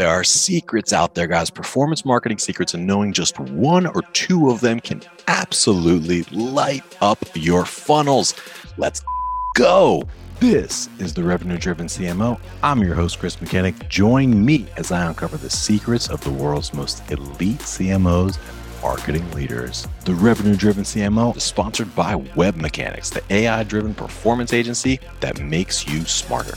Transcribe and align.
There 0.00 0.08
are 0.08 0.24
secrets 0.24 0.94
out 0.94 1.14
there, 1.14 1.26
guys, 1.26 1.50
performance 1.50 2.06
marketing 2.06 2.38
secrets, 2.38 2.72
and 2.72 2.86
knowing 2.86 3.12
just 3.12 3.38
one 3.38 3.84
or 3.84 4.00
two 4.14 4.48
of 4.48 4.62
them 4.62 4.80
can 4.80 5.02
absolutely 5.28 6.22
light 6.34 6.82
up 7.02 7.18
your 7.34 7.66
funnels. 7.66 8.32
Let's 8.78 9.02
go. 9.54 10.04
This 10.38 10.88
is 11.00 11.12
the 11.12 11.22
Revenue 11.22 11.58
Driven 11.58 11.84
CMO. 11.84 12.40
I'm 12.62 12.82
your 12.82 12.94
host, 12.94 13.18
Chris 13.18 13.42
Mechanic. 13.42 13.90
Join 13.90 14.42
me 14.42 14.64
as 14.78 14.90
I 14.90 15.06
uncover 15.06 15.36
the 15.36 15.50
secrets 15.50 16.08
of 16.08 16.24
the 16.24 16.30
world's 16.30 16.72
most 16.72 17.10
elite 17.10 17.58
CMOs 17.58 18.38
and 18.38 18.82
marketing 18.82 19.30
leaders. 19.32 19.86
The 20.06 20.14
Revenue 20.14 20.56
Driven 20.56 20.84
CMO 20.84 21.36
is 21.36 21.42
sponsored 21.42 21.94
by 21.94 22.14
Web 22.14 22.56
Mechanics, 22.56 23.10
the 23.10 23.22
AI 23.28 23.64
driven 23.64 23.92
performance 23.92 24.54
agency 24.54 24.98
that 25.20 25.42
makes 25.42 25.86
you 25.86 26.06
smarter. 26.06 26.56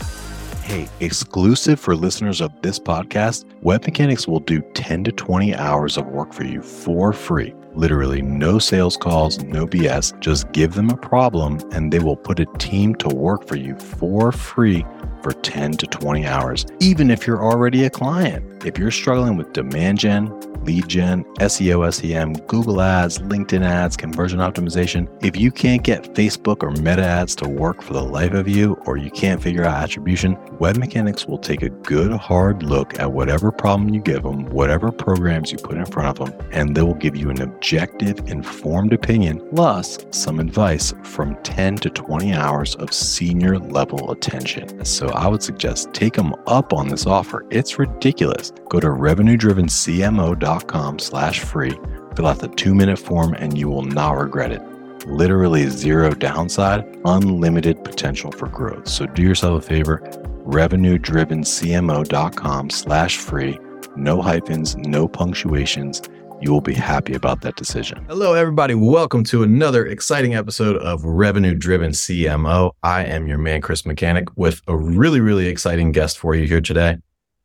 Hey, 0.64 0.88
exclusive 1.00 1.78
for 1.78 1.94
listeners 1.94 2.40
of 2.40 2.50
this 2.62 2.78
podcast, 2.78 3.44
Web 3.60 3.84
Mechanics 3.84 4.26
will 4.26 4.40
do 4.40 4.62
10 4.72 5.04
to 5.04 5.12
20 5.12 5.54
hours 5.54 5.98
of 5.98 6.06
work 6.06 6.32
for 6.32 6.44
you 6.44 6.62
for 6.62 7.12
free. 7.12 7.54
Literally, 7.74 8.22
no 8.22 8.58
sales 8.58 8.96
calls, 8.96 9.42
no 9.44 9.66
BS. 9.66 10.18
Just 10.20 10.50
give 10.52 10.72
them 10.72 10.88
a 10.88 10.96
problem 10.96 11.60
and 11.72 11.92
they 11.92 11.98
will 11.98 12.16
put 12.16 12.40
a 12.40 12.46
team 12.56 12.94
to 12.94 13.08
work 13.10 13.46
for 13.46 13.56
you 13.56 13.78
for 13.78 14.32
free 14.32 14.86
for 15.24 15.32
10 15.32 15.72
to 15.72 15.86
20 15.86 16.26
hours, 16.26 16.66
even 16.80 17.10
if 17.10 17.26
you're 17.26 17.42
already 17.42 17.84
a 17.84 17.90
client. 17.90 18.64
If 18.64 18.78
you're 18.78 18.90
struggling 18.90 19.36
with 19.36 19.52
demand 19.52 19.98
gen, 19.98 20.28
lead 20.64 20.88
gen, 20.88 21.24
SEO, 21.40 21.92
SEM, 21.92 22.32
Google 22.46 22.80
ads, 22.80 23.18
LinkedIn 23.18 23.62
ads, 23.62 23.96
conversion 23.96 24.38
optimization. 24.38 25.08
If 25.22 25.36
you 25.36 25.50
can't 25.50 25.82
get 25.82 26.14
Facebook 26.14 26.62
or 26.62 26.70
Meta 26.70 27.04
ads 27.04 27.34
to 27.36 27.48
work 27.48 27.82
for 27.82 27.92
the 27.92 28.02
life 28.02 28.32
of 28.32 28.48
you, 28.48 28.74
or 28.86 28.96
you 28.96 29.10
can't 29.10 29.42
figure 29.42 29.64
out 29.64 29.82
attribution, 29.82 30.38
Web 30.58 30.76
Mechanics 30.76 31.26
will 31.26 31.38
take 31.38 31.62
a 31.62 31.68
good 31.68 32.12
hard 32.12 32.62
look 32.62 32.98
at 32.98 33.12
whatever 33.12 33.52
problem 33.52 33.90
you 33.90 34.00
give 34.00 34.22
them, 34.22 34.46
whatever 34.46 34.90
programs 34.90 35.52
you 35.52 35.58
put 35.58 35.76
in 35.76 35.84
front 35.86 36.08
of 36.18 36.26
them, 36.26 36.48
and 36.52 36.74
they 36.74 36.82
will 36.82 36.94
give 36.94 37.16
you 37.16 37.30
an 37.30 37.42
objective, 37.42 38.18
informed 38.26 38.92
opinion 38.92 39.46
plus 39.54 39.98
some 40.10 40.40
advice 40.40 40.92
from 41.02 41.36
10 41.42 41.76
to 41.76 41.90
20 41.90 42.32
hours 42.32 42.74
of 42.76 42.92
senior 42.92 43.58
level 43.58 44.10
attention. 44.10 44.84
So 44.84 45.10
I 45.14 45.28
would 45.28 45.42
suggest 45.42 45.94
take 45.94 46.14
them 46.14 46.34
up 46.46 46.72
on 46.72 46.88
this 46.88 47.06
offer. 47.06 47.46
It's 47.50 47.78
ridiculous. 47.78 48.52
Go 48.68 48.80
to 48.80 48.88
revenuedrivencmo.com 48.88 50.74
com 50.74 50.98
slash 50.98 51.38
free. 51.40 51.78
Fill 52.16 52.26
out 52.26 52.40
the 52.40 52.48
two 52.48 52.74
minute 52.74 52.98
form 52.98 53.34
and 53.34 53.56
you 53.56 53.68
will 53.68 53.82
not 53.82 54.18
regret 54.18 54.50
it. 54.52 54.60
Literally 55.06 55.68
zero 55.68 56.10
downside, 56.10 56.84
unlimited 57.04 57.84
potential 57.84 58.32
for 58.32 58.48
growth. 58.48 58.88
So 58.88 59.06
do 59.06 59.22
yourself 59.22 59.62
a 59.62 59.66
favor, 59.66 60.02
revenue-drivencmo.com 60.44 62.70
slash 62.70 63.18
free. 63.18 63.56
No 63.96 64.20
hyphens, 64.22 64.74
no 64.76 65.06
punctuations. 65.06 66.02
You 66.40 66.52
will 66.52 66.60
be 66.60 66.74
happy 66.74 67.14
about 67.14 67.40
that 67.42 67.56
decision. 67.56 68.04
Hello, 68.08 68.34
everybody. 68.34 68.74
Welcome 68.74 69.24
to 69.24 69.42
another 69.42 69.86
exciting 69.86 70.34
episode 70.34 70.76
of 70.76 71.04
Revenue 71.04 71.54
Driven 71.54 71.92
CMO. 71.92 72.72
I 72.82 73.04
am 73.04 73.26
your 73.26 73.38
man, 73.38 73.60
Chris 73.60 73.86
Mechanic, 73.86 74.28
with 74.36 74.60
a 74.66 74.76
really, 74.76 75.20
really 75.20 75.46
exciting 75.46 75.92
guest 75.92 76.18
for 76.18 76.34
you 76.34 76.46
here 76.46 76.60
today. 76.60 76.98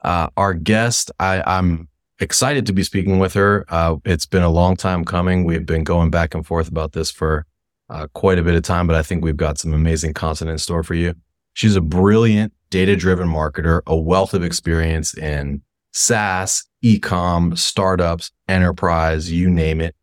Uh, 0.03 0.29
our 0.35 0.53
guest, 0.53 1.11
I, 1.19 1.41
I'm 1.45 1.87
excited 2.19 2.65
to 2.65 2.73
be 2.73 2.83
speaking 2.83 3.19
with 3.19 3.33
her. 3.35 3.65
Uh, 3.69 3.97
it's 4.05 4.25
been 4.25 4.43
a 4.43 4.49
long 4.49 4.75
time 4.75 5.05
coming. 5.05 5.45
We've 5.45 5.65
been 5.65 5.83
going 5.83 6.09
back 6.09 6.33
and 6.33 6.45
forth 6.45 6.67
about 6.67 6.91
this 6.91 7.09
for 7.09 7.45
uh, 7.89 8.07
quite 8.13 8.37
a 8.37 8.43
bit 8.43 8.55
of 8.55 8.63
time, 8.63 8.87
but 8.87 8.95
I 8.95 9.03
think 9.03 9.23
we've 9.23 9.37
got 9.37 9.57
some 9.57 9.73
amazing 9.73 10.13
content 10.13 10.49
in 10.49 10.57
store 10.57 10.83
for 10.83 10.95
you. 10.95 11.13
She's 11.53 11.75
a 11.75 11.81
brilliant 11.81 12.53
data 12.69 12.95
driven 12.95 13.27
marketer, 13.27 13.81
a 13.87 13.95
wealth 13.95 14.33
of 14.33 14.43
experience 14.43 15.17
in 15.17 15.61
SaaS, 15.91 16.63
ecom, 16.83 17.57
startups, 17.57 18.31
enterprise, 18.47 19.31
you 19.31 19.49
name 19.49 19.81
it. 19.81 19.95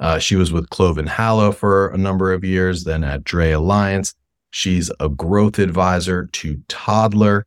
Uh, 0.00 0.18
she 0.18 0.36
was 0.36 0.52
with 0.52 0.70
Clove 0.70 0.98
and 0.98 1.08
Hallow 1.08 1.52
for 1.52 1.88
a 1.88 1.96
number 1.96 2.32
of 2.32 2.44
years, 2.44 2.84
then 2.84 3.04
at 3.04 3.24
Dray 3.24 3.52
Alliance. 3.52 4.14
She's 4.50 4.90
a 5.00 5.08
growth 5.08 5.58
advisor 5.58 6.26
to 6.26 6.56
Todlr 6.68 7.42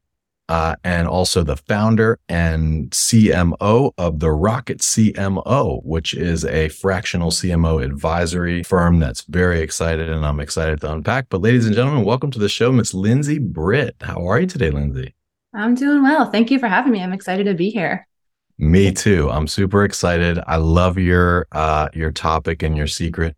uh, 0.49 0.75
and 0.83 1.07
also 1.07 1.43
the 1.43 1.57
founder 1.57 2.19
and 2.29 2.89
CMO 2.91 3.91
of 3.97 4.19
the 4.19 4.31
Rocket 4.31 4.79
CMO, 4.79 5.83
which 5.83 6.13
is 6.13 6.45
a 6.45 6.69
fractional 6.69 7.31
CMO 7.31 7.83
advisory 7.83 8.63
firm 8.63 8.99
that's 8.99 9.23
very 9.23 9.59
excited 9.59 10.09
and 10.09 10.25
I'm 10.25 10.39
excited 10.39 10.81
to 10.81 10.91
unpack. 10.91 11.27
But 11.29 11.41
ladies 11.41 11.65
and 11.65 11.75
gentlemen, 11.75 12.05
welcome 12.05 12.31
to 12.31 12.39
the 12.39 12.49
show, 12.49 12.71
Miss 12.71 12.93
Lindsay 12.93 13.39
Britt. 13.39 13.95
How 14.01 14.27
are 14.27 14.39
you 14.39 14.47
today, 14.47 14.71
Lindsay? 14.71 15.13
I'm 15.57 15.73
doing 15.73 16.03
well. 16.03 16.29
Thank 16.29 16.51
you 16.51 16.59
for 16.59 16.67
having 16.67 16.91
me. 16.91 17.01
I'm 17.01 17.13
excited 17.13 17.45
to 17.45 17.55
be 17.55 17.71
here. 17.71 18.07
Me 18.59 18.91
too. 18.91 19.29
I'm 19.29 19.47
super 19.47 19.83
excited. 19.83 20.39
I 20.47 20.57
love 20.57 20.97
your 20.97 21.47
uh, 21.51 21.89
your 21.93 22.11
topic 22.11 22.63
and 22.63 22.77
your 22.77 22.87
secret. 22.87 23.35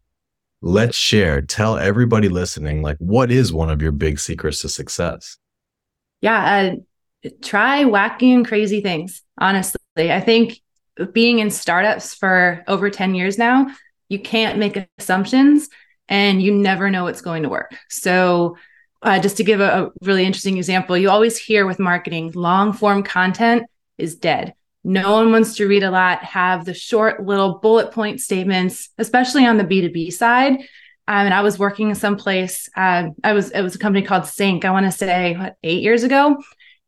Let's 0.62 0.97
share. 0.97 1.41
Tell 1.41 1.78
everybody 1.78 2.28
listening, 2.28 2.81
like, 2.81 2.97
what 2.97 3.31
is 3.31 3.53
one 3.53 3.69
of 3.69 3.81
your 3.81 3.94
big 3.94 4.19
secrets 4.19 4.62
to 4.62 4.69
success? 4.69 5.38
Yeah, 6.22 6.74
uh, 7.24 7.29
try 7.41 7.85
wacky 7.85 8.34
and 8.34 8.46
crazy 8.46 8.81
things. 8.81 9.22
Honestly, 9.38 9.79
I 9.97 10.19
think 10.19 10.59
being 11.13 11.40
in 11.40 11.50
startups 11.50 12.13
for 12.13 12.63
over 12.68 12.90
10 12.90 13.16
years 13.16 13.38
now, 13.38 13.68
you 14.09 14.19
can't 14.19 14.59
make 14.59 14.78
assumptions 14.97 15.69
and 16.09 16.41
you 16.41 16.53
never 16.53 16.90
know 16.90 17.06
what's 17.06 17.22
going 17.22 17.44
to 17.44 17.50
work. 17.50 17.74
So, 17.90 18.58
uh, 19.02 19.20
just 19.20 19.38
to 19.38 19.44
give 19.44 19.60
a, 19.60 19.86
a 19.86 19.92
really 20.02 20.26
interesting 20.26 20.58
example, 20.58 20.98
you 20.98 21.10
always 21.10 21.38
hear 21.38 21.66
with 21.66 21.80
marketing, 21.80 22.32
long 22.34 22.74
form 22.74 23.04
content 23.04 23.64
is 23.98 24.16
dead. 24.16 24.54
No 24.84 25.14
one 25.14 25.32
wants 25.32 25.56
to 25.56 25.68
read 25.68 25.84
a 25.84 25.92
lot, 25.92 26.24
have 26.24 26.66
the 26.66 26.74
short 26.74 27.26
little 27.26 27.59
bullet 27.59 27.92
point 27.92 28.22
statements, 28.22 28.90
especially 28.98 29.46
on 29.46 29.58
the 29.58 29.64
B2B 29.64 30.14
side. 30.14 30.54
Um, 31.08 31.26
and 31.26 31.34
I 31.34 31.42
was 31.42 31.59
working 31.59 31.94
someplace. 31.96 32.70
Uh, 32.76 33.09
I 33.24 33.34
was 33.34 33.52
it 33.52 33.62
was 33.62 33.76
a 33.76 33.80
company 33.80 34.06
called 34.06 34.26
Sync. 34.26 34.64
I 34.64 34.72
want 34.72 34.86
to 34.86 34.92
say 34.92 35.36
what, 35.36 35.56
eight 35.64 35.82
years 35.82 36.04
ago, 36.04 36.38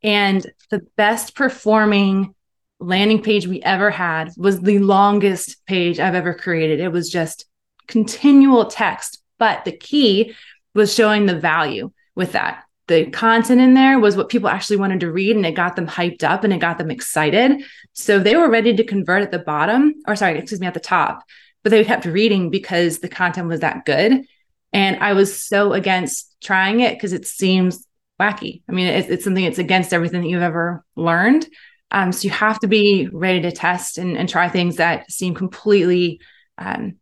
and 0.02 0.46
the 0.70 0.80
best 0.96 1.34
performing 1.34 2.34
landing 2.78 3.22
page 3.22 3.46
we 3.46 3.62
ever 3.62 3.90
had 3.90 4.32
was 4.36 4.60
the 4.60 4.78
longest 4.78 5.64
page 5.66 5.98
I've 5.98 6.14
ever 6.14 6.34
created. 6.34 6.80
It 6.80 6.92
was 6.92 7.10
just 7.10 7.46
continual 7.88 8.66
text, 8.66 9.22
but 9.38 9.64
the 9.64 9.72
key 9.72 10.34
was 10.74 10.94
showing 10.94 11.26
the 11.26 11.38
value 11.38 11.90
with 12.14 12.32
that. 12.32 12.64
The 12.88 13.06
content 13.06 13.60
in 13.60 13.74
there 13.74 13.98
was 13.98 14.16
what 14.16 14.28
people 14.28 14.48
actually 14.48 14.76
wanted 14.76 15.00
to 15.00 15.12
read 15.12 15.36
and 15.36 15.46
it 15.46 15.52
got 15.52 15.76
them 15.76 15.86
hyped 15.86 16.24
up 16.24 16.44
and 16.44 16.52
it 16.52 16.58
got 16.58 16.78
them 16.78 16.90
excited. 16.90 17.62
So 17.92 18.18
they 18.18 18.36
were 18.36 18.50
ready 18.50 18.74
to 18.74 18.84
convert 18.84 19.22
at 19.22 19.30
the 19.30 19.38
bottom, 19.38 19.94
or 20.06 20.16
sorry, 20.16 20.38
excuse 20.38 20.60
me, 20.60 20.66
at 20.66 20.74
the 20.74 20.80
top, 20.80 21.22
but 21.62 21.70
they 21.70 21.84
kept 21.84 22.04
reading 22.04 22.50
because 22.50 22.98
the 22.98 23.08
content 23.08 23.48
was 23.48 23.60
that 23.60 23.84
good. 23.84 24.24
And 24.72 24.96
I 24.98 25.12
was 25.12 25.36
so 25.36 25.72
against 25.72 26.34
trying 26.42 26.80
it 26.80 26.94
because 26.94 27.12
it 27.12 27.26
seems 27.26 27.86
wacky. 28.20 28.62
I 28.68 28.72
mean, 28.72 28.86
it's, 28.86 29.08
it's 29.08 29.24
something 29.24 29.44
that's 29.44 29.58
against 29.58 29.92
everything 29.92 30.22
that 30.22 30.28
you've 30.28 30.42
ever 30.42 30.84
learned. 30.96 31.46
Um, 31.90 32.10
so 32.10 32.24
you 32.24 32.30
have 32.30 32.58
to 32.60 32.68
be 32.68 33.08
ready 33.12 33.42
to 33.42 33.52
test 33.52 33.98
and, 33.98 34.16
and 34.16 34.28
try 34.28 34.48
things 34.48 34.76
that 34.76 35.10
seem 35.10 35.34
completely 35.34 36.20
um, 36.58 36.96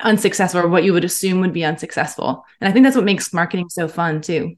unsuccessful 0.00 0.60
or 0.60 0.68
what 0.68 0.84
you 0.84 0.92
would 0.92 1.04
assume 1.04 1.40
would 1.40 1.52
be 1.52 1.64
unsuccessful. 1.64 2.44
And 2.60 2.68
I 2.68 2.72
think 2.72 2.84
that's 2.84 2.96
what 2.96 3.04
makes 3.04 3.32
marketing 3.32 3.68
so 3.68 3.88
fun 3.88 4.20
too. 4.20 4.56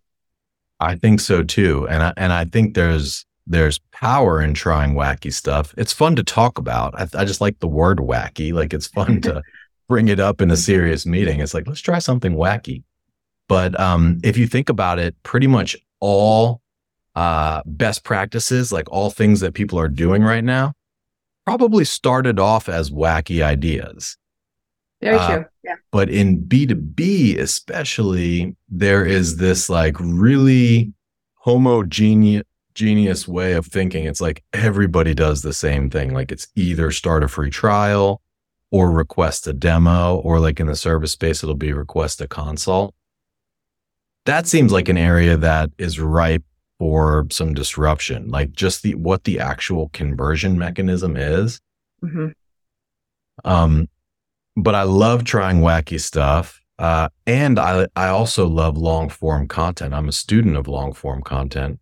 I 0.80 0.96
think 0.96 1.20
so 1.20 1.42
too. 1.42 1.86
And 1.88 2.02
I, 2.02 2.12
and 2.16 2.32
I 2.32 2.44
think 2.44 2.74
there's 2.74 3.24
there's 3.46 3.80
power 3.90 4.40
in 4.40 4.54
trying 4.54 4.94
wacky 4.94 5.32
stuff. 5.32 5.74
It's 5.76 5.92
fun 5.92 6.16
to 6.16 6.22
talk 6.22 6.58
about. 6.58 6.94
I, 6.98 7.20
I 7.20 7.24
just 7.24 7.40
like 7.40 7.58
the 7.58 7.68
word 7.68 7.98
wacky. 7.98 8.52
Like 8.52 8.72
it's 8.72 8.86
fun 8.86 9.20
to 9.22 9.42
bring 9.88 10.08
it 10.08 10.20
up 10.20 10.40
in 10.40 10.50
a 10.50 10.56
serious 10.56 11.06
meeting. 11.06 11.40
It's 11.40 11.54
like 11.54 11.66
let's 11.66 11.80
try 11.80 11.98
something 11.98 12.34
wacky. 12.34 12.82
But 13.48 13.78
um, 13.78 14.20
if 14.22 14.36
you 14.36 14.46
think 14.46 14.68
about 14.68 14.98
it, 14.98 15.14
pretty 15.22 15.46
much 15.46 15.76
all 16.00 16.60
uh, 17.14 17.62
best 17.66 18.04
practices, 18.04 18.72
like 18.72 18.90
all 18.90 19.10
things 19.10 19.40
that 19.40 19.54
people 19.54 19.78
are 19.78 19.88
doing 19.88 20.22
right 20.22 20.44
now, 20.44 20.72
probably 21.44 21.84
started 21.84 22.38
off 22.38 22.68
as 22.68 22.90
wacky 22.90 23.42
ideas. 23.42 24.16
Very 25.02 25.16
uh, 25.16 25.34
true. 25.34 25.44
Yeah. 25.64 25.74
But 25.90 26.10
in 26.10 26.42
B2B, 26.42 27.38
especially, 27.38 28.56
there 28.68 29.04
is 29.04 29.36
this 29.36 29.68
like 29.68 29.96
really 29.98 30.92
homogeneous 31.34 32.44
way 33.28 33.52
of 33.52 33.66
thinking. 33.66 34.04
It's 34.04 34.20
like 34.20 34.42
everybody 34.52 35.14
does 35.14 35.42
the 35.42 35.52
same 35.52 35.90
thing. 35.90 36.14
Like 36.14 36.32
it's 36.32 36.48
either 36.54 36.90
start 36.90 37.22
a 37.22 37.28
free 37.28 37.50
trial 37.50 38.22
or 38.70 38.90
request 38.90 39.46
a 39.46 39.52
demo, 39.52 40.16
or 40.16 40.40
like 40.40 40.58
in 40.58 40.66
the 40.66 40.74
service 40.74 41.12
space, 41.12 41.42
it'll 41.42 41.54
be 41.54 41.74
request 41.74 42.22
a 42.22 42.26
consult 42.26 42.94
that 44.24 44.46
seems 44.46 44.72
like 44.72 44.88
an 44.88 44.98
area 44.98 45.36
that 45.36 45.70
is 45.78 45.98
ripe 45.98 46.44
for 46.78 47.26
some 47.30 47.54
disruption 47.54 48.28
like 48.28 48.52
just 48.52 48.82
the 48.82 48.94
what 48.94 49.24
the 49.24 49.38
actual 49.38 49.88
conversion 49.90 50.58
mechanism 50.58 51.16
is 51.16 51.60
mm-hmm. 52.02 52.28
um 53.44 53.88
but 54.56 54.74
i 54.74 54.82
love 54.82 55.24
trying 55.24 55.60
wacky 55.60 56.00
stuff 56.00 56.60
uh 56.78 57.08
and 57.26 57.58
i 57.58 57.86
i 57.96 58.08
also 58.08 58.46
love 58.46 58.76
long 58.76 59.08
form 59.08 59.46
content 59.48 59.94
i'm 59.94 60.08
a 60.08 60.12
student 60.12 60.56
of 60.56 60.68
long 60.68 60.92
form 60.92 61.22
content 61.22 61.78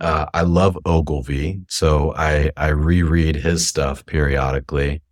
uh, 0.00 0.26
I 0.34 0.42
love 0.42 0.78
Ogilvy, 0.84 1.62
so 1.68 2.12
I 2.16 2.50
I 2.56 2.68
reread 2.68 3.36
his 3.36 3.66
stuff 3.66 4.04
periodically. 4.06 5.02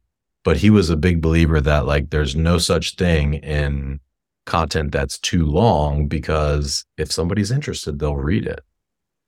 But 0.45 0.59
he 0.59 0.69
was 0.69 0.91
a 0.91 0.97
big 0.97 1.23
believer 1.23 1.61
that 1.63 1.87
like 1.87 2.11
there's 2.11 2.37
no 2.37 2.59
such 2.59 2.97
thing 2.97 3.35
in 3.35 4.01
content 4.45 4.93
that's 4.93 5.19
too 5.19 5.47
long 5.47 6.07
because 6.07 6.85
if 6.99 7.11
somebody's 7.11 7.51
interested, 7.51 7.99
they'll 7.99 8.17
read 8.17 8.47
it. 8.47 8.61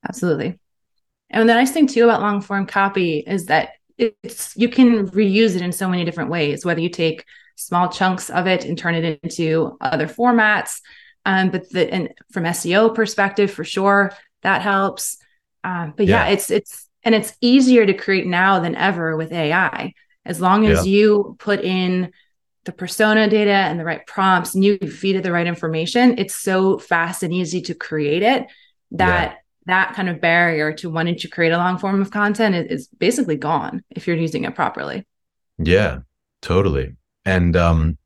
Absolutely. 0.06 0.58
And 1.30 1.48
the 1.48 1.54
nice 1.54 1.72
thing 1.72 1.86
too 1.86 2.04
about 2.04 2.20
long 2.20 2.42
form 2.42 2.66
copy 2.66 3.24
is 3.26 3.46
that 3.46 3.70
it's 3.98 4.56
you 4.56 4.68
can 4.68 5.08
reuse 5.10 5.56
it 5.56 5.62
in 5.62 5.72
so 5.72 5.88
many 5.88 6.04
different 6.04 6.30
ways. 6.30 6.64
Whether 6.64 6.80
you 6.80 6.88
take 6.88 7.24
small 7.56 7.88
chunks 7.88 8.30
of 8.30 8.46
it 8.46 8.64
and 8.64 8.76
turn 8.76 8.94
it 8.94 9.20
into 9.22 9.76
other 9.80 10.06
formats, 10.06 10.80
um, 11.24 11.50
but 11.50 11.70
the 11.70 11.92
and 11.92 12.12
from 12.30 12.44
SEO 12.44 12.94
perspective, 12.94 13.50
for 13.50 13.64
sure, 13.64 14.12
that 14.42 14.62
helps. 14.62 15.18
Um, 15.64 15.94
but 15.96 16.06
yeah. 16.06 16.26
yeah. 16.26 16.32
it's 16.32 16.50
it's 16.50 16.88
and 17.02 17.14
it's 17.14 17.36
easier 17.40 17.86
to 17.86 17.94
create 17.94 18.26
now 18.26 18.60
than 18.60 18.74
ever 18.74 19.16
with 19.16 19.32
AI. 19.32 19.92
As 20.24 20.40
long 20.40 20.66
as 20.66 20.86
yeah. 20.86 20.92
you 20.92 21.36
put 21.38 21.60
in 21.60 22.12
the 22.64 22.72
persona 22.72 23.28
data 23.30 23.52
and 23.52 23.78
the 23.78 23.84
right 23.84 24.04
prompts 24.06 24.54
and 24.54 24.64
you 24.64 24.76
feed 24.78 25.16
it 25.16 25.22
the 25.22 25.32
right 25.32 25.46
information, 25.46 26.18
it's 26.18 26.34
so 26.34 26.78
fast 26.78 27.22
and 27.22 27.32
easy 27.32 27.62
to 27.62 27.74
create 27.74 28.22
it 28.22 28.46
that. 28.92 29.38
That 29.66 29.94
kind 29.94 30.08
of 30.08 30.20
barrier 30.20 30.72
to 30.72 30.90
wanting 30.90 31.16
to 31.16 31.28
create 31.28 31.52
a 31.52 31.58
long 31.58 31.78
form 31.78 32.00
of 32.00 32.10
content 32.10 32.54
is, 32.54 32.66
is 32.66 32.88
basically 32.88 33.36
gone 33.36 33.82
if 33.90 34.06
you're 34.06 34.16
using 34.16 34.44
it 34.44 34.54
properly. 34.54 35.06
Yeah, 35.58 36.00
totally. 36.42 36.96
And 37.24 37.56
um 37.56 37.98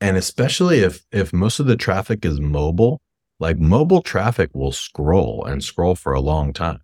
and 0.00 0.16
especially 0.16 0.80
if 0.80 1.04
if 1.12 1.32
most 1.32 1.60
of 1.60 1.66
the 1.66 1.76
traffic 1.76 2.24
is 2.24 2.40
mobile, 2.40 3.00
like 3.40 3.58
mobile 3.58 4.02
traffic 4.02 4.50
will 4.54 4.72
scroll 4.72 5.44
and 5.44 5.62
scroll 5.62 5.94
for 5.94 6.12
a 6.12 6.20
long 6.20 6.52
time. 6.52 6.80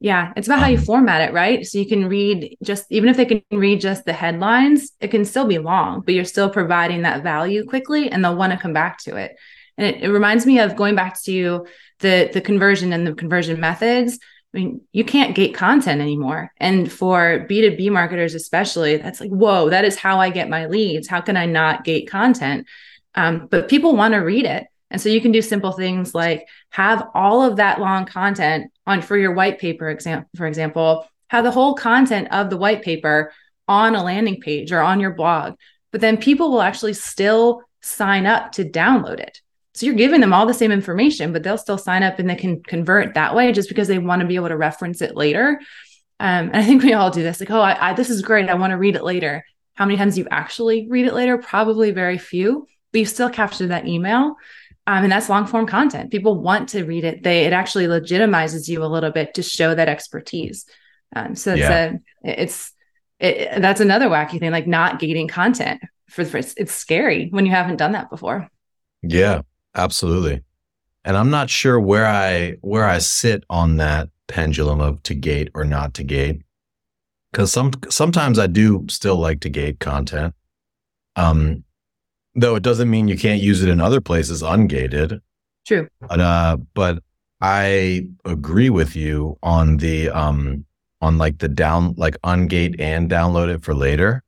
Yeah, 0.00 0.32
it's 0.36 0.48
about 0.48 0.58
um, 0.58 0.64
how 0.64 0.68
you 0.68 0.78
um, 0.78 0.84
format 0.84 1.28
it, 1.28 1.32
right? 1.32 1.64
So 1.64 1.78
you 1.78 1.86
can 1.86 2.08
read 2.08 2.56
just 2.62 2.86
even 2.90 3.08
if 3.08 3.16
they 3.16 3.24
can 3.24 3.42
read 3.50 3.80
just 3.80 4.04
the 4.04 4.12
headlines, 4.12 4.90
it 5.00 5.08
can 5.08 5.24
still 5.24 5.46
be 5.46 5.58
long, 5.58 6.00
but 6.00 6.14
you're 6.14 6.24
still 6.24 6.50
providing 6.50 7.02
that 7.02 7.22
value 7.22 7.64
quickly 7.64 8.10
and 8.10 8.24
they'll 8.24 8.36
want 8.36 8.52
to 8.52 8.58
come 8.58 8.72
back 8.72 8.98
to 9.04 9.16
it. 9.16 9.36
And 9.78 9.86
it, 9.86 10.02
it 10.02 10.10
reminds 10.10 10.46
me 10.46 10.60
of 10.60 10.76
going 10.76 10.94
back 10.94 11.20
to 11.22 11.66
the 12.00 12.30
the 12.32 12.40
conversion 12.40 12.92
and 12.92 13.06
the 13.06 13.14
conversion 13.14 13.60
methods. 13.60 14.18
I 14.52 14.58
mean, 14.58 14.82
you 14.92 15.04
can't 15.04 15.34
gate 15.34 15.54
content 15.54 16.00
anymore. 16.00 16.52
And 16.58 16.90
for 16.90 17.44
B2B 17.50 17.90
marketers, 17.90 18.36
especially, 18.36 18.98
that's 18.98 19.20
like, 19.20 19.30
whoa, 19.30 19.68
that 19.70 19.84
is 19.84 19.96
how 19.96 20.20
I 20.20 20.30
get 20.30 20.48
my 20.48 20.66
leads. 20.66 21.08
How 21.08 21.20
can 21.20 21.36
I 21.36 21.46
not 21.46 21.82
gate 21.82 22.08
content? 22.08 22.68
Um, 23.16 23.48
but 23.50 23.68
people 23.68 23.96
want 23.96 24.14
to 24.14 24.18
read 24.18 24.44
it. 24.44 24.68
And 24.92 25.00
so 25.00 25.08
you 25.08 25.20
can 25.20 25.32
do 25.32 25.42
simple 25.42 25.72
things 25.72 26.14
like 26.14 26.46
have 26.70 27.08
all 27.14 27.42
of 27.42 27.56
that 27.56 27.80
long 27.80 28.06
content 28.06 28.70
on 28.86 29.02
for 29.02 29.16
your 29.16 29.32
white 29.32 29.58
paper 29.58 29.88
example, 29.88 30.30
for 30.36 30.46
example, 30.46 31.08
have 31.28 31.42
the 31.42 31.50
whole 31.50 31.74
content 31.74 32.28
of 32.30 32.48
the 32.48 32.56
white 32.56 32.82
paper 32.82 33.32
on 33.66 33.96
a 33.96 34.04
landing 34.04 34.40
page 34.40 34.70
or 34.70 34.80
on 34.80 35.00
your 35.00 35.12
blog. 35.12 35.54
But 35.90 36.00
then 36.00 36.16
people 36.16 36.50
will 36.52 36.62
actually 36.62 36.94
still 36.94 37.62
sign 37.82 38.26
up 38.26 38.52
to 38.52 38.64
download 38.64 39.18
it. 39.18 39.40
So 39.74 39.86
you're 39.86 39.94
giving 39.96 40.20
them 40.20 40.32
all 40.32 40.46
the 40.46 40.54
same 40.54 40.70
information, 40.70 41.32
but 41.32 41.42
they'll 41.42 41.58
still 41.58 41.78
sign 41.78 42.02
up 42.02 42.18
and 42.18 42.30
they 42.30 42.36
can 42.36 42.62
convert 42.62 43.14
that 43.14 43.34
way 43.34 43.52
just 43.52 43.68
because 43.68 43.88
they 43.88 43.98
want 43.98 44.20
to 44.20 44.26
be 44.26 44.36
able 44.36 44.48
to 44.48 44.56
reference 44.56 45.02
it 45.02 45.16
later. 45.16 45.60
Um, 46.20 46.50
and 46.52 46.56
I 46.56 46.64
think 46.64 46.82
we 46.82 46.92
all 46.92 47.10
do 47.10 47.22
this 47.22 47.40
like, 47.40 47.50
oh, 47.50 47.60
I, 47.60 47.90
I, 47.90 47.92
this 47.94 48.08
is 48.08 48.22
great. 48.22 48.48
I 48.48 48.54
want 48.54 48.70
to 48.70 48.78
read 48.78 48.94
it 48.94 49.02
later. 49.02 49.44
How 49.74 49.84
many 49.84 49.98
times 49.98 50.16
you 50.16 50.28
actually 50.30 50.86
read 50.88 51.06
it 51.06 51.14
later? 51.14 51.38
Probably 51.38 51.90
very 51.90 52.18
few, 52.18 52.66
but 52.92 53.00
you 53.00 53.06
still 53.06 53.30
capture 53.30 53.66
that 53.66 53.88
email. 53.88 54.36
Um, 54.86 55.04
and 55.04 55.10
that's 55.10 55.28
long 55.28 55.46
form 55.46 55.66
content. 55.66 56.12
People 56.12 56.40
want 56.40 56.68
to 56.70 56.84
read 56.84 57.04
it. 57.04 57.22
They 57.22 57.44
it 57.46 57.52
actually 57.52 57.86
legitimizes 57.86 58.68
you 58.68 58.84
a 58.84 58.86
little 58.86 59.10
bit 59.10 59.34
to 59.34 59.42
show 59.42 59.74
that 59.74 59.88
expertise. 59.88 60.66
Um, 61.16 61.34
so 61.34 61.52
it's 61.52 61.60
yeah. 61.60 61.94
a, 62.24 62.40
it's 62.40 62.72
it, 63.18 63.60
that's 63.60 63.80
another 63.80 64.08
wacky 64.08 64.38
thing, 64.38 64.50
like 64.50 64.66
not 64.66 65.00
gating 65.00 65.26
content 65.26 65.80
for, 66.10 66.24
for 66.24 66.36
it's, 66.36 66.54
it's 66.56 66.72
scary 66.72 67.28
when 67.30 67.46
you 67.46 67.52
haven't 67.52 67.76
done 67.76 67.92
that 67.92 68.10
before. 68.10 68.48
Yeah, 69.02 69.40
absolutely. 69.74 70.42
And 71.04 71.16
I'm 71.16 71.30
not 71.30 71.50
sure 71.50 71.78
where 71.78 72.06
I 72.06 72.56
where 72.62 72.86
I 72.86 72.98
sit 72.98 73.44
on 73.50 73.76
that 73.76 74.08
pendulum 74.26 74.80
of 74.80 75.02
to 75.04 75.14
gate 75.14 75.50
or 75.54 75.64
not 75.64 75.94
to 75.94 76.04
gate. 76.04 76.42
Cause 77.32 77.52
some 77.52 77.72
sometimes 77.90 78.38
I 78.38 78.46
do 78.46 78.86
still 78.88 79.16
like 79.16 79.40
to 79.40 79.48
gate 79.48 79.80
content. 79.80 80.34
Um, 81.16 81.64
though 82.34 82.54
it 82.54 82.62
doesn't 82.62 82.90
mean 82.90 83.08
you 83.08 83.18
can't 83.18 83.40
use 83.40 83.62
it 83.62 83.68
in 83.68 83.80
other 83.80 84.00
places 84.00 84.42
ungated. 84.42 85.20
True. 85.66 85.88
But 86.00 86.20
uh, 86.20 86.56
but 86.74 87.02
I 87.40 88.08
agree 88.24 88.70
with 88.70 88.96
you 88.96 89.38
on 89.42 89.78
the 89.78 90.10
um 90.10 90.64
on 91.00 91.18
like 91.18 91.38
the 91.38 91.48
down 91.48 91.94
like 91.96 92.16
ungate 92.22 92.76
and 92.78 93.10
download 93.10 93.54
it 93.54 93.62
for 93.64 93.74
later. 93.74 94.22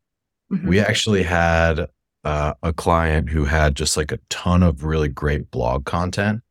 Mm-hmm. 0.53 0.69
We 0.69 0.81
actually 0.81 1.23
had 1.23 1.89
uh, 2.27 2.55
a 2.65 2.73
client 2.73 3.31
who 3.31 3.45
had 3.45 3.77
just 3.77 3.97
like 3.97 4.11
a 4.11 4.19
ton 4.31 4.61
of 4.61 4.83
really 4.83 5.09
great 5.09 5.49
blog 5.53 5.85
content 5.85 6.43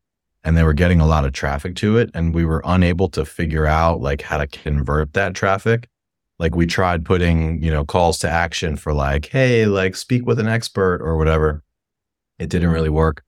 and 0.45 0.56
they 0.56 0.63
were 0.63 0.74
getting 0.74 1.01
a 1.01 1.06
lot 1.06 1.25
of 1.25 1.33
traffic 1.33 1.75
to 1.75 1.98
it 1.98 2.10
and 2.13 2.33
we 2.33 2.45
were 2.45 2.62
unable 2.63 3.10
to 3.10 3.25
figure 3.25 3.66
out 3.66 4.00
like 4.00 4.22
how 4.22 4.38
to 4.38 4.48
convert 4.48 5.12
that 5.12 5.36
traffic. 5.36 5.89
Like 6.39 6.56
we 6.56 6.66
tried 6.66 7.04
putting 7.04 7.62
you 7.62 7.69
know 7.69 7.83
calls 7.83 8.19
to 8.19 8.30
action 8.30 8.77
for 8.77 8.94
like 8.94 9.25
hey 9.25 9.66
like 9.66 9.98
speak 9.98 10.25
with 10.25 10.39
an 10.39 10.48
expert 10.48 11.01
or 11.01 11.18
whatever. 11.18 11.62
It 12.39 12.50
didn't 12.50 12.69
really 12.69 12.89
work. 12.89 13.21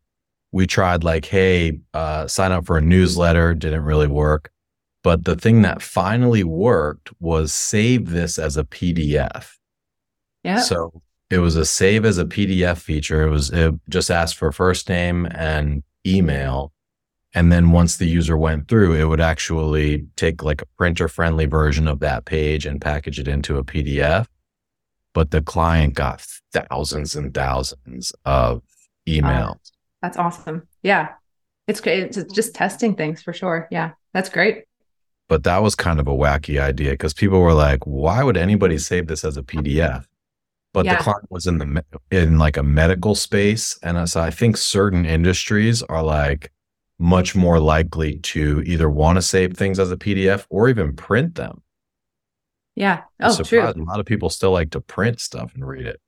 We 0.53 0.67
tried 0.67 1.03
like 1.03 1.25
hey 1.25 1.79
uh, 1.93 2.27
sign 2.27 2.53
up 2.53 2.65
for 2.65 2.77
a 2.77 2.81
newsletter 2.81 3.55
didn't 3.55 3.83
really 3.83 4.07
work. 4.07 4.51
But 5.03 5.25
the 5.25 5.35
thing 5.35 5.63
that 5.63 5.81
finally 5.81 6.45
worked 6.45 7.11
was 7.19 7.53
save 7.53 8.09
this 8.09 8.39
as 8.39 8.55
a 8.55 8.63
pdf 8.63 9.51
yeah 10.43 10.61
so 10.61 11.01
it 11.29 11.39
was 11.39 11.55
a 11.55 11.65
save 11.65 12.05
as 12.05 12.17
a 12.17 12.25
pdf 12.25 12.77
feature 12.77 13.23
it 13.23 13.29
was 13.29 13.49
it 13.51 13.73
just 13.89 14.09
asked 14.09 14.35
for 14.35 14.51
first 14.51 14.89
name 14.89 15.27
and 15.31 15.83
email 16.05 16.71
and 17.37 17.51
then 17.51 17.69
once 17.69 17.97
the 17.97 18.07
user 18.07 18.35
went 18.35 18.67
through, 18.67 18.93
it 18.93 19.03
would 19.03 19.21
actually 19.21 20.07
take 20.15 20.41
like 20.41 20.63
a 20.63 20.65
printer 20.77 21.07
friendly 21.07 21.45
version 21.45 21.87
of 21.87 21.99
that 21.99 22.25
page 22.25 22.65
and 22.65 22.81
package 22.81 23.19
it 23.19 23.27
into 23.27 23.57
a 23.57 23.63
PDF. 23.63 24.25
But 25.13 25.29
the 25.29 25.41
client 25.41 25.93
got 25.93 26.25
thousands 26.51 27.15
and 27.15 27.31
thousands 27.33 28.11
of 28.25 28.63
emails. 29.07 29.71
that's 30.01 30.17
awesome. 30.17 30.67
Yeah. 30.81 31.09
It's 31.67 31.79
great. 31.79 32.03
It's 32.17 32.33
just 32.33 32.55
testing 32.55 32.95
things 32.95 33.21
for 33.21 33.33
sure. 33.33 33.67
Yeah. 33.69 33.91
That's 34.15 34.29
great. 34.29 34.63
But 35.29 35.43
that 35.43 35.61
was 35.61 35.75
kind 35.75 35.99
of 35.99 36.07
a 36.07 36.11
wacky 36.11 36.59
idea 36.59 36.91
because 36.91 37.13
people 37.13 37.39
were 37.39 37.53
like, 37.53 37.85
why 37.85 38.23
would 38.23 38.37
anybody 38.37 38.77
save 38.77 39.05
this 39.05 39.23
as 39.25 39.37
a 39.37 39.43
PDF? 39.43 40.05
But 40.77 40.85
yeah. 40.85 40.97
the 40.97 41.03
client 41.03 41.25
was 41.31 41.47
in 41.47 41.57
the 41.57 41.83
in 42.11 42.37
like 42.37 42.55
a 42.55 42.61
medical 42.61 43.15
space, 43.15 43.79
and 43.81 44.07
so 44.07 44.21
I 44.21 44.29
think 44.29 44.57
certain 44.57 45.07
industries 45.07 45.81
are 45.81 46.03
like, 46.03 46.51
much 46.99 47.35
more 47.35 47.59
likely 47.59 48.17
to 48.19 48.61
either 48.63 48.87
want 48.87 49.17
to 49.17 49.23
save 49.23 49.57
things 49.57 49.79
as 49.79 49.91
a 49.91 49.97
PDF 49.97 50.45
or 50.51 50.69
even 50.69 50.95
print 50.95 51.33
them. 51.33 51.63
Yeah. 52.75 53.05
Oh, 53.19 53.41
true. 53.41 53.63
A 53.63 53.73
lot 53.75 53.99
of 53.99 54.05
people 54.05 54.29
still 54.29 54.51
like 54.51 54.69
to 54.71 54.79
print 54.81 55.19
stuff 55.19 55.55
and 55.55 55.67
read 55.67 55.87
it. 55.87 55.99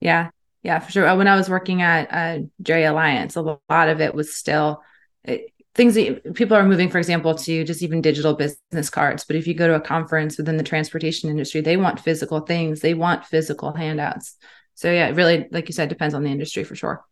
Yeah. 0.00 0.30
Yeah, 0.64 0.80
for 0.80 0.90
sure. 0.90 1.16
When 1.16 1.28
I 1.28 1.36
was 1.36 1.48
working 1.48 1.80
at 1.80 2.12
uh, 2.12 2.42
Dray 2.60 2.86
Alliance, 2.86 3.36
a 3.36 3.42
lot 3.42 3.60
of 3.88 4.00
it 4.00 4.12
was 4.12 4.34
still 4.34 4.82
it, 5.22 5.52
things 5.74 5.94
that 5.94 6.34
people 6.34 6.56
are 6.56 6.66
moving, 6.66 6.88
for 6.88 6.98
example, 6.98 7.34
to 7.34 7.64
just 7.64 7.82
even 7.82 8.00
digital 8.00 8.34
business 8.34 8.90
cards. 8.90 9.24
But 9.24 9.36
if 9.36 9.46
you 9.46 9.54
go 9.54 9.68
to 9.68 9.74
a 9.74 9.80
conference 9.80 10.36
within 10.36 10.56
the 10.56 10.64
transportation 10.64 11.30
industry, 11.30 11.60
they 11.60 11.76
want 11.76 12.00
physical 12.00 12.40
things, 12.40 12.80
they 12.80 12.94
want 12.94 13.24
physical 13.24 13.72
handouts. 13.72 14.36
So, 14.74 14.90
yeah, 14.90 15.08
it 15.08 15.14
really, 15.14 15.46
like 15.50 15.68
you 15.68 15.74
said, 15.74 15.88
depends 15.88 16.14
on 16.14 16.24
the 16.24 16.30
industry 16.30 16.64
for 16.64 16.74
sure. 16.74 17.04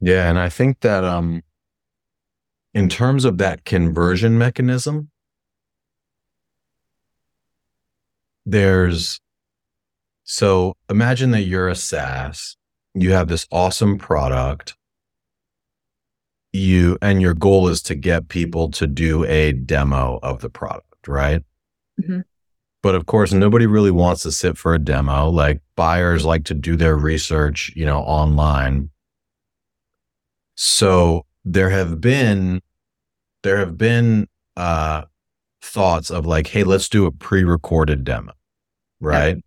Yeah, 0.00 0.28
and 0.28 0.38
I 0.38 0.48
think 0.48 0.80
that 0.80 1.02
um 1.02 1.42
in 2.74 2.88
terms 2.88 3.24
of 3.24 3.38
that 3.38 3.64
conversion 3.64 4.36
mechanism, 4.36 5.10
there's 8.44 9.20
so 10.24 10.76
imagine 10.90 11.30
that 11.32 11.42
you're 11.42 11.68
a 11.68 11.76
SaaS, 11.76 12.56
you 12.94 13.12
have 13.12 13.28
this 13.28 13.46
awesome 13.50 13.98
product, 13.98 14.76
you 16.54 16.96
and 17.02 17.20
your 17.20 17.34
goal 17.34 17.68
is 17.68 17.82
to 17.82 17.94
get 17.94 18.28
people 18.28 18.70
to 18.72 18.86
do 18.86 19.24
a 19.24 19.52
demo 19.52 20.18
of 20.22 20.40
the 20.40 20.50
product, 20.50 21.08
right? 21.08 21.42
Mm-hmm. 22.00 22.20
But 22.82 22.94
of 22.94 23.06
course, 23.06 23.32
nobody 23.32 23.66
really 23.66 23.90
wants 23.90 24.22
to 24.22 24.32
sit 24.32 24.56
for 24.58 24.74
a 24.74 24.78
demo. 24.78 25.30
Like 25.30 25.60
buyers 25.74 26.24
like 26.24 26.44
to 26.44 26.54
do 26.54 26.76
their 26.76 26.96
research, 26.96 27.72
you 27.74 27.84
know, 27.84 28.00
online 28.00 28.90
so 30.54 31.26
there 31.44 31.70
have 31.70 32.00
been 32.00 32.62
there 33.42 33.58
have 33.58 33.76
been 33.76 34.28
uh 34.56 35.02
thoughts 35.62 36.10
of 36.10 36.26
like, 36.26 36.46
hey, 36.46 36.62
let's 36.64 36.88
do 36.88 37.06
a 37.06 37.12
pre-recorded 37.12 38.04
demo, 38.04 38.32
right? 39.00 39.42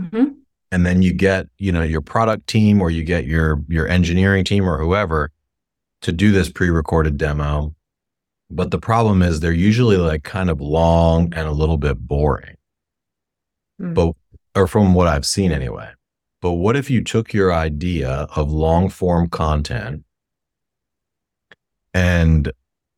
Mm-hmm. 0.00 0.32
And 0.72 0.86
then 0.86 1.02
you 1.02 1.12
get, 1.12 1.46
you 1.58 1.72
know, 1.72 1.82
your 1.82 2.00
product 2.00 2.46
team 2.46 2.80
or 2.80 2.90
you 2.90 3.04
get 3.04 3.26
your 3.26 3.62
your 3.68 3.88
engineering 3.88 4.44
team 4.44 4.68
or 4.68 4.78
whoever 4.78 5.30
to 6.02 6.12
do 6.12 6.32
this 6.32 6.50
pre-recorded 6.50 7.16
demo. 7.16 7.74
but 8.50 8.72
the 8.72 8.78
problem 8.78 9.22
is 9.22 9.38
they're 9.38 9.52
usually 9.52 9.96
like 9.96 10.24
kind 10.24 10.50
of 10.50 10.60
long 10.60 11.32
and 11.34 11.46
a 11.46 11.52
little 11.52 11.78
bit 11.78 11.98
boring. 11.98 12.56
Mm. 13.80 13.94
But 13.94 14.14
or 14.56 14.66
from 14.66 14.94
what 14.94 15.06
I've 15.06 15.24
seen 15.24 15.52
anyway. 15.52 15.90
But 16.42 16.52
what 16.52 16.76
if 16.76 16.90
you 16.90 17.04
took 17.04 17.32
your 17.32 17.52
idea 17.52 18.26
of 18.34 18.50
long 18.50 18.88
form 18.88 19.28
content 19.28 20.04
and 21.94 22.50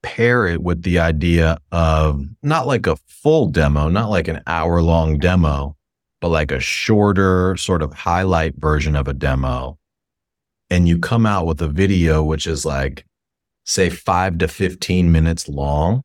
pair 0.02 0.46
it 0.46 0.62
with 0.62 0.82
the 0.82 0.98
idea 0.98 1.58
of 1.70 2.24
not 2.42 2.66
like 2.66 2.86
a 2.86 2.96
full 3.06 3.48
demo, 3.48 3.88
not 3.88 4.10
like 4.10 4.28
an 4.28 4.40
hour 4.46 4.80
long 4.80 5.18
demo, 5.18 5.76
but 6.20 6.28
like 6.28 6.50
a 6.50 6.60
shorter 6.60 7.56
sort 7.56 7.82
of 7.82 7.92
highlight 7.92 8.54
version 8.56 8.96
of 8.96 9.08
a 9.08 9.12
demo. 9.12 9.78
And 10.72 10.88
you 10.88 10.98
come 10.98 11.26
out 11.26 11.44
with 11.44 11.60
a 11.60 11.68
video, 11.68 12.22
which 12.22 12.46
is 12.46 12.64
like, 12.64 13.04
say, 13.66 13.90
five 13.90 14.38
to 14.38 14.48
15 14.48 15.12
minutes 15.12 15.46
long. 15.46 16.02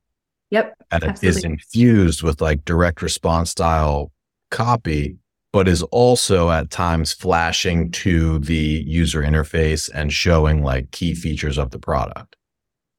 Yep. 0.49 0.73
And 0.91 1.03
it 1.05 1.23
is 1.23 1.45
infused 1.45 2.21
with 2.21 2.41
like 2.41 2.65
direct 2.65 3.01
response 3.01 3.49
style 3.51 4.11
copy, 4.51 5.19
but 5.53 5.69
is 5.69 5.83
also 5.83 6.51
at 6.51 6.69
times 6.69 7.13
flashing 7.13 7.91
to 7.91 8.39
the 8.39 8.83
user 8.85 9.21
interface 9.21 9.89
and 9.93 10.11
showing 10.11 10.63
like 10.63 10.91
key 10.91 11.15
features 11.15 11.57
of 11.57 11.71
the 11.71 11.79
product. 11.79 12.35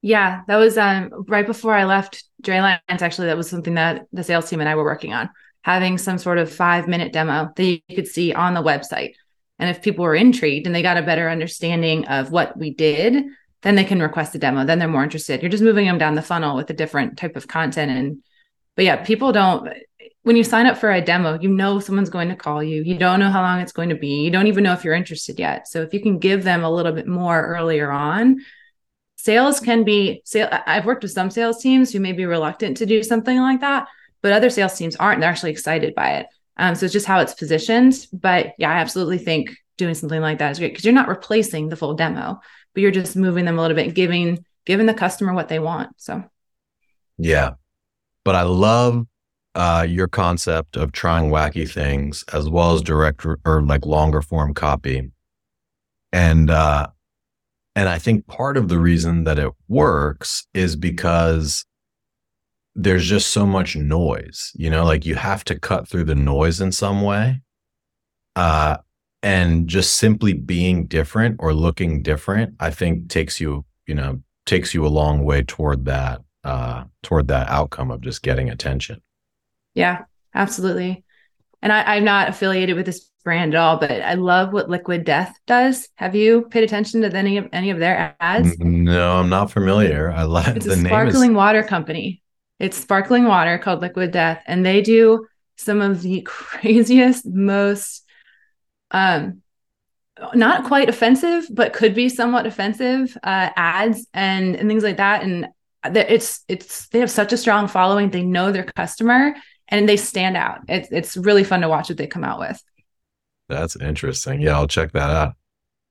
Yeah, 0.01 0.41
that 0.47 0.55
was 0.55 0.75
um, 0.75 1.11
right 1.27 1.45
before 1.45 1.75
I 1.75 1.83
left 1.83 2.23
Dray 2.41 2.57
Alliance. 2.57 2.81
Actually, 2.89 3.27
that 3.27 3.37
was 3.37 3.47
something 3.47 3.75
that 3.75 4.07
the 4.11 4.23
sales 4.23 4.49
team 4.49 4.59
and 4.59 4.67
I 4.67 4.73
were 4.73 4.83
working 4.83 5.13
on, 5.13 5.29
having 5.61 5.99
some 5.99 6.17
sort 6.17 6.39
of 6.39 6.51
five 6.51 6.87
minute 6.87 7.13
demo 7.13 7.51
that 7.55 7.63
you 7.63 7.79
could 7.95 8.07
see 8.07 8.33
on 8.33 8.55
the 8.55 8.63
website. 8.63 9.13
And 9.59 9.69
if 9.69 9.81
people 9.81 10.03
were 10.03 10.15
intrigued 10.15 10.65
and 10.65 10.75
they 10.75 10.81
got 10.81 10.97
a 10.97 11.03
better 11.03 11.29
understanding 11.29 12.07
of 12.07 12.31
what 12.31 12.57
we 12.57 12.73
did, 12.73 13.25
then 13.61 13.75
they 13.75 13.83
can 13.83 14.01
request 14.01 14.35
a 14.35 14.39
demo. 14.39 14.65
Then 14.65 14.79
they're 14.79 14.87
more 14.87 15.03
interested. 15.03 15.41
You're 15.41 15.51
just 15.51 15.63
moving 15.63 15.85
them 15.85 15.97
down 15.97 16.15
the 16.15 16.21
funnel 16.21 16.55
with 16.55 16.69
a 16.69 16.73
different 16.73 17.17
type 17.17 17.35
of 17.35 17.47
content. 17.47 17.91
And, 17.91 18.23
but 18.75 18.85
yeah, 18.85 19.03
people 19.03 19.31
don't, 19.31 19.69
when 20.23 20.37
you 20.37 20.43
sign 20.43 20.65
up 20.65 20.77
for 20.77 20.91
a 20.91 21.01
demo, 21.01 21.37
you 21.39 21.49
know 21.49 21.79
someone's 21.79 22.09
going 22.09 22.29
to 22.29 22.35
call 22.35 22.63
you. 22.63 22.81
You 22.83 22.97
don't 22.97 23.19
know 23.19 23.29
how 23.29 23.41
long 23.41 23.59
it's 23.59 23.73
going 23.73 23.89
to 23.89 23.95
be. 23.95 24.21
You 24.21 24.31
don't 24.31 24.47
even 24.47 24.63
know 24.63 24.73
if 24.73 24.85
you're 24.85 24.93
interested 24.93 25.37
yet. 25.39 25.67
So 25.67 25.81
if 25.81 25.93
you 25.93 26.01
can 26.01 26.19
give 26.19 26.43
them 26.43 26.63
a 26.63 26.71
little 26.71 26.93
bit 26.93 27.07
more 27.07 27.45
earlier 27.45 27.91
on, 27.91 28.39
sales 29.19 29.59
can 29.59 29.83
be 29.83 30.21
sale 30.23 30.47
i've 30.65 30.85
worked 30.85 31.03
with 31.03 31.11
some 31.11 31.29
sales 31.29 31.61
teams 31.61 31.91
who 31.91 31.99
may 31.99 32.13
be 32.13 32.25
reluctant 32.25 32.77
to 32.77 32.85
do 32.85 33.03
something 33.03 33.37
like 33.37 33.59
that 33.59 33.85
but 34.21 34.31
other 34.31 34.49
sales 34.49 34.77
teams 34.77 34.95
aren't 34.95 35.19
they're 35.19 35.29
actually 35.29 35.51
excited 35.51 35.93
by 35.93 36.13
it 36.13 36.27
um, 36.59 36.75
so 36.75 36.85
it's 36.85 36.93
just 36.93 37.07
how 37.07 37.19
it's 37.19 37.33
positioned. 37.33 38.07
But 38.13 38.53
yeah 38.57 38.69
i 38.69 38.75
absolutely 38.75 39.17
think 39.17 39.55
doing 39.77 39.95
something 39.95 40.21
like 40.21 40.37
that 40.37 40.51
is 40.51 40.59
great 40.59 40.71
because 40.71 40.85
you're 40.85 40.93
not 40.93 41.07
replacing 41.07 41.69
the 41.69 41.75
full 41.75 41.93
demo 41.93 42.39
but 42.73 42.81
you're 42.81 42.91
just 42.91 43.15
moving 43.15 43.45
them 43.45 43.57
a 43.57 43.61
little 43.61 43.75
bit 43.75 43.95
giving 43.95 44.45
giving 44.65 44.85
the 44.85 44.93
customer 44.93 45.33
what 45.33 45.47
they 45.47 45.59
want 45.59 45.89
so. 45.97 46.23
Yeah. 47.17 47.53
But 48.23 48.35
i 48.35 48.43
love 48.43 49.07
uh, 49.55 49.85
your 49.87 50.07
concept 50.07 50.77
of 50.77 50.91
trying 50.91 51.31
wacky 51.31 51.69
things 51.69 52.23
as 52.33 52.49
well 52.49 52.73
as 52.73 52.81
direct 52.81 53.25
or 53.25 53.61
like 53.63 53.85
longer 53.85 54.21
form 54.21 54.53
copy. 54.53 55.11
And 56.11 56.49
uh, 56.49 56.87
and 57.75 57.89
I 57.89 57.99
think 57.99 58.27
part 58.27 58.57
of 58.57 58.67
the 58.67 58.79
reason 58.79 59.23
that 59.25 59.39
it 59.39 59.51
works 59.67 60.47
is 60.53 60.75
because 60.75 61.65
there's 62.81 63.05
just 63.05 63.31
so 63.31 63.45
much 63.45 63.75
noise, 63.75 64.53
you 64.55 64.69
know, 64.69 64.85
like 64.85 65.05
you 65.05 65.15
have 65.15 65.43
to 65.43 65.59
cut 65.59 65.85
through 65.85 66.05
the 66.05 66.15
noise 66.15 66.61
in 66.61 66.71
some 66.71 67.01
way. 67.01 67.41
Uh, 68.37 68.77
and 69.21 69.67
just 69.67 69.97
simply 69.97 70.31
being 70.31 70.87
different 70.87 71.35
or 71.39 71.53
looking 71.53 72.01
different, 72.01 72.55
I 72.57 72.69
think 72.69 73.09
takes 73.09 73.41
you, 73.41 73.65
you 73.85 73.95
know, 73.95 74.21
takes 74.45 74.73
you 74.73 74.85
a 74.85 74.87
long 74.87 75.25
way 75.25 75.43
toward 75.43 75.85
that, 75.85 76.21
uh, 76.45 76.85
toward 77.03 77.27
that 77.27 77.49
outcome 77.49 77.91
of 77.91 77.99
just 77.99 78.23
getting 78.23 78.49
attention. 78.49 79.01
Yeah, 79.73 80.05
absolutely. 80.33 81.03
And 81.61 81.73
I, 81.73 81.95
I'm 81.95 82.05
not 82.05 82.29
affiliated 82.29 82.77
with 82.77 82.85
this 82.85 83.09
brand 83.25 83.55
at 83.55 83.59
all, 83.59 83.75
but 83.77 83.91
I 83.91 84.13
love 84.13 84.53
what 84.53 84.69
Liquid 84.69 85.03
Death 85.03 85.37
does. 85.45 85.89
Have 85.95 86.15
you 86.15 86.43
paid 86.43 86.63
attention 86.63 87.01
to 87.01 87.13
any 87.13 87.37
of 87.37 87.49
any 87.51 87.71
of 87.71 87.79
their 87.79 88.15
ads? 88.21 88.57
No, 88.57 89.17
I'm 89.17 89.27
not 89.27 89.51
familiar. 89.51 90.09
I 90.09 90.23
like 90.23 90.55
it's 90.55 90.65
the 90.65 90.71
a 90.71 90.77
sparkling 90.77 91.31
is... 91.31 91.35
water 91.35 91.61
company. 91.61 92.21
It's 92.59 92.77
sparkling 92.77 93.25
water 93.25 93.57
called 93.57 93.81
Liquid 93.81 94.11
Death, 94.11 94.43
and 94.45 94.65
they 94.65 94.81
do 94.81 95.27
some 95.57 95.81
of 95.81 96.01
the 96.01 96.21
craziest, 96.25 97.25
most 97.25 98.03
um 98.91 99.41
not 100.33 100.65
quite 100.65 100.89
offensive, 100.89 101.47
but 101.49 101.73
could 101.73 101.95
be 101.95 102.09
somewhat 102.09 102.45
offensive 102.45 103.17
uh, 103.23 103.49
ads 103.55 104.07
and 104.13 104.55
and 104.55 104.67
things 104.67 104.83
like 104.83 104.97
that. 104.97 105.23
And 105.23 105.47
it's 105.85 106.43
it's 106.47 106.87
they 106.89 106.99
have 106.99 107.11
such 107.11 107.33
a 107.33 107.37
strong 107.37 107.67
following. 107.67 108.09
They 108.09 108.23
know 108.23 108.51
their 108.51 108.65
customer 108.75 109.35
and 109.69 109.87
they 109.87 109.97
stand 109.97 110.35
out. 110.35 110.59
It's 110.67 110.89
it's 110.91 111.17
really 111.17 111.43
fun 111.43 111.61
to 111.61 111.69
watch 111.69 111.89
what 111.89 111.97
they 111.97 112.07
come 112.07 112.23
out 112.23 112.39
with. 112.39 112.61
That's 113.47 113.75
interesting. 113.75 114.41
Yeah, 114.41 114.55
I'll 114.55 114.67
check 114.67 114.91
that 114.91 115.09
out. 115.09 115.33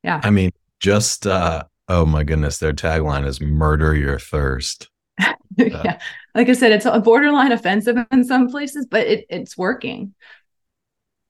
Yeah. 0.03 0.21
I 0.23 0.31
mean, 0.31 0.51
just 0.81 1.27
uh 1.27 1.65
oh 1.89 2.05
my 2.05 2.25
goodness, 2.25 2.59
their 2.59 2.73
tagline 2.73 3.27
is 3.27 3.41
murder 3.41 3.95
your 3.95 4.19
thirst. 4.19 4.91
yeah. 5.57 5.99
Like 6.35 6.49
I 6.49 6.53
said, 6.53 6.73
it's 6.73 6.87
a 6.87 7.01
borderline 7.01 7.53
offensive 7.53 7.97
in 8.13 8.25
some 8.25 8.49
places, 8.49 8.87
but 8.89 9.07
it, 9.07 9.27
it's 9.29 9.57
working. 9.57 10.15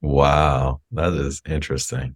Wow. 0.01 0.81
That 0.91 1.13
is 1.13 1.41
interesting. 1.47 2.15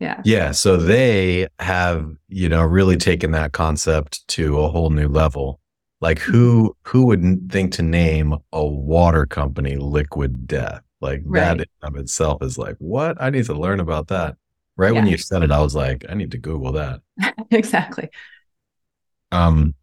Yeah. 0.00 0.20
Yeah. 0.24 0.50
So 0.50 0.76
they 0.76 1.46
have, 1.60 2.10
you 2.28 2.48
know, 2.48 2.62
really 2.62 2.96
taken 2.96 3.30
that 3.32 3.52
concept 3.52 4.26
to 4.28 4.60
a 4.60 4.68
whole 4.68 4.90
new 4.90 5.08
level. 5.08 5.60
Like 6.00 6.18
who 6.18 6.70
mm-hmm. 6.70 6.90
who 6.90 7.06
would 7.06 7.52
think 7.52 7.72
to 7.74 7.82
name 7.82 8.36
a 8.52 8.66
water 8.66 9.26
company 9.26 9.76
liquid 9.76 10.48
death? 10.48 10.82
Like 11.00 11.22
right. 11.24 11.58
that 11.58 11.68
of 11.82 11.96
itself 11.96 12.42
is 12.42 12.58
like, 12.58 12.76
what? 12.78 13.16
I 13.20 13.30
need 13.30 13.44
to 13.46 13.54
learn 13.54 13.78
about 13.78 14.08
that. 14.08 14.36
Right 14.76 14.92
yeah. 14.92 15.00
when 15.00 15.06
you 15.06 15.18
said 15.18 15.42
it, 15.42 15.52
I 15.52 15.60
was 15.60 15.74
like, 15.74 16.04
I 16.08 16.14
need 16.14 16.32
to 16.32 16.38
Google 16.38 16.72
that. 16.72 17.00
exactly. 17.50 18.08
Um, 19.30 19.74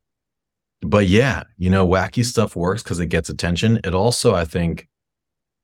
but 0.81 1.07
yeah, 1.07 1.43
you 1.57 1.69
know, 1.69 1.87
wacky 1.87 2.23
stuff 2.23 2.55
works 2.55 2.83
because 2.83 2.99
it 2.99 3.07
gets 3.07 3.29
attention. 3.29 3.79
It 3.83 3.93
also, 3.93 4.33
I 4.33 4.45
think, 4.45 4.87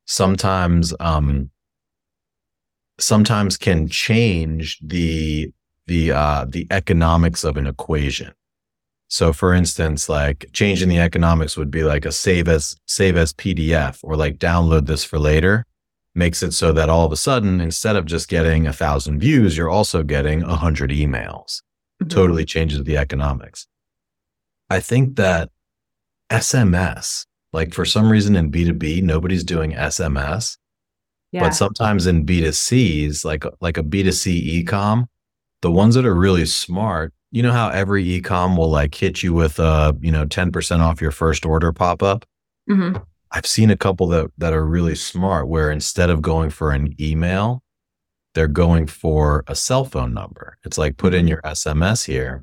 sometimes 0.06 0.94
um 1.00 1.50
sometimes 2.98 3.56
can 3.56 3.88
change 3.88 4.78
the 4.80 5.50
the 5.86 6.12
uh 6.12 6.46
the 6.48 6.66
economics 6.70 7.44
of 7.44 7.56
an 7.56 7.66
equation. 7.66 8.32
So 9.08 9.32
for 9.32 9.54
instance, 9.54 10.08
like 10.08 10.46
changing 10.52 10.88
the 10.88 10.98
economics 10.98 11.56
would 11.56 11.70
be 11.70 11.82
like 11.82 12.04
a 12.04 12.12
save 12.12 12.48
as 12.48 12.76
save 12.86 13.16
as 13.16 13.32
PDF 13.32 13.98
or 14.02 14.16
like 14.16 14.38
download 14.38 14.86
this 14.86 15.04
for 15.04 15.18
later 15.18 15.64
makes 16.14 16.42
it 16.42 16.52
so 16.52 16.72
that 16.72 16.88
all 16.88 17.04
of 17.04 17.12
a 17.12 17.16
sudden, 17.16 17.60
instead 17.60 17.94
of 17.94 18.06
just 18.06 18.28
getting 18.28 18.66
a 18.66 18.72
thousand 18.72 19.20
views, 19.20 19.56
you're 19.56 19.70
also 19.70 20.02
getting 20.02 20.42
a 20.42 20.56
hundred 20.56 20.90
emails. 20.90 21.62
Mm-hmm. 22.02 22.08
Totally 22.08 22.44
changes 22.44 22.82
the 22.82 22.96
economics. 22.96 23.66
I 24.70 24.80
think 24.80 25.16
that 25.16 25.50
SMS, 26.30 27.26
like 27.52 27.72
for 27.72 27.84
some 27.84 28.10
reason 28.10 28.36
in 28.36 28.50
B2B, 28.50 29.02
nobody's 29.02 29.44
doing 29.44 29.72
SMS. 29.72 30.58
Yeah. 31.32 31.40
But 31.40 31.54
sometimes 31.54 32.06
in 32.06 32.24
B2Cs, 32.24 33.24
like 33.24 33.44
like 33.60 33.76
a 33.78 33.82
B2C 33.82 34.64
ecom, 34.64 35.06
the 35.62 35.70
ones 35.70 35.94
that 35.94 36.06
are 36.06 36.14
really 36.14 36.46
smart 36.46 37.12
you 37.36 37.42
know 37.42 37.52
how 37.52 37.68
every 37.68 38.02
ecom 38.02 38.56
will 38.56 38.70
like 38.70 38.94
hit 38.94 39.22
you 39.22 39.34
with 39.34 39.58
a 39.58 39.94
you 40.00 40.10
know 40.10 40.24
10% 40.24 40.80
off 40.80 41.02
your 41.02 41.10
first 41.10 41.44
order 41.44 41.70
pop 41.70 42.02
up 42.02 42.24
mm-hmm. 42.66 42.96
i've 43.32 43.44
seen 43.44 43.70
a 43.70 43.76
couple 43.76 44.06
that 44.06 44.30
that 44.38 44.54
are 44.54 44.64
really 44.64 44.94
smart 44.94 45.46
where 45.46 45.70
instead 45.70 46.08
of 46.08 46.22
going 46.22 46.48
for 46.48 46.70
an 46.70 46.94
email 46.98 47.62
they're 48.34 48.48
going 48.48 48.86
for 48.86 49.44
a 49.48 49.54
cell 49.54 49.84
phone 49.84 50.14
number 50.14 50.56
it's 50.64 50.78
like 50.78 50.96
put 50.96 51.12
in 51.12 51.26
mm-hmm. 51.26 51.28
your 51.28 51.42
sms 51.42 52.06
here 52.06 52.42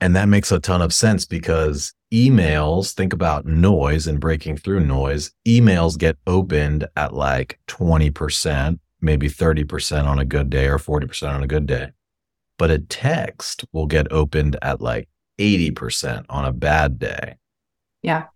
and 0.00 0.16
that 0.16 0.28
makes 0.28 0.50
a 0.50 0.60
ton 0.60 0.82
of 0.82 0.92
sense 0.92 1.24
because 1.24 1.92
emails 2.12 2.92
think 2.92 3.12
about 3.12 3.46
noise 3.46 4.06
and 4.06 4.20
breaking 4.20 4.56
through 4.56 4.80
noise 4.80 5.32
emails 5.46 5.98
get 5.98 6.16
opened 6.26 6.86
at 6.96 7.14
like 7.14 7.58
20% 7.68 8.78
maybe 9.00 9.28
30% 9.28 10.04
on 10.04 10.18
a 10.18 10.24
good 10.24 10.50
day 10.50 10.66
or 10.66 10.78
40% 10.78 11.32
on 11.32 11.42
a 11.42 11.46
good 11.46 11.66
day 11.66 11.90
but 12.60 12.70
a 12.70 12.78
text 12.78 13.64
will 13.72 13.86
get 13.86 14.12
opened 14.12 14.54
at 14.60 14.82
like 14.82 15.08
80% 15.40 16.26
on 16.28 16.44
a 16.44 16.52
bad 16.52 16.98
day. 16.98 17.36
Yeah. 18.02 18.26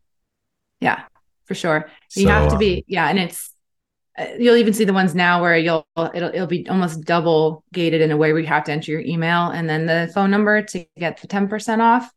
Yeah, 0.81 1.03
for 1.45 1.55
sure. 1.55 1.91
You 2.17 2.25
so, 2.25 2.29
have 2.31 2.51
to 2.51 2.57
be, 2.57 2.79
um, 2.79 2.83
yeah. 2.89 3.09
And 3.09 3.19
it's, 3.19 3.54
you'll 4.39 4.57
even 4.57 4.73
see 4.73 4.85
the 4.85 4.93
ones 4.93 5.15
now 5.15 5.41
where 5.43 5.57
you'll, 5.57 5.87
it'll, 5.97 6.29
it'll 6.29 6.47
be 6.47 6.69
almost 6.69 7.03
double 7.03 7.65
gated 7.73 8.01
in 8.01 8.11
a 8.11 8.17
way 8.17 8.33
where 8.33 8.41
you 8.41 8.47
have 8.47 8.65
to 8.65 8.73
enter 8.73 8.93
your 8.93 9.01
email 9.01 9.51
and 9.51 9.69
then 9.69 9.87
the 9.87 10.11
phone 10.15 10.31
number 10.31 10.63
to 10.63 10.87
get 10.99 11.21
the 11.21 11.27
10% 11.27 11.81
off. 11.81 12.11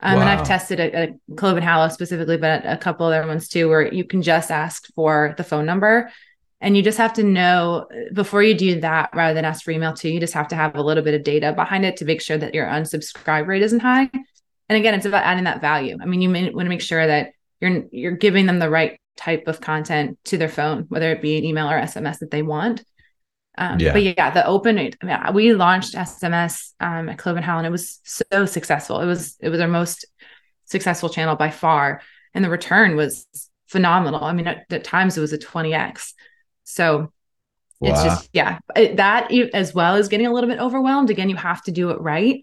Um, 0.00 0.16
wow. 0.16 0.20
And 0.20 0.30
I've 0.30 0.46
tested 0.46 0.80
a, 0.80 1.02
a 1.02 1.34
Clove 1.36 1.56
and 1.56 1.64
Hallow 1.64 1.88
specifically, 1.88 2.36
but 2.36 2.62
a 2.64 2.76
couple 2.76 3.06
other 3.06 3.26
ones 3.26 3.48
too, 3.48 3.68
where 3.68 3.92
you 3.92 4.04
can 4.04 4.22
just 4.22 4.50
ask 4.50 4.86
for 4.94 5.34
the 5.36 5.44
phone 5.44 5.66
number 5.66 6.10
and 6.60 6.76
you 6.76 6.82
just 6.82 6.98
have 6.98 7.12
to 7.14 7.22
know 7.22 7.86
before 8.14 8.42
you 8.42 8.54
do 8.54 8.80
that, 8.80 9.10
rather 9.14 9.34
than 9.34 9.44
ask 9.44 9.62
for 9.62 9.72
email 9.72 9.92
too, 9.92 10.08
you 10.08 10.20
just 10.20 10.34
have 10.34 10.48
to 10.48 10.56
have 10.56 10.74
a 10.74 10.82
little 10.82 11.02
bit 11.02 11.14
of 11.14 11.22
data 11.22 11.52
behind 11.52 11.84
it 11.84 11.98
to 11.98 12.04
make 12.06 12.22
sure 12.22 12.38
that 12.38 12.54
your 12.54 12.66
unsubscribe 12.66 13.46
rate 13.46 13.62
isn't 13.62 13.80
high. 13.80 14.10
And 14.68 14.76
again, 14.78 14.94
it's 14.94 15.06
about 15.06 15.24
adding 15.24 15.44
that 15.44 15.60
value. 15.60 15.96
I 16.00 16.06
mean, 16.06 16.22
you 16.22 16.30
want 16.30 16.66
to 16.66 16.68
make 16.70 16.80
sure 16.80 17.06
that 17.06 17.32
you're 17.60 17.84
you're 17.90 18.12
giving 18.12 18.46
them 18.46 18.58
the 18.58 18.70
right 18.70 18.98
type 19.16 19.44
of 19.46 19.60
content 19.60 20.18
to 20.24 20.38
their 20.38 20.48
phone, 20.48 20.84
whether 20.88 21.10
it 21.10 21.22
be 21.22 21.38
an 21.38 21.44
email 21.44 21.68
or 21.68 21.80
SMS 21.80 22.18
that 22.18 22.30
they 22.30 22.42
want. 22.42 22.84
Um, 23.58 23.80
yeah. 23.80 23.92
But 23.92 24.02
yeah, 24.02 24.30
the 24.30 24.46
open, 24.46 24.78
I 24.78 24.90
mean, 25.02 25.34
we 25.34 25.54
launched 25.54 25.94
SMS 25.94 26.72
um, 26.78 27.08
at 27.08 27.18
Clove 27.18 27.38
Hallow, 27.38 27.58
and 27.58 27.66
it 27.66 27.70
was 27.70 28.00
so 28.04 28.44
successful. 28.44 29.00
It 29.00 29.06
was 29.06 29.36
it 29.40 29.48
was 29.48 29.60
our 29.60 29.68
most 29.68 30.04
successful 30.66 31.08
channel 31.08 31.36
by 31.36 31.50
far, 31.50 32.02
and 32.34 32.44
the 32.44 32.50
return 32.50 32.96
was 32.96 33.26
phenomenal. 33.66 34.22
I 34.22 34.32
mean, 34.34 34.46
at, 34.46 34.66
at 34.70 34.84
times 34.84 35.16
it 35.16 35.22
was 35.22 35.32
a 35.32 35.38
twenty 35.38 35.72
x. 35.72 36.12
So 36.64 37.12
wow. 37.80 37.90
it's 37.90 38.02
just 38.02 38.28
yeah, 38.34 38.58
it, 38.74 38.96
that 38.98 39.32
as 39.32 39.72
well 39.72 39.96
as 39.96 40.08
getting 40.08 40.26
a 40.26 40.32
little 40.32 40.50
bit 40.50 40.60
overwhelmed. 40.60 41.08
Again, 41.08 41.30
you 41.30 41.36
have 41.36 41.62
to 41.62 41.72
do 41.72 41.90
it 41.90 42.00
right, 42.00 42.42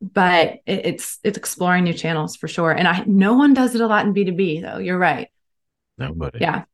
but 0.00 0.60
it, 0.64 0.86
it's 0.86 1.18
it's 1.22 1.36
exploring 1.36 1.84
new 1.84 1.92
channels 1.92 2.36
for 2.36 2.48
sure. 2.48 2.72
And 2.72 2.88
I 2.88 3.04
no 3.06 3.34
one 3.34 3.52
does 3.52 3.74
it 3.74 3.82
a 3.82 3.86
lot 3.86 4.06
in 4.06 4.14
B 4.14 4.24
two 4.24 4.32
B 4.32 4.62
though. 4.62 4.78
You're 4.78 4.98
right. 4.98 5.28
Nobody. 5.98 6.38
Yeah. 6.40 6.64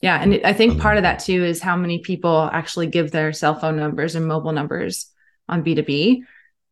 Yeah. 0.00 0.22
And 0.22 0.40
I 0.44 0.52
think 0.52 0.80
part 0.80 0.96
of 0.96 1.02
that 1.02 1.18
too 1.18 1.44
is 1.44 1.60
how 1.60 1.76
many 1.76 1.98
people 1.98 2.48
actually 2.52 2.86
give 2.86 3.10
their 3.10 3.32
cell 3.32 3.58
phone 3.58 3.76
numbers 3.76 4.14
and 4.14 4.26
mobile 4.26 4.52
numbers 4.52 5.10
on 5.48 5.64
B2B 5.64 6.20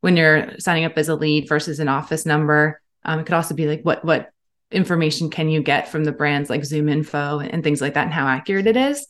when 0.01 0.17
you're 0.17 0.59
signing 0.59 0.85
up 0.85 0.97
as 0.97 1.09
a 1.09 1.17
lead 1.17 1.49
versus 1.49 1.81
an 1.81 1.89
office 1.89 2.25
number. 2.25 2.81
Um, 3.05 3.21
it 3.21 3.27
could 3.27 3.35
also 3.35 3.55
be 3.55 3.67
like 3.67 3.83
what 3.83 4.05
what 4.05 4.31
information 4.71 5.31
can 5.31 5.49
you 5.49 5.63
get 5.63 5.89
from 5.89 6.05
the 6.05 6.13
brands 6.13 6.51
like 6.51 6.63
ZoomInfo 6.63 7.49
and 7.53 7.63
things 7.63 7.81
like 7.81 7.95
that 7.95 8.05
and 8.05 8.13
how 8.13 8.27
accurate 8.27 8.67
it 8.67 8.77
is. 8.77 9.07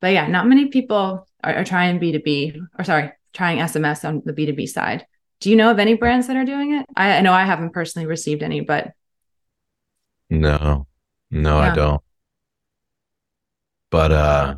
But 0.00 0.12
yeah, 0.12 0.26
not 0.26 0.46
many 0.46 0.68
people 0.68 1.26
are, 1.42 1.54
are 1.54 1.64
trying 1.64 1.98
B2B 1.98 2.60
or 2.78 2.84
sorry, 2.84 3.12
trying 3.32 3.58
SMS 3.58 4.06
on 4.06 4.22
the 4.24 4.32
B2B 4.32 4.68
side. 4.68 5.06
Do 5.40 5.50
you 5.50 5.56
know 5.56 5.70
of 5.70 5.78
any 5.78 5.94
brands 5.94 6.26
that 6.26 6.36
are 6.36 6.44
doing 6.44 6.74
it? 6.74 6.86
I, 6.96 7.18
I 7.18 7.20
know 7.20 7.32
I 7.32 7.44
haven't 7.44 7.72
personally 7.72 8.06
received 8.06 8.42
any, 8.42 8.60
but 8.60 8.92
no, 10.30 10.86
no, 11.30 11.58
yeah. 11.58 11.72
I 11.72 11.74
don't 11.74 12.03
but 13.94 14.10
uh, 14.10 14.56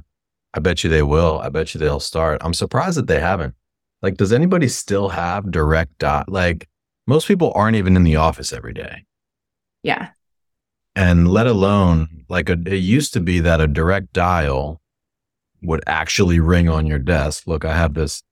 I 0.55 0.61
bet 0.61 0.83
you 0.83 0.89
they 0.89 1.03
will. 1.03 1.41
I 1.41 1.51
bet 1.51 1.75
you 1.75 1.79
they'll 1.79 2.01
start. 2.01 2.41
I'm 2.43 2.55
surprised 2.55 2.97
that 2.97 3.07
they 3.07 3.21
haven't. 3.21 3.55
Like, 4.01 4.17
does 4.17 4.33
anybody 4.33 4.67
still 4.67 5.11
have 5.11 5.51
direct 5.51 5.99
dot? 5.99 6.31
Like, 6.31 6.71
most 7.07 7.29
people 7.29 7.53
aren't 7.55 7.77
even 7.77 7.97
in 7.97 8.05
the 8.05 8.17
office 8.17 8.51
every 8.51 8.73
day. 8.73 9.05
Yeah. 9.83 10.09
And 10.95 11.29
let 11.29 11.47
alone, 11.47 12.25
like, 12.31 12.49
a, 12.49 12.55
it 12.55 12.79
used 12.79 13.13
to 13.13 13.21
be 13.21 13.41
that 13.41 13.61
a 13.61 13.67
direct 13.67 14.15
dial 14.15 14.81
would 15.61 15.85
actually 15.87 16.41
ring 16.41 16.71
on 16.71 16.87
your 16.87 16.99
desk. 16.99 17.47
Look, 17.47 17.67
I 17.67 17.77
have 17.77 17.93
this 17.93 18.23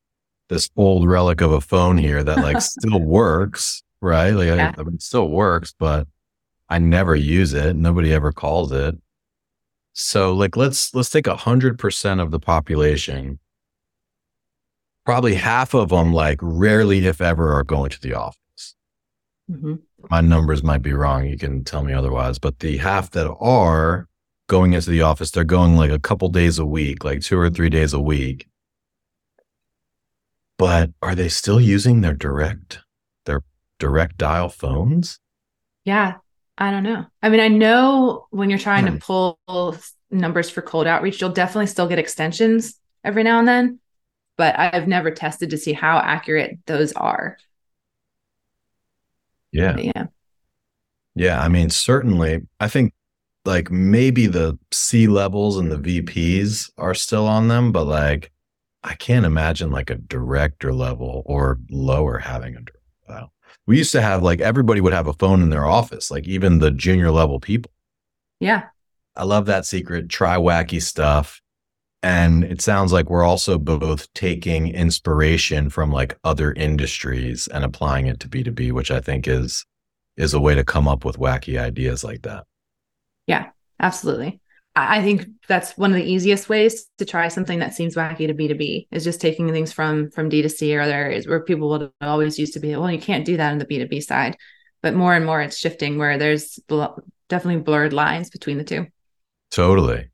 this 0.49 0.71
old 0.75 1.07
relic 1.07 1.43
of 1.43 1.53
a 1.53 1.61
phone 1.61 1.99
here 1.99 2.25
that 2.25 2.39
like 2.39 2.61
still 2.63 2.99
works, 2.99 3.83
right? 4.01 4.31
Like, 4.31 4.47
yeah. 4.47 4.73
I, 4.79 4.81
it 4.81 5.03
still 5.03 5.29
works, 5.29 5.75
but 5.79 6.09
I 6.71 6.79
never 6.79 7.15
use 7.15 7.53
it. 7.53 7.77
Nobody 7.77 8.11
ever 8.11 8.33
calls 8.33 8.73
it. 8.73 8.97
So 9.95 10.35
like 10.35 10.57
let's 10.57 10.93
let's 10.95 11.09
take 11.09 11.29
a 11.29 11.37
hundred 11.37 11.79
percent 11.79 12.21
of 12.21 12.33
the 12.33 12.41
population. 12.41 13.39
Probably 15.07 15.35
half 15.35 15.75
of 15.75 15.91
them, 15.91 16.13
like 16.13 16.39
rarely, 16.43 17.07
if 17.07 17.21
ever, 17.21 17.53
are 17.53 17.63
going 17.63 17.91
to 17.91 18.01
the 18.01 18.15
office. 18.15 18.75
Mm-hmm. 19.51 19.75
My 20.11 20.21
numbers 20.21 20.63
might 20.63 20.83
be 20.83 20.93
wrong. 20.93 21.27
You 21.27 21.39
can 21.39 21.63
tell 21.63 21.85
me 21.85 21.93
otherwise. 21.93 22.39
But 22.39 22.59
the 22.59 22.79
half 22.79 23.11
that 23.11 23.31
are 23.31 24.09
going 24.49 24.73
into 24.73 24.91
the 24.91 25.03
office, 25.03 25.31
they're 25.31 25.45
going 25.45 25.77
like 25.77 25.91
a 25.91 25.99
couple 25.99 26.29
days 26.29 26.59
a 26.59 26.67
week, 26.67 27.05
like 27.05 27.21
two 27.21 27.39
or 27.39 27.51
three 27.51 27.69
days 27.69 27.93
a 27.93 28.01
week. 28.01 28.49
But 30.59 30.91
are 31.03 31.15
they 31.15 31.29
still 31.29 31.61
using 31.61 32.01
their 32.01 32.15
direct, 32.15 32.81
their 33.27 33.43
direct 33.79 34.17
dial 34.17 34.49
phones? 34.49 35.21
Yeah. 35.85 36.17
I 36.57 36.71
don't 36.71 36.85
know. 36.85 37.07
I 37.23 37.29
mean, 37.29 37.41
I 37.41 37.49
know 37.49 38.27
when 38.31 38.49
you're 38.49 38.59
trying 38.59 38.87
to 38.87 38.93
hmm. 38.93 38.99
pull 38.99 39.39
numbers 40.11 40.51
for 40.51 40.63
cold 40.63 40.87
outreach, 40.87 41.21
you'll 41.21 41.31
definitely 41.31 41.67
still 41.67 41.89
get 41.89 41.99
extensions 41.99 42.79
every 43.03 43.23
now 43.23 43.39
and 43.39 43.49
then, 43.49 43.81
but 44.37 44.59
I've 44.59 44.89
never 44.89 45.11
tested 45.11 45.51
to 45.51 45.59
see 45.59 45.73
how 45.73 45.99
accurate 45.99 46.59
those 46.67 46.93
are. 46.93 47.39
Yeah. 49.53 49.73
But 49.73 49.85
yeah. 49.85 50.07
Yeah. 51.15 51.43
I 51.43 51.49
mean, 51.49 51.71
certainly, 51.71 52.43
I 52.61 52.69
think 52.69 52.93
like 53.45 53.71
maybe 53.71 54.27
the 54.27 54.59
C 54.73 55.07
levels 55.07 55.59
and 55.59 55.71
the 55.71 56.01
VPs 56.03 56.71
are 56.79 56.95
still 56.95 57.27
on 57.27 57.49
them, 57.49 57.73
but 57.73 57.85
like 57.85 58.33
I 58.83 58.95
can't 58.95 59.27
imagine 59.27 59.71
like 59.71 59.91
a 59.91 59.97
director 59.97 60.73
level 60.73 61.23
or 61.27 61.59
lower 61.71 62.19
having 62.19 62.57
a 62.57 62.61
direct 62.61 62.84
we 63.67 63.79
used 63.79 63.93
to 63.93 64.03
have 64.03 64.23
like 64.23 64.41
everybody 64.41 64.81
would 64.81 64.93
have 64.93 65.07
a 65.07 65.13
phone 65.15 65.43
in 65.43 65.51
their 65.51 65.65
office, 65.65 66.11
like 66.11 66.27
even 66.27 66.59
the 66.59 66.71
junior 66.71 67.11
level 67.11 67.41
people. 67.41 67.71
Yeah. 68.41 68.65
I 69.17 69.25
love 69.25 69.47
that 69.47 69.65
secret. 69.65 70.09
Try 70.09 70.37
wacky 70.37 70.83
stuff. 70.83 71.41
And 72.03 72.45
it 72.45 72.61
sounds 72.61 72.93
like 72.93 73.09
we're 73.09 73.25
also 73.25 73.59
both 73.59 74.13
taking 74.13 74.69
inspiration 74.69 75.71
from 75.71 75.91
like 75.91 76.19
other 76.23 76.53
industries 76.53 77.47
and 77.49 77.65
applying 77.65 78.07
it 78.09 78.21
to 78.21 78.29
B2B, 78.29 78.73
which 78.73 78.91
I 78.91 79.01
think 79.01 79.27
is 79.27 79.65
is 80.17 80.35
a 80.35 80.41
way 80.41 80.55
to 80.55 80.65
come 80.65 80.87
up 80.87 81.05
with 81.05 81.19
wacky 81.19 81.59
ideas 81.59 82.05
like 82.05 82.23
that. 82.23 82.45
Yeah, 83.27 83.47
absolutely. 83.81 84.41
I 84.77 85.03
think 85.03 85.29
that's 85.47 85.79
one 85.79 85.93
of 85.93 85.97
the 85.97 86.05
easiest 86.05 86.49
ways 86.49 86.87
to 86.99 87.05
try 87.05 87.29
something 87.29 87.61
that 87.61 87.75
seems 87.75 87.95
wacky 87.95 88.27
to 88.27 88.35
B2B 88.35 88.89
is 88.91 89.05
just 89.05 89.21
taking 89.21 89.53
things 89.53 89.73
from 89.73 90.11
from 90.11 90.29
D 90.29 90.43
to 90.43 90.49
C 90.49 90.77
or 90.77 90.81
other 90.81 90.93
areas 90.93 91.29
where 91.29 91.41
people 91.41 91.69
would 91.71 91.93
always 92.01 92.39
used 92.39 92.55
to 92.55 92.61
be, 92.61 92.75
well, 92.75 92.91
you 92.91 92.99
can't 92.99 93.25
do 93.25 93.37
that 93.37 93.53
on 93.53 93.59
the 93.59 93.67
B2B 93.67 94.03
side. 94.03 94.37
But 94.83 94.95
more 94.95 95.15
and 95.15 95.25
more 95.25 95.41
it's 95.41 95.57
shifting 95.57 95.97
where 95.97 96.19
there's 96.19 96.59
bl- 96.67 96.99
definitely 97.29 97.63
blurred 97.63 97.93
lines 97.93 98.31
between 98.31 98.59
the 98.59 98.65
two. 98.65 98.87
Totally. 99.51 100.11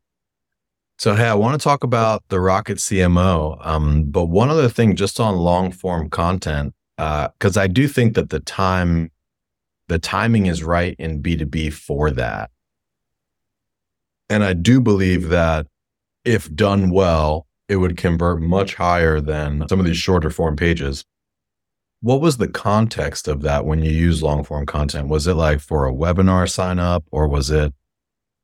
So 0.98 1.14
hey, 1.14 1.28
I 1.28 1.34
want 1.34 1.58
to 1.58 1.64
talk 1.64 1.82
about 1.82 2.22
the 2.28 2.38
Rocket 2.38 2.76
CMO. 2.76 3.66
Um, 3.66 4.04
but 4.04 4.26
one 4.26 4.50
other 4.50 4.68
thing 4.68 4.94
just 4.94 5.18
on 5.18 5.36
long 5.36 5.72
form 5.72 6.10
content, 6.10 6.74
because 6.98 7.56
uh, 7.56 7.62
I 7.62 7.66
do 7.66 7.88
think 7.88 8.14
that 8.14 8.28
the 8.28 8.40
time 8.40 9.10
the 9.88 9.98
timing 9.98 10.46
is 10.46 10.62
right 10.62 10.94
in 10.98 11.22
B2B 11.22 11.72
for 11.72 12.10
that. 12.10 12.50
And 14.30 14.44
I 14.44 14.52
do 14.52 14.80
believe 14.80 15.28
that 15.28 15.66
if 16.24 16.54
done 16.54 16.90
well, 16.90 17.46
it 17.68 17.76
would 17.76 17.96
convert 17.96 18.40
much 18.40 18.76
higher 18.76 19.20
than 19.20 19.68
some 19.68 19.80
of 19.80 19.86
these 19.86 19.96
shorter 19.96 20.30
form 20.30 20.56
pages. 20.56 21.04
What 22.00 22.20
was 22.20 22.38
the 22.38 22.48
context 22.48 23.28
of 23.28 23.42
that 23.42 23.66
when 23.66 23.82
you 23.82 23.90
use 23.90 24.22
long 24.22 24.44
form 24.44 24.66
content? 24.66 25.08
Was 25.08 25.26
it 25.26 25.34
like 25.34 25.60
for 25.60 25.86
a 25.86 25.92
webinar 25.92 26.48
sign 26.48 26.78
up 26.78 27.04
or 27.10 27.28
was 27.28 27.50
it 27.50 27.74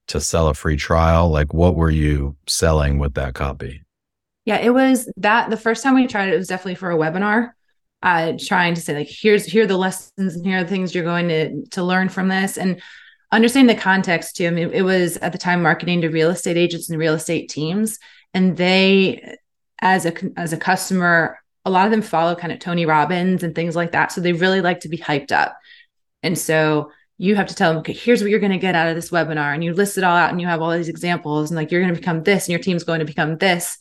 to 0.09 0.21
sell 0.21 0.49
a 0.49 0.55
free 0.55 0.77
trial? 0.77 1.31
Like 1.31 1.55
what 1.55 1.77
were 1.77 1.91
you 1.91 2.37
selling 2.49 2.99
with 2.99 3.15
that 3.15 3.35
copy? 3.35 3.83
Yeah, 4.45 4.59
it 4.59 4.71
was 4.71 5.11
that 5.17 5.51
the 5.51 5.57
first 5.57 5.83
time 5.83 5.95
we 5.95 6.07
tried 6.07 6.29
it, 6.29 6.35
it 6.35 6.39
was 6.39 6.49
definitely 6.49 6.77
for 6.77 6.91
a 6.91 6.97
webinar. 6.97 7.53
Uh, 8.03 8.35
trying 8.39 8.75
to 8.75 8.81
say 8.81 8.95
like 8.95 9.09
here's 9.11 9.47
here 9.47 9.65
are 9.65 9.67
the 9.67 9.77
lessons 9.77 10.37
and 10.37 10.45
here 10.45 10.59
are 10.59 10.63
the 10.63 10.69
things 10.69 10.95
you're 10.95 11.03
going 11.03 11.29
to 11.29 11.65
to 11.71 11.83
learn 11.83 12.09
from 12.09 12.29
this. 12.29 12.59
And 12.59 12.81
understanding 13.33 13.75
the 13.75 13.81
context 13.81 14.37
too. 14.37 14.47
I 14.47 14.51
mean, 14.51 14.71
it 14.73 14.83
was 14.83 15.17
at 15.19 15.33
the 15.33 15.39
time 15.39 15.63
marketing 15.63 16.03
to 16.03 16.09
real 16.09 16.31
estate 16.31 16.57
agents 16.57 16.89
and 16.89 16.99
real 16.99 17.15
estate 17.15 17.49
teams, 17.49 17.99
and 18.35 18.57
they, 18.57 19.37
as 19.81 20.07
a 20.07 20.15
as 20.37 20.53
a 20.53 20.57
customer, 20.57 21.39
a 21.65 21.71
lot 21.71 21.87
of 21.87 21.91
them 21.91 22.03
follow 22.03 22.35
kind 22.35 22.53
of 22.53 22.59
Tony 22.59 22.87
Robbins 22.87 23.43
and 23.43 23.55
things 23.55 23.77
like 23.77 23.93
that. 23.93 24.13
So 24.13 24.21
they 24.21 24.33
really 24.33 24.61
like 24.61 24.81
to 24.81 24.89
be 24.89 24.99
hyped 24.99 25.33
up, 25.33 25.57
and 26.23 26.39
so 26.39 26.93
you 27.19 27.35
have 27.35 27.47
to 27.49 27.55
tell 27.55 27.71
them, 27.71 27.79
okay, 27.79 27.95
here's 27.95 28.21
what 28.21 28.31
you're 28.31 28.41
going 28.41 28.53
to 28.53 28.59
get 28.59 28.75
out 28.75 28.89
of 28.89 28.95
this 28.95 29.11
webinar, 29.11 29.55
and 29.55 29.65
you 29.65 29.73
list 29.73 29.97
it 29.97 30.05
all 30.05 30.17
out, 30.17 30.31
and 30.31 30.41
you 30.41 30.47
have 30.47 30.61
all 30.61 30.71
these 30.71 30.89
examples, 30.89 31.51
and 31.51 31.57
like 31.57 31.71
you're 31.71 31.81
going 31.81 31.95
to 31.95 31.99
become 31.99 32.23
this, 32.23 32.45
and 32.45 32.51
your 32.51 32.61
team's 32.61 32.85
going 32.85 33.01
to 33.01 33.07
become 33.07 33.39
this, 33.39 33.79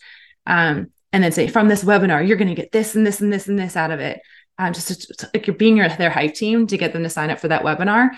um, 0.47 0.89
and 1.11 1.23
then 1.23 1.31
say 1.31 1.47
from 1.47 1.67
this 1.67 1.83
webinar, 1.83 2.25
you're 2.25 2.37
going 2.37 2.47
to 2.47 2.55
get 2.55 2.71
this 2.71 2.95
and 2.95 3.05
this 3.05 3.21
and 3.21 3.31
this 3.31 3.47
and 3.47 3.59
this 3.59 3.75
out 3.75 3.91
of 3.91 3.99
it. 3.99 4.21
Um, 4.57 4.71
just 4.71 5.25
like 5.33 5.47
you're 5.47 5.55
being 5.55 5.75
your, 5.75 5.89
their 5.89 6.09
hype 6.09 6.33
team 6.33 6.65
to 6.67 6.77
get 6.77 6.93
them 6.93 7.03
to 7.03 7.09
sign 7.09 7.29
up 7.29 7.39
for 7.39 7.49
that 7.49 7.63
webinar. 7.63 8.11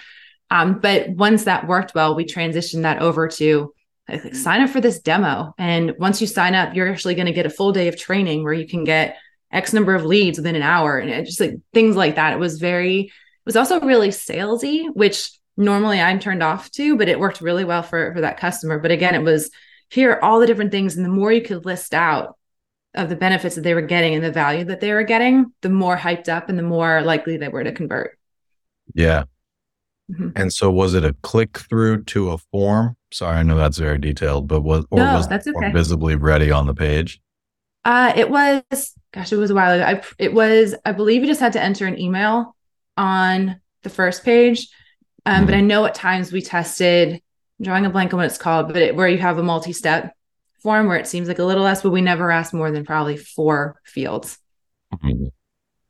Um, 0.50 0.80
but 0.80 1.10
once 1.10 1.44
that 1.44 1.68
worked 1.68 1.94
well, 1.94 2.16
we 2.16 2.26
transitioned 2.26 2.84
that 2.84 3.02
over 3.02 3.28
to 3.28 3.74
like, 4.08 4.36
sign 4.36 4.62
up 4.62 4.70
for 4.70 4.80
this 4.80 5.00
demo. 5.00 5.54
And 5.58 5.94
once 6.00 6.22
you 6.22 6.28
sign 6.28 6.56
up, 6.56 6.76
you're 6.76 6.90
actually 6.90 7.16
going 7.16 7.26
to 7.26 7.34
get 7.34 7.46
a 7.46 7.50
full 7.50 7.72
day 7.72 7.88
of 7.88 7.98
training 7.98 8.44
where 8.44 8.54
you 8.54 8.68
can 8.68 8.84
get 8.84 9.18
X 9.52 9.74
number 9.74 9.96
of 9.96 10.06
leads 10.06 10.38
within 10.38 10.56
an 10.56 10.62
hour. 10.62 10.98
And 10.98 11.10
it 11.10 11.26
just 11.26 11.40
like 11.40 11.56
things 11.74 11.96
like 11.96 12.16
that. 12.16 12.34
It 12.34 12.40
was 12.40 12.60
very, 12.60 13.02
it 13.02 13.12
was 13.46 13.56
also 13.56 13.80
really 13.82 14.10
salesy, 14.10 14.88
which 14.94 15.32
normally 15.58 16.00
I'm 16.00 16.20
turned 16.20 16.44
off 16.44 16.72
to, 16.72 16.96
but 16.98 17.10
it 17.10 17.20
worked 17.20 17.42
really 17.42 17.66
well 17.66 17.84
for, 17.84 18.14
for 18.14 18.22
that 18.22 18.40
customer. 18.40 18.80
But 18.80 18.92
again, 18.92 19.16
it 19.16 19.24
was 19.24 19.50
here 19.90 20.12
are 20.12 20.24
all 20.24 20.40
the 20.40 20.48
different 20.48 20.72
things. 20.72 20.96
And 20.96 21.06
the 21.06 21.10
more 21.10 21.32
you 21.32 21.42
could 21.42 21.66
list 21.66 21.94
out 21.94 22.38
of 22.94 23.10
the 23.10 23.16
benefits 23.16 23.56
that 23.56 23.62
they 23.62 23.74
were 23.74 23.82
getting 23.82 24.16
and 24.16 24.24
the 24.24 24.32
value 24.32 24.66
that 24.66 24.82
they 24.82 24.94
were 24.94 25.04
getting, 25.04 25.52
the 25.62 25.70
more 25.70 25.98
hyped 25.98 26.30
up 26.30 26.50
and 26.50 26.58
the 26.58 26.64
more 26.64 27.02
likely 27.02 27.38
they 27.38 27.48
were 27.48 27.64
to 27.64 27.72
convert. 27.72 28.18
Yeah. 28.94 29.26
Mm-hmm. 30.12 30.30
And 30.36 30.54
so 30.54 30.72
was 30.72 30.94
it 30.94 31.04
a 31.04 31.14
click 31.22 31.58
through 31.58 32.04
to 32.06 32.32
a 32.32 32.38
form? 32.38 32.96
Sorry, 33.12 33.38
I 33.38 33.44
know 33.44 33.58
that's 33.58 33.78
very 33.78 33.98
detailed, 33.98 34.48
but 34.48 34.62
was 34.62 34.86
or 34.90 35.00
no, 35.00 35.16
was 35.16 35.28
that's 35.28 35.48
okay. 35.48 35.72
visibly 35.72 36.16
ready 36.16 36.52
on 36.52 36.66
the 36.66 36.74
page? 36.74 37.22
Uh 37.84 38.14
it 38.16 38.30
was 38.30 38.94
gosh, 39.12 39.32
it 39.32 39.38
was 39.38 39.52
a 39.52 39.56
while 39.56 39.74
ago. 39.74 39.84
I 39.84 40.02
it 40.18 40.34
was 40.34 40.76
I 40.86 40.94
believe 40.94 41.22
you 41.22 41.28
just 41.28 41.42
had 41.42 41.54
to 41.54 41.62
enter 41.62 41.86
an 41.86 42.00
email 42.00 42.56
on 42.96 43.60
the 43.84 43.90
first 43.90 44.24
page. 44.24 44.68
Um, 45.26 45.46
but 45.46 45.54
I 45.54 45.60
know 45.60 45.84
at 45.86 45.94
times 45.94 46.32
we 46.32 46.42
tested, 46.42 47.22
I'm 47.60 47.64
drawing 47.64 47.86
a 47.86 47.90
blank 47.90 48.14
on 48.14 48.18
what 48.18 48.28
it's 48.28 48.38
called, 48.38 48.68
but 48.68 48.78
it, 48.78 48.96
where 48.96 49.10
you 49.10 49.18
have 49.18 49.38
a 49.38 49.44
multi 49.44 49.74
step 49.74 50.16
form 50.64 50.88
where 50.88 50.98
it 50.98 51.08
seems 51.08 51.28
like 51.28 51.40
a 51.40 51.44
little 51.44 51.64
less, 51.64 51.82
but 51.82 51.90
we 51.90 52.02
never 52.02 52.32
asked 52.32 52.54
more 52.54 52.72
than 52.72 52.86
probably 52.86 53.18
four 53.18 53.82
fields. 53.84 54.38
Mm-hmm. 54.94 55.28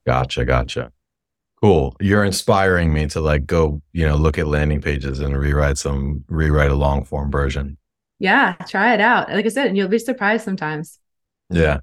Gotcha. 0.07 0.43
Gotcha. 0.43 0.91
Cool. 1.61 1.95
You're 1.99 2.23
inspiring 2.23 2.93
me 2.93 3.07
to 3.07 3.21
like 3.21 3.47
go, 3.47 3.81
you 3.91 4.05
know, 4.05 4.15
look 4.15 4.37
at 4.37 4.47
landing 4.47 4.81
pages 4.81 5.19
and 5.19 5.35
rewrite 5.35 5.77
some, 5.77 6.23
rewrite 6.27 6.69
a 6.69 6.75
long 6.75 7.03
form 7.03 7.31
version. 7.31 7.77
Yeah. 8.19 8.53
Try 8.67 8.93
it 8.93 9.01
out. 9.01 9.29
Like 9.31 9.45
I 9.45 9.49
said, 9.49 9.67
and 9.67 9.75
you'll 9.75 9.87
be 9.87 9.99
surprised 9.99 10.45
sometimes. 10.45 10.99
Yeah. 11.49 11.79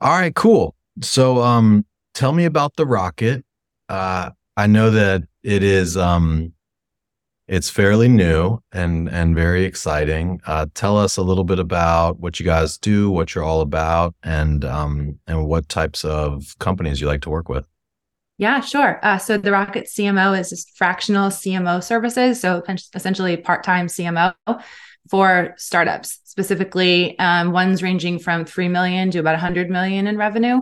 All 0.00 0.18
right. 0.18 0.34
Cool. 0.34 0.74
So, 1.02 1.42
um, 1.42 1.84
tell 2.14 2.32
me 2.32 2.44
about 2.44 2.76
the 2.76 2.86
rocket. 2.86 3.44
Uh, 3.88 4.30
I 4.56 4.66
know 4.66 4.90
that 4.90 5.24
it 5.42 5.62
is, 5.62 5.96
um, 5.96 6.52
it's 7.46 7.68
fairly 7.68 8.08
new 8.08 8.58
and 8.72 9.06
and 9.08 9.34
very 9.34 9.64
exciting. 9.64 10.40
Uh, 10.46 10.64
tell 10.72 10.96
us 10.96 11.18
a 11.18 11.22
little 11.22 11.44
bit 11.44 11.58
about 11.58 12.18
what 12.18 12.40
you 12.40 12.46
guys 12.46 12.78
do, 12.78 13.10
what 13.10 13.34
you're 13.34 13.44
all 13.44 13.60
about, 13.60 14.14
and 14.22 14.64
um, 14.64 15.18
and 15.26 15.46
what 15.46 15.68
types 15.68 16.06
of 16.06 16.56
companies 16.58 17.02
you 17.02 17.06
like 17.06 17.20
to 17.22 17.30
work 17.30 17.50
with. 17.50 17.66
Yeah, 18.36 18.60
sure. 18.60 18.98
Uh, 19.02 19.18
so 19.18 19.38
the 19.38 19.52
Rocket 19.52 19.86
CMO 19.86 20.38
is 20.38 20.50
just 20.50 20.76
fractional 20.76 21.30
CMO 21.30 21.82
services, 21.82 22.40
so 22.40 22.62
essentially 22.94 23.36
part-time 23.36 23.86
CMO 23.86 24.34
for 25.08 25.54
startups, 25.56 26.18
specifically 26.24 27.16
um, 27.18 27.52
ones 27.52 27.82
ranging 27.82 28.18
from 28.18 28.44
three 28.44 28.68
million 28.68 29.10
to 29.12 29.20
about 29.20 29.34
100 29.34 29.70
million 29.70 30.06
in 30.08 30.16
revenue. 30.16 30.60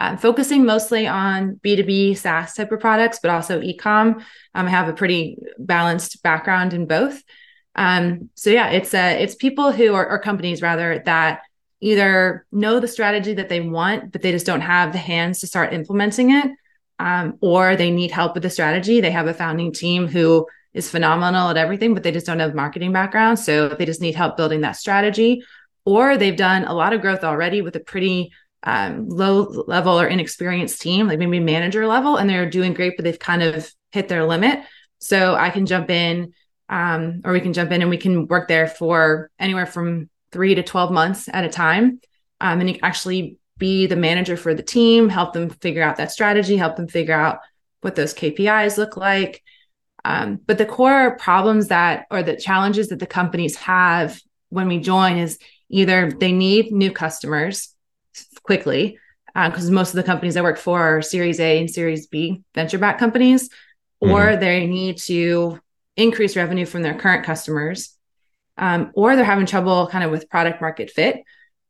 I'm 0.00 0.18
focusing 0.18 0.64
mostly 0.64 1.06
on 1.06 1.60
B2B 1.62 2.14
SaaS 2.14 2.54
type 2.54 2.72
of 2.72 2.80
products, 2.80 3.20
but 3.22 3.30
also 3.30 3.60
ecom. 3.60 4.14
Um, 4.54 4.66
I 4.66 4.70
have 4.70 4.88
a 4.88 4.92
pretty 4.92 5.38
balanced 5.58 6.24
background 6.24 6.74
in 6.74 6.86
both. 6.86 7.22
Um, 7.76 8.30
so 8.34 8.50
yeah, 8.50 8.70
it's 8.70 8.92
uh, 8.94 9.16
it's 9.18 9.36
people 9.36 9.70
who 9.70 9.94
are 9.94 10.08
or 10.08 10.18
companies 10.18 10.60
rather 10.60 11.00
that 11.06 11.42
either 11.80 12.46
know 12.50 12.80
the 12.80 12.88
strategy 12.88 13.34
that 13.34 13.48
they 13.48 13.60
want, 13.60 14.10
but 14.10 14.22
they 14.22 14.32
just 14.32 14.46
don't 14.46 14.60
have 14.60 14.90
the 14.90 14.98
hands 14.98 15.38
to 15.40 15.46
start 15.46 15.72
implementing 15.72 16.30
it, 16.32 16.50
um, 16.98 17.38
or 17.40 17.76
they 17.76 17.90
need 17.90 18.10
help 18.10 18.34
with 18.34 18.42
the 18.42 18.50
strategy. 18.50 19.00
They 19.00 19.10
have 19.10 19.26
a 19.26 19.34
founding 19.34 19.72
team 19.72 20.06
who 20.06 20.46
is 20.74 20.90
phenomenal 20.90 21.50
at 21.50 21.56
everything, 21.56 21.94
but 21.94 22.02
they 22.02 22.12
just 22.12 22.26
don't 22.26 22.38
have 22.38 22.54
marketing 22.54 22.92
background, 22.92 23.38
so 23.38 23.68
they 23.68 23.84
just 23.84 24.00
need 24.00 24.14
help 24.14 24.36
building 24.36 24.62
that 24.62 24.76
strategy. 24.76 25.42
Or 25.84 26.16
they've 26.16 26.36
done 26.36 26.64
a 26.64 26.74
lot 26.74 26.92
of 26.92 27.00
growth 27.00 27.24
already 27.24 27.60
with 27.60 27.76
a 27.76 27.80
pretty 27.80 28.32
um, 28.62 29.08
low 29.08 29.64
level 29.66 30.00
or 30.00 30.06
inexperienced 30.06 30.80
team, 30.80 31.08
like 31.08 31.18
maybe 31.18 31.40
manager 31.40 31.86
level, 31.86 32.16
and 32.16 32.30
they're 32.30 32.48
doing 32.48 32.74
great, 32.74 32.96
but 32.96 33.04
they've 33.04 33.18
kind 33.18 33.42
of 33.42 33.70
hit 33.90 34.08
their 34.08 34.24
limit. 34.24 34.60
So 34.98 35.34
I 35.34 35.50
can 35.50 35.66
jump 35.66 35.90
in, 35.90 36.32
um, 36.68 37.22
or 37.24 37.32
we 37.32 37.40
can 37.40 37.52
jump 37.52 37.72
in 37.72 37.82
and 37.82 37.90
we 37.90 37.96
can 37.96 38.28
work 38.28 38.48
there 38.48 38.68
for 38.68 39.30
anywhere 39.38 39.66
from 39.66 40.08
three 40.30 40.54
to 40.54 40.62
12 40.62 40.92
months 40.92 41.28
at 41.30 41.44
a 41.44 41.48
time. 41.48 42.00
Um, 42.40 42.60
and 42.60 42.78
actually 42.82 43.38
be 43.62 43.86
the 43.86 43.94
manager 43.94 44.36
for 44.36 44.54
the 44.54 44.62
team, 44.62 45.08
help 45.08 45.32
them 45.32 45.48
figure 45.48 45.84
out 45.84 45.98
that 45.98 46.10
strategy, 46.10 46.56
help 46.56 46.74
them 46.74 46.88
figure 46.88 47.14
out 47.14 47.38
what 47.80 47.94
those 47.94 48.12
KPIs 48.12 48.76
look 48.76 48.96
like. 48.96 49.40
Um, 50.04 50.40
but 50.44 50.58
the 50.58 50.66
core 50.66 51.16
problems 51.16 51.68
that, 51.68 52.06
or 52.10 52.24
the 52.24 52.36
challenges 52.36 52.88
that 52.88 52.98
the 52.98 53.06
companies 53.06 53.54
have 53.54 54.20
when 54.48 54.66
we 54.66 54.80
join 54.80 55.16
is 55.16 55.38
either 55.70 56.10
they 56.10 56.32
need 56.32 56.72
new 56.72 56.90
customers 56.90 57.72
quickly 58.42 58.98
because 59.32 59.68
uh, 59.68 59.72
most 59.72 59.90
of 59.90 59.94
the 59.94 60.02
companies 60.02 60.36
I 60.36 60.42
work 60.42 60.58
for 60.58 60.80
are 60.80 61.02
Series 61.02 61.38
A 61.38 61.60
and 61.60 61.70
Series 61.70 62.08
B 62.08 62.42
venture 62.56 62.78
back 62.78 62.98
companies, 62.98 63.48
mm-hmm. 64.02 64.10
or 64.10 64.36
they 64.36 64.66
need 64.66 64.98
to 65.02 65.60
increase 65.96 66.34
revenue 66.34 66.66
from 66.66 66.82
their 66.82 66.98
current 66.98 67.24
customers, 67.24 67.96
um, 68.58 68.90
or 68.94 69.14
they're 69.14 69.24
having 69.24 69.46
trouble 69.46 69.86
kind 69.86 70.02
of 70.02 70.10
with 70.10 70.28
product 70.28 70.60
market 70.60 70.90
fit, 70.90 71.22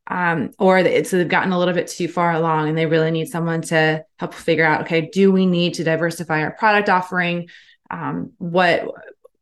um, 0.08 0.50
or 0.58 0.82
they, 0.82 1.04
so 1.04 1.16
they've 1.16 1.28
gotten 1.28 1.52
a 1.52 1.58
little 1.58 1.74
bit 1.74 1.86
too 1.86 2.08
far 2.08 2.32
along 2.32 2.68
and 2.68 2.76
they 2.76 2.86
really 2.86 3.10
need 3.10 3.28
someone 3.28 3.62
to 3.62 4.04
help 4.18 4.34
figure 4.34 4.64
out, 4.64 4.82
okay, 4.82 5.08
do 5.12 5.30
we 5.30 5.46
need 5.46 5.74
to 5.74 5.84
diversify 5.84 6.42
our 6.42 6.50
product 6.50 6.88
offering? 6.88 7.48
Um, 7.90 8.32
what 8.38 8.88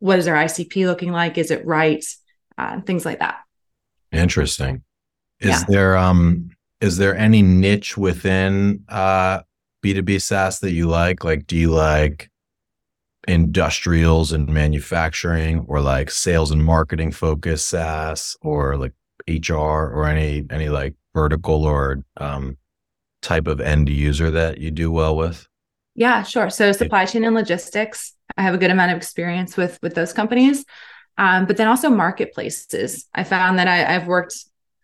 what 0.00 0.18
is 0.18 0.26
our 0.26 0.36
ICP 0.36 0.86
looking 0.86 1.12
like? 1.12 1.38
Is 1.38 1.50
it 1.50 1.64
right? 1.66 2.04
Uh, 2.56 2.80
things 2.80 3.04
like 3.04 3.20
that. 3.20 3.38
Interesting. 4.12 4.82
Is 5.40 5.50
yeah. 5.50 5.64
there 5.68 5.96
um 5.96 6.50
is 6.80 6.96
there 6.96 7.16
any 7.16 7.42
niche 7.42 7.96
within 7.96 8.84
uh, 8.88 9.40
B2B 9.84 10.22
SaaS 10.22 10.60
that 10.60 10.72
you 10.72 10.88
like? 10.88 11.24
Like, 11.24 11.46
do 11.46 11.56
you 11.56 11.70
like 11.70 12.30
industrials 13.28 14.32
and 14.32 14.48
manufacturing 14.48 15.66
or 15.68 15.80
like 15.80 16.10
sales 16.10 16.50
and 16.50 16.64
marketing 16.64 17.12
focused 17.12 17.68
SaaS 17.68 18.36
or 18.40 18.76
like 18.76 18.94
HR 19.28 19.54
or 19.54 20.06
any, 20.06 20.46
any 20.50 20.68
like 20.68 20.94
vertical 21.14 21.64
or 21.64 22.04
um, 22.16 22.56
type 23.22 23.46
of 23.46 23.60
end 23.60 23.88
user 23.88 24.30
that 24.30 24.58
you 24.58 24.70
do 24.70 24.90
well 24.90 25.16
with? 25.16 25.46
Yeah, 25.94 26.22
sure. 26.22 26.50
So 26.50 26.72
supply 26.72 27.04
chain 27.04 27.24
and 27.24 27.34
logistics, 27.34 28.14
I 28.36 28.42
have 28.42 28.54
a 28.54 28.58
good 28.58 28.70
amount 28.70 28.92
of 28.92 28.96
experience 28.96 29.56
with 29.56 29.78
with 29.82 29.94
those 29.94 30.12
companies. 30.12 30.64
Um, 31.18 31.44
but 31.44 31.56
then 31.56 31.68
also 31.68 31.90
marketplaces. 31.90 33.06
I 33.14 33.24
found 33.24 33.58
that 33.58 33.68
I, 33.68 33.94
I've 33.94 34.06
worked 34.06 34.34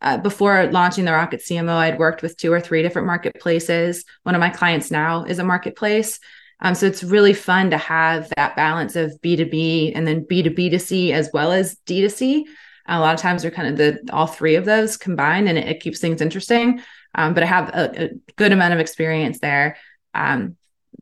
uh, 0.02 0.18
before 0.18 0.66
launching 0.72 1.06
the 1.06 1.12
Rocket 1.12 1.40
CMO, 1.40 1.74
I'd 1.74 1.98
worked 1.98 2.22
with 2.22 2.36
two 2.36 2.52
or 2.52 2.60
three 2.60 2.82
different 2.82 3.06
marketplaces. 3.06 4.04
One 4.24 4.34
of 4.34 4.40
my 4.40 4.50
clients 4.50 4.90
now 4.90 5.24
is 5.24 5.38
a 5.38 5.44
marketplace. 5.44 6.20
Um, 6.60 6.74
so 6.74 6.86
it's 6.86 7.02
really 7.02 7.34
fun 7.34 7.70
to 7.70 7.78
have 7.78 8.30
that 8.36 8.56
balance 8.56 8.96
of 8.96 9.18
B2B 9.22 9.92
and 9.94 10.06
then 10.06 10.24
B2B 10.24 10.70
to 10.70 10.78
C 10.78 11.12
as 11.12 11.30
well 11.32 11.52
as 11.52 11.76
D2C. 11.86 12.44
A 12.88 13.00
lot 13.00 13.14
of 13.14 13.20
times 13.20 13.42
they're 13.42 13.50
kind 13.50 13.68
of 13.68 13.76
the 13.76 14.12
all 14.12 14.26
three 14.26 14.54
of 14.54 14.64
those 14.64 14.96
combined 14.96 15.48
and 15.48 15.58
it, 15.58 15.66
it 15.68 15.80
keeps 15.80 15.98
things 15.98 16.20
interesting. 16.20 16.80
Um, 17.14 17.34
but 17.34 17.42
I 17.42 17.46
have 17.46 17.68
a, 17.70 18.04
a, 18.04 18.10
good 18.36 18.52
amount 18.52 18.74
of 18.74 18.80
experience 18.80 19.40
there. 19.40 19.78
Um, 20.14 20.56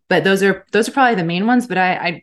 but 0.09 0.25
those 0.25 0.43
are 0.43 0.65
those 0.73 0.89
are 0.89 0.93
probably 0.93 1.17
the 1.17 1.25
main 1.25 1.47
ones. 1.47 1.67
But 1.67 1.79
I, 1.79 1.93
I 1.95 2.23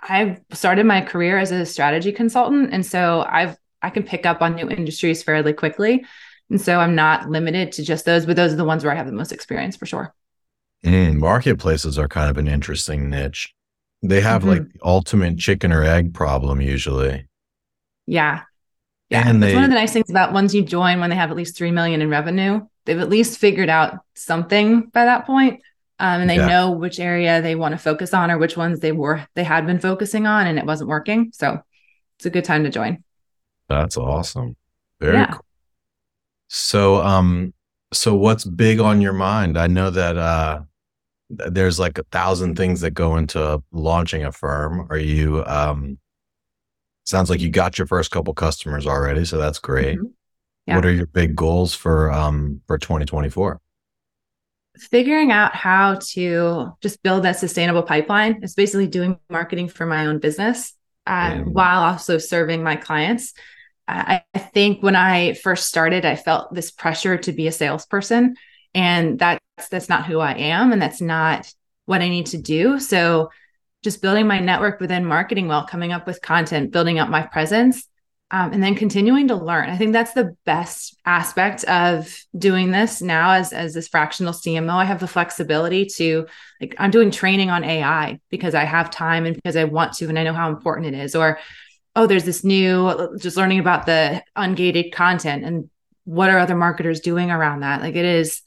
I 0.00 0.38
started 0.52 0.86
my 0.86 1.00
career 1.00 1.38
as 1.38 1.50
a 1.50 1.66
strategy 1.66 2.12
consultant. 2.12 2.72
And 2.72 2.86
so 2.86 3.26
I've 3.28 3.56
I 3.82 3.90
can 3.90 4.02
pick 4.02 4.26
up 4.26 4.42
on 4.42 4.54
new 4.54 4.68
industries 4.68 5.22
fairly 5.22 5.52
quickly. 5.52 6.04
And 6.50 6.60
so 6.60 6.78
I'm 6.78 6.94
not 6.94 7.28
limited 7.28 7.72
to 7.72 7.84
just 7.84 8.04
those, 8.04 8.24
but 8.24 8.36
those 8.36 8.52
are 8.52 8.56
the 8.56 8.64
ones 8.64 8.84
where 8.84 8.92
I 8.92 8.96
have 8.96 9.06
the 9.06 9.12
most 9.12 9.32
experience 9.32 9.76
for 9.76 9.86
sure. 9.86 10.14
Mm, 10.84 11.16
marketplaces 11.16 11.98
are 11.98 12.08
kind 12.08 12.30
of 12.30 12.38
an 12.38 12.46
interesting 12.46 13.10
niche. 13.10 13.52
They 14.02 14.20
have 14.20 14.42
mm-hmm. 14.42 14.50
like 14.50 14.72
the 14.72 14.78
ultimate 14.84 15.38
chicken 15.38 15.72
or 15.72 15.82
egg 15.82 16.14
problem 16.14 16.60
usually. 16.60 17.26
Yeah. 18.06 18.42
Yeah. 19.10 19.28
And 19.28 19.42
they, 19.42 19.54
one 19.54 19.64
of 19.64 19.70
the 19.70 19.76
nice 19.76 19.92
things 19.92 20.10
about 20.10 20.32
once 20.32 20.52
you 20.52 20.62
join 20.62 21.00
when 21.00 21.10
they 21.10 21.16
have 21.16 21.30
at 21.30 21.36
least 21.36 21.56
3 21.56 21.70
million 21.70 22.02
in 22.02 22.10
revenue, 22.10 22.66
they've 22.84 22.98
at 22.98 23.08
least 23.08 23.38
figured 23.38 23.68
out 23.68 24.00
something 24.14 24.82
by 24.86 25.04
that 25.04 25.26
point. 25.26 25.60
Um, 25.98 26.22
and 26.22 26.30
they 26.30 26.36
yeah. 26.36 26.46
know 26.46 26.70
which 26.72 27.00
area 27.00 27.40
they 27.40 27.54
want 27.54 27.72
to 27.72 27.78
focus 27.78 28.12
on 28.12 28.30
or 28.30 28.36
which 28.36 28.56
ones 28.56 28.80
they 28.80 28.92
were 28.92 29.26
they 29.34 29.44
had 29.44 29.66
been 29.66 29.80
focusing 29.80 30.26
on 30.26 30.46
and 30.46 30.58
it 30.58 30.66
wasn't 30.66 30.90
working. 30.90 31.30
So 31.32 31.62
it's 32.18 32.26
a 32.26 32.30
good 32.30 32.44
time 32.44 32.64
to 32.64 32.70
join. 32.70 33.02
That's 33.68 33.96
awesome. 33.96 34.56
Very 35.00 35.14
yeah. 35.14 35.32
cool. 35.32 35.44
So, 36.48 36.96
um, 36.96 37.54
so 37.92 38.14
what's 38.14 38.44
big 38.44 38.78
on 38.78 39.00
your 39.00 39.12
mind? 39.12 39.58
I 39.58 39.66
know 39.66 39.90
that 39.90 40.16
uh, 40.16 40.60
there's 41.30 41.78
like 41.78 41.98
a 41.98 42.04
thousand 42.04 42.56
things 42.56 42.80
that 42.82 42.92
go 42.92 43.16
into 43.16 43.62
launching 43.72 44.24
a 44.24 44.32
firm. 44.32 44.86
Are 44.90 44.98
you? 44.98 45.44
Um, 45.46 45.98
sounds 47.06 47.30
like 47.30 47.40
you 47.40 47.48
got 47.48 47.78
your 47.78 47.86
first 47.86 48.10
couple 48.10 48.34
customers 48.34 48.86
already, 48.86 49.24
so 49.24 49.38
that's 49.38 49.58
great. 49.58 49.96
Mm-hmm. 49.96 50.06
Yeah. 50.66 50.74
What 50.76 50.84
are 50.84 50.92
your 50.92 51.06
big 51.06 51.34
goals 51.36 51.74
for 51.74 52.12
um 52.12 52.60
for 52.66 52.76
2024? 52.76 53.60
Figuring 54.78 55.32
out 55.32 55.54
how 55.54 55.98
to 56.10 56.72
just 56.82 57.02
build 57.02 57.22
that 57.22 57.38
sustainable 57.38 57.82
pipeline. 57.82 58.40
It's 58.42 58.54
basically 58.54 58.88
doing 58.88 59.18
marketing 59.30 59.68
for 59.68 59.86
my 59.86 60.06
own 60.06 60.18
business 60.18 60.74
uh, 61.06 61.38
while 61.38 61.82
also 61.82 62.18
serving 62.18 62.62
my 62.62 62.76
clients. 62.76 63.32
I, 63.88 64.22
I 64.34 64.38
think 64.38 64.82
when 64.82 64.96
I 64.96 65.34
first 65.34 65.68
started, 65.68 66.04
I 66.04 66.16
felt 66.16 66.52
this 66.52 66.70
pressure 66.70 67.16
to 67.18 67.32
be 67.32 67.46
a 67.46 67.52
salesperson, 67.52 68.36
and 68.74 69.18
that's 69.18 69.40
that's 69.70 69.88
not 69.88 70.06
who 70.06 70.18
I 70.18 70.32
am, 70.32 70.72
and 70.72 70.82
that's 70.82 71.00
not 71.00 71.50
what 71.86 72.02
I 72.02 72.08
need 72.08 72.26
to 72.26 72.38
do. 72.38 72.80
So, 72.80 73.30
just 73.86 74.02
building 74.02 74.26
my 74.26 74.40
network 74.40 74.80
within 74.80 75.04
marketing 75.04 75.46
while 75.46 75.64
coming 75.64 75.92
up 75.92 76.08
with 76.08 76.20
content, 76.20 76.72
building 76.72 76.98
up 76.98 77.08
my 77.08 77.22
presence, 77.22 77.86
um, 78.32 78.52
and 78.52 78.60
then 78.60 78.74
continuing 78.74 79.28
to 79.28 79.36
learn. 79.36 79.70
I 79.70 79.76
think 79.76 79.92
that's 79.92 80.12
the 80.12 80.34
best 80.44 80.96
aspect 81.06 81.62
of 81.62 82.12
doing 82.36 82.72
this 82.72 83.00
now 83.00 83.30
as 83.34 83.52
as 83.52 83.74
this 83.74 83.86
fractional 83.86 84.32
CMO. 84.32 84.74
I 84.74 84.86
have 84.86 84.98
the 84.98 85.06
flexibility 85.06 85.86
to 85.98 86.26
like 86.60 86.74
I'm 86.78 86.90
doing 86.90 87.12
training 87.12 87.50
on 87.50 87.62
AI 87.62 88.18
because 88.28 88.56
I 88.56 88.64
have 88.64 88.90
time 88.90 89.24
and 89.24 89.36
because 89.36 89.54
I 89.54 89.62
want 89.62 89.92
to 89.98 90.08
and 90.08 90.18
I 90.18 90.24
know 90.24 90.32
how 90.32 90.48
important 90.48 90.92
it 90.92 90.98
is. 90.98 91.14
Or 91.14 91.38
oh, 91.94 92.08
there's 92.08 92.24
this 92.24 92.42
new, 92.42 93.16
just 93.20 93.36
learning 93.36 93.60
about 93.60 93.86
the 93.86 94.20
ungated 94.36 94.92
content 94.92 95.44
and 95.44 95.70
what 96.02 96.28
are 96.28 96.38
other 96.38 96.56
marketers 96.56 96.98
doing 96.98 97.30
around 97.30 97.60
that. 97.60 97.82
Like 97.82 97.94
it 97.94 98.04
is 98.04 98.42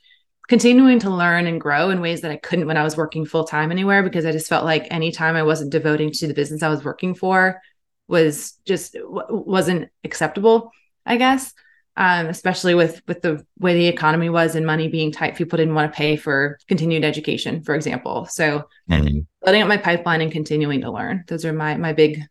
continuing 0.49 0.97
to 0.99 1.12
learn 1.12 1.45
and 1.45 1.62
grow 1.62 1.91
in 1.91 2.01
ways 2.01 2.21
that 2.21 2.31
I 2.31 2.38
couldn't 2.38 2.65
when 2.65 2.75
I 2.75 2.83
was 2.83 2.97
working 2.97 3.23
full 3.23 3.43
time 3.43 3.71
anywhere 3.71 4.01
because 4.01 4.25
I 4.25 4.31
just 4.31 4.49
felt 4.49 4.65
like 4.65 4.88
anytime 4.89 5.35
I 5.35 5.43
wasn't 5.43 5.71
devoting 5.71 6.12
to 6.12 6.27
the 6.27 6.33
business 6.33 6.63
I 6.63 6.69
was 6.69 6.83
working 6.83 7.13
for 7.13 7.62
was 8.07 8.53
just 8.65 8.97
wasn't 9.03 9.89
acceptable, 10.03 10.71
I 11.05 11.17
guess. 11.17 11.53
Um, 11.95 12.27
especially 12.27 12.75
with 12.75 13.01
with 13.07 13.21
the 13.21 13.45
way 13.59 13.73
the 13.73 13.88
economy 13.88 14.29
was 14.29 14.55
and 14.55 14.65
money 14.65 14.88
being 14.88 15.12
tight, 15.12 15.35
people 15.35 15.57
didn't 15.57 15.75
want 15.75 15.91
to 15.91 15.97
pay 15.97 16.15
for 16.15 16.57
continued 16.67 17.03
education, 17.03 17.62
for 17.62 17.75
example. 17.75 18.25
So, 18.25 18.69
mm-hmm. 18.89 19.19
building 19.43 19.62
up 19.62 19.67
my 19.67 19.77
pipeline 19.77 20.21
and 20.21 20.31
continuing 20.31 20.81
to 20.81 20.91
learn; 20.91 21.25
those 21.27 21.43
are 21.43 21.51
my 21.51 21.75
my 21.75 21.91
big 21.91 22.21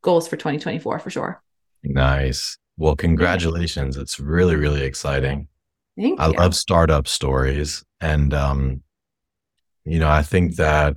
goals 0.00 0.26
for 0.26 0.36
2024 0.36 0.98
for 1.00 1.10
sure. 1.10 1.42
Nice. 1.82 2.56
Well, 2.78 2.96
congratulations! 2.96 3.98
It's 3.98 4.18
really 4.18 4.56
really 4.56 4.82
exciting. 4.84 5.48
Thank 6.00 6.18
I 6.18 6.28
you. 6.28 6.32
love 6.32 6.54
startup 6.54 7.06
stories, 7.06 7.84
and 8.00 8.32
um, 8.32 8.82
you 9.84 9.98
know, 9.98 10.08
I 10.08 10.22
think 10.22 10.56
that 10.56 10.96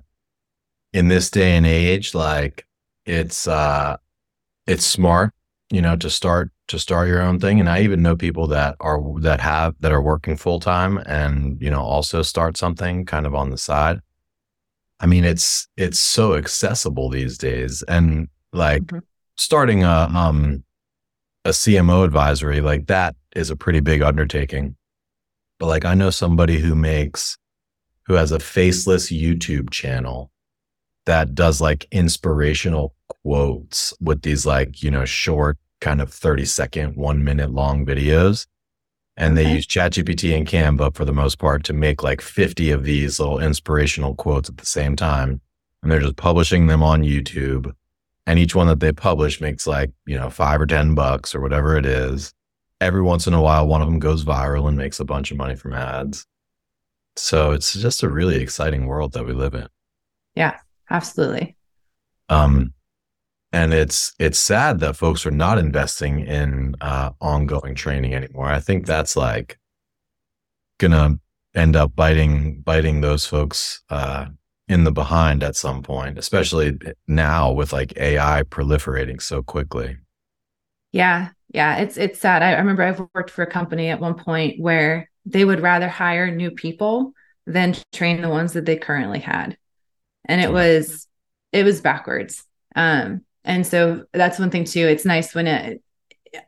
in 0.93 1.09
this 1.09 1.29
day 1.29 1.57
and 1.57 1.65
age, 1.65 2.15
like 2.15 2.65
it's 3.05 3.47
uh, 3.47 3.97
it's 4.65 4.85
smart, 4.85 5.33
you 5.69 5.81
know, 5.81 5.97
to 5.97 6.09
start 6.09 6.51
to 6.69 6.79
start 6.79 7.09
your 7.09 7.21
own 7.21 7.39
thing. 7.39 7.59
And 7.59 7.69
I 7.69 7.81
even 7.81 8.01
know 8.01 8.15
people 8.15 8.47
that 8.47 8.77
are 8.79 9.01
that 9.19 9.41
have 9.41 9.75
that 9.81 9.91
are 9.91 10.01
working 10.01 10.37
full 10.37 10.61
time 10.61 10.97
and 10.99 11.61
you 11.61 11.69
know 11.69 11.81
also 11.81 12.21
start 12.21 12.55
something 12.55 13.05
kind 13.05 13.25
of 13.25 13.35
on 13.35 13.49
the 13.49 13.57
side. 13.57 13.99
I 15.01 15.05
mean, 15.05 15.25
it's 15.25 15.67
it's 15.75 15.99
so 15.99 16.35
accessible 16.35 17.09
these 17.09 17.37
days, 17.37 17.83
and 17.89 18.29
like 18.53 18.83
mm-hmm. 18.83 18.99
starting 19.35 19.83
a 19.83 20.09
um 20.13 20.63
a 21.43 21.49
CMO 21.49 22.05
advisory 22.05 22.61
like 22.61 22.87
that 22.87 23.17
is 23.35 23.49
a 23.49 23.57
pretty 23.57 23.81
big 23.81 24.01
undertaking. 24.01 24.77
But 25.63 25.69
like 25.69 25.85
I 25.85 25.93
know 25.93 26.09
somebody 26.09 26.59
who 26.59 26.75
makes 26.75 27.37
who 28.07 28.15
has 28.15 28.33
a 28.33 28.39
faceless 28.41 29.09
YouTube 29.09 29.69
channel 29.69 30.29
that 31.05 31.35
does 31.35 31.61
like 31.61 31.87
inspirational 31.89 32.95
quotes 33.07 33.93
with 34.01 34.23
these 34.23 34.45
like, 34.45 34.83
you 34.83 34.91
know, 34.91 35.05
short 35.05 35.57
kind 35.79 36.01
of 36.01 36.11
30 36.11 36.43
second, 36.43 36.97
one 36.97 37.23
minute 37.23 37.51
long 37.51 37.85
videos. 37.85 38.45
And 39.15 39.37
they 39.37 39.53
use 39.53 39.65
ChatGPT 39.65 40.35
and 40.35 40.45
Canva 40.45 40.95
for 40.95 41.05
the 41.05 41.13
most 41.13 41.39
part 41.39 41.63
to 41.63 41.71
make 41.71 42.03
like 42.03 42.19
50 42.19 42.71
of 42.71 42.83
these 42.83 43.17
little 43.17 43.39
inspirational 43.39 44.15
quotes 44.15 44.49
at 44.49 44.57
the 44.57 44.65
same 44.65 44.97
time. 44.97 45.39
And 45.81 45.89
they're 45.89 46.01
just 46.01 46.17
publishing 46.17 46.67
them 46.67 46.83
on 46.83 47.03
YouTube. 47.03 47.73
And 48.27 48.37
each 48.37 48.53
one 48.53 48.67
that 48.67 48.81
they 48.81 48.91
publish 48.91 49.39
makes 49.39 49.65
like, 49.65 49.91
you 50.05 50.17
know, 50.17 50.29
five 50.29 50.59
or 50.59 50.65
10 50.65 50.93
bucks 50.93 51.33
or 51.33 51.39
whatever 51.39 51.77
it 51.77 51.85
is. 51.85 52.33
Every 52.83 53.01
once 53.01 53.27
in 53.27 53.33
a 53.33 53.41
while, 53.41 53.65
one 53.65 53.81
of 53.81 53.87
them 53.87 53.99
goes 53.99 54.25
viral 54.25 54.67
and 54.67 54.77
makes 54.77 54.99
a 54.99 55.05
bunch 55.05 55.31
of 55.31 55.37
money 55.37 55.55
from 55.55 55.73
ads. 55.73 56.27
So 57.15 57.51
it's 57.51 57.73
just 57.73 58.03
a 58.03 58.09
really 58.09 58.41
exciting 58.41 58.87
world 58.87 59.13
that 59.13 59.25
we 59.25 59.31
live 59.31 59.53
in. 59.53 59.67
Yeah, 60.35 60.57
absolutely. 60.89 61.55
Um, 62.27 62.73
and 63.53 63.73
it's 63.73 64.13
it's 64.19 64.37
sad 64.37 64.81
that 64.81 64.97
folks 64.97 65.25
are 65.25 65.31
not 65.31 65.59
investing 65.59 66.19
in 66.21 66.75
uh, 66.81 67.11
ongoing 67.21 67.73
training 67.73 68.13
anymore. 68.15 68.47
I 68.47 68.59
think 68.59 68.85
that's 68.85 69.15
like 69.15 69.59
gonna 70.77 71.19
end 71.55 71.77
up 71.77 71.95
biting 71.95 72.61
biting 72.61 72.99
those 72.99 73.25
folks 73.25 73.81
uh, 73.89 74.25
in 74.67 74.83
the 74.83 74.91
behind 74.91 75.41
at 75.41 75.55
some 75.55 75.83
point, 75.83 76.17
especially 76.17 76.77
now 77.07 77.51
with 77.51 77.71
like 77.71 77.95
AI 77.95 78.43
proliferating 78.43 79.21
so 79.21 79.41
quickly. 79.41 79.97
Yeah, 80.91 81.29
yeah, 81.53 81.77
it's 81.77 81.97
it's 81.97 82.19
sad. 82.19 82.41
I, 82.41 82.53
I 82.53 82.59
remember 82.59 82.83
I've 82.83 83.01
worked 83.13 83.29
for 83.29 83.43
a 83.43 83.49
company 83.49 83.89
at 83.89 83.99
one 83.99 84.15
point 84.15 84.59
where 84.59 85.09
they 85.25 85.45
would 85.45 85.61
rather 85.61 85.87
hire 85.87 86.29
new 86.29 86.51
people 86.51 87.13
than 87.45 87.75
train 87.93 88.21
the 88.21 88.29
ones 88.29 88.53
that 88.53 88.65
they 88.65 88.75
currently 88.75 89.19
had, 89.19 89.57
and 90.25 90.41
it 90.41 90.51
was 90.51 91.07
it 91.51 91.63
was 91.63 91.79
backwards. 91.79 92.43
Um, 92.75 93.23
and 93.45 93.65
so 93.65 94.05
that's 94.13 94.39
one 94.39 94.49
thing 94.49 94.65
too. 94.65 94.87
It's 94.87 95.05
nice 95.05 95.35
when 95.35 95.47
it, 95.47 95.83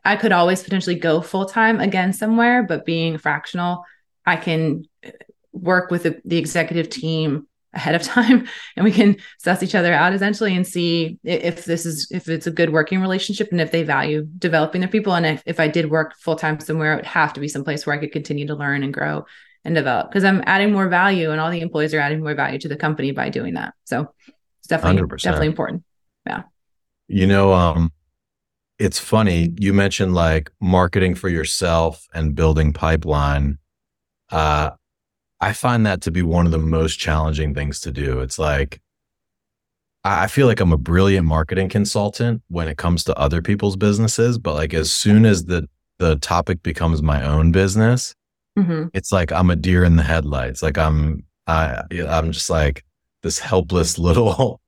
I 0.04 0.16
could 0.16 0.32
always 0.32 0.62
potentially 0.62 0.96
go 0.96 1.20
full 1.20 1.46
time 1.46 1.80
again 1.80 2.12
somewhere, 2.12 2.64
but 2.64 2.84
being 2.84 3.18
fractional, 3.18 3.84
I 4.24 4.36
can 4.36 4.84
work 5.52 5.90
with 5.90 6.02
the, 6.02 6.20
the, 6.24 6.36
executive 6.36 6.88
team 6.90 7.46
ahead 7.76 7.94
of 7.94 8.02
time 8.16 8.48
and 8.76 8.84
we 8.84 8.90
can 8.90 9.16
suss 9.38 9.62
each 9.62 9.74
other 9.74 9.92
out 9.92 10.12
essentially 10.12 10.56
and 10.56 10.66
see 10.66 11.18
if 11.22 11.64
this 11.64 11.86
is 11.86 12.08
if 12.10 12.28
it's 12.28 12.48
a 12.48 12.50
good 12.50 12.70
working 12.70 13.00
relationship 13.00 13.48
and 13.52 13.60
if 13.60 13.70
they 13.70 13.84
value 13.84 14.26
developing 14.38 14.80
their 14.80 14.90
people 14.90 15.14
and 15.14 15.26
if, 15.26 15.42
if 15.46 15.60
i 15.60 15.68
did 15.68 15.90
work 15.90 16.14
full-time 16.16 16.58
somewhere 16.58 16.94
it 16.94 16.96
would 16.96 17.06
have 17.06 17.32
to 17.32 17.40
be 17.40 17.48
someplace 17.48 17.86
where 17.86 17.94
i 17.94 17.98
could 17.98 18.12
continue 18.12 18.46
to 18.46 18.54
learn 18.54 18.82
and 18.82 18.92
grow 18.92 19.24
and 19.64 19.74
develop 19.76 20.10
because 20.10 20.24
i'm 20.24 20.42
adding 20.46 20.72
more 20.72 20.88
value 20.88 21.30
and 21.30 21.40
all 21.40 21.50
the 21.50 21.60
employees 21.60 21.94
are 21.94 22.00
adding 22.00 22.20
more 22.20 22.34
value 22.34 22.58
to 22.58 22.68
the 22.68 22.76
company 22.76 23.12
by 23.12 23.28
doing 23.28 23.54
that 23.54 23.74
so 23.84 24.12
it's 24.58 24.68
definitely 24.68 25.02
100%. 25.02 25.22
definitely 25.22 25.46
important 25.46 25.84
yeah 26.26 26.42
you 27.08 27.26
know, 27.26 27.52
um, 27.52 27.92
it's 28.78 28.98
funny. 28.98 29.54
You 29.58 29.72
mentioned 29.72 30.14
like 30.14 30.50
marketing 30.60 31.14
for 31.14 31.28
yourself 31.28 32.06
and 32.12 32.34
building 32.34 32.72
pipeline. 32.72 33.58
Uh, 34.30 34.70
I 35.40 35.52
find 35.52 35.84
that 35.86 36.00
to 36.02 36.10
be 36.10 36.22
one 36.22 36.46
of 36.46 36.52
the 36.52 36.58
most 36.58 36.96
challenging 36.96 37.54
things 37.54 37.80
to 37.80 37.92
do. 37.92 38.20
It's 38.20 38.38
like, 38.38 38.80
I 40.04 40.28
feel 40.28 40.46
like 40.46 40.60
I'm 40.60 40.72
a 40.72 40.78
brilliant 40.78 41.26
marketing 41.26 41.68
consultant 41.68 42.42
when 42.48 42.68
it 42.68 42.78
comes 42.78 43.02
to 43.04 43.18
other 43.18 43.42
people's 43.42 43.76
businesses, 43.76 44.38
but 44.38 44.54
like 44.54 44.72
as 44.72 44.92
soon 44.92 45.26
as 45.26 45.46
the 45.46 45.68
the 45.98 46.16
topic 46.16 46.62
becomes 46.62 47.02
my 47.02 47.24
own 47.24 47.50
business, 47.50 48.14
mm-hmm. 48.56 48.86
it's 48.94 49.10
like 49.10 49.32
I'm 49.32 49.50
a 49.50 49.56
deer 49.56 49.82
in 49.82 49.96
the 49.96 50.04
headlights. 50.04 50.62
Like 50.62 50.78
I'm 50.78 51.24
I 51.48 51.82
I'm 52.08 52.30
just 52.30 52.50
like 52.50 52.84
this 53.22 53.40
helpless 53.40 53.98
little 53.98 54.60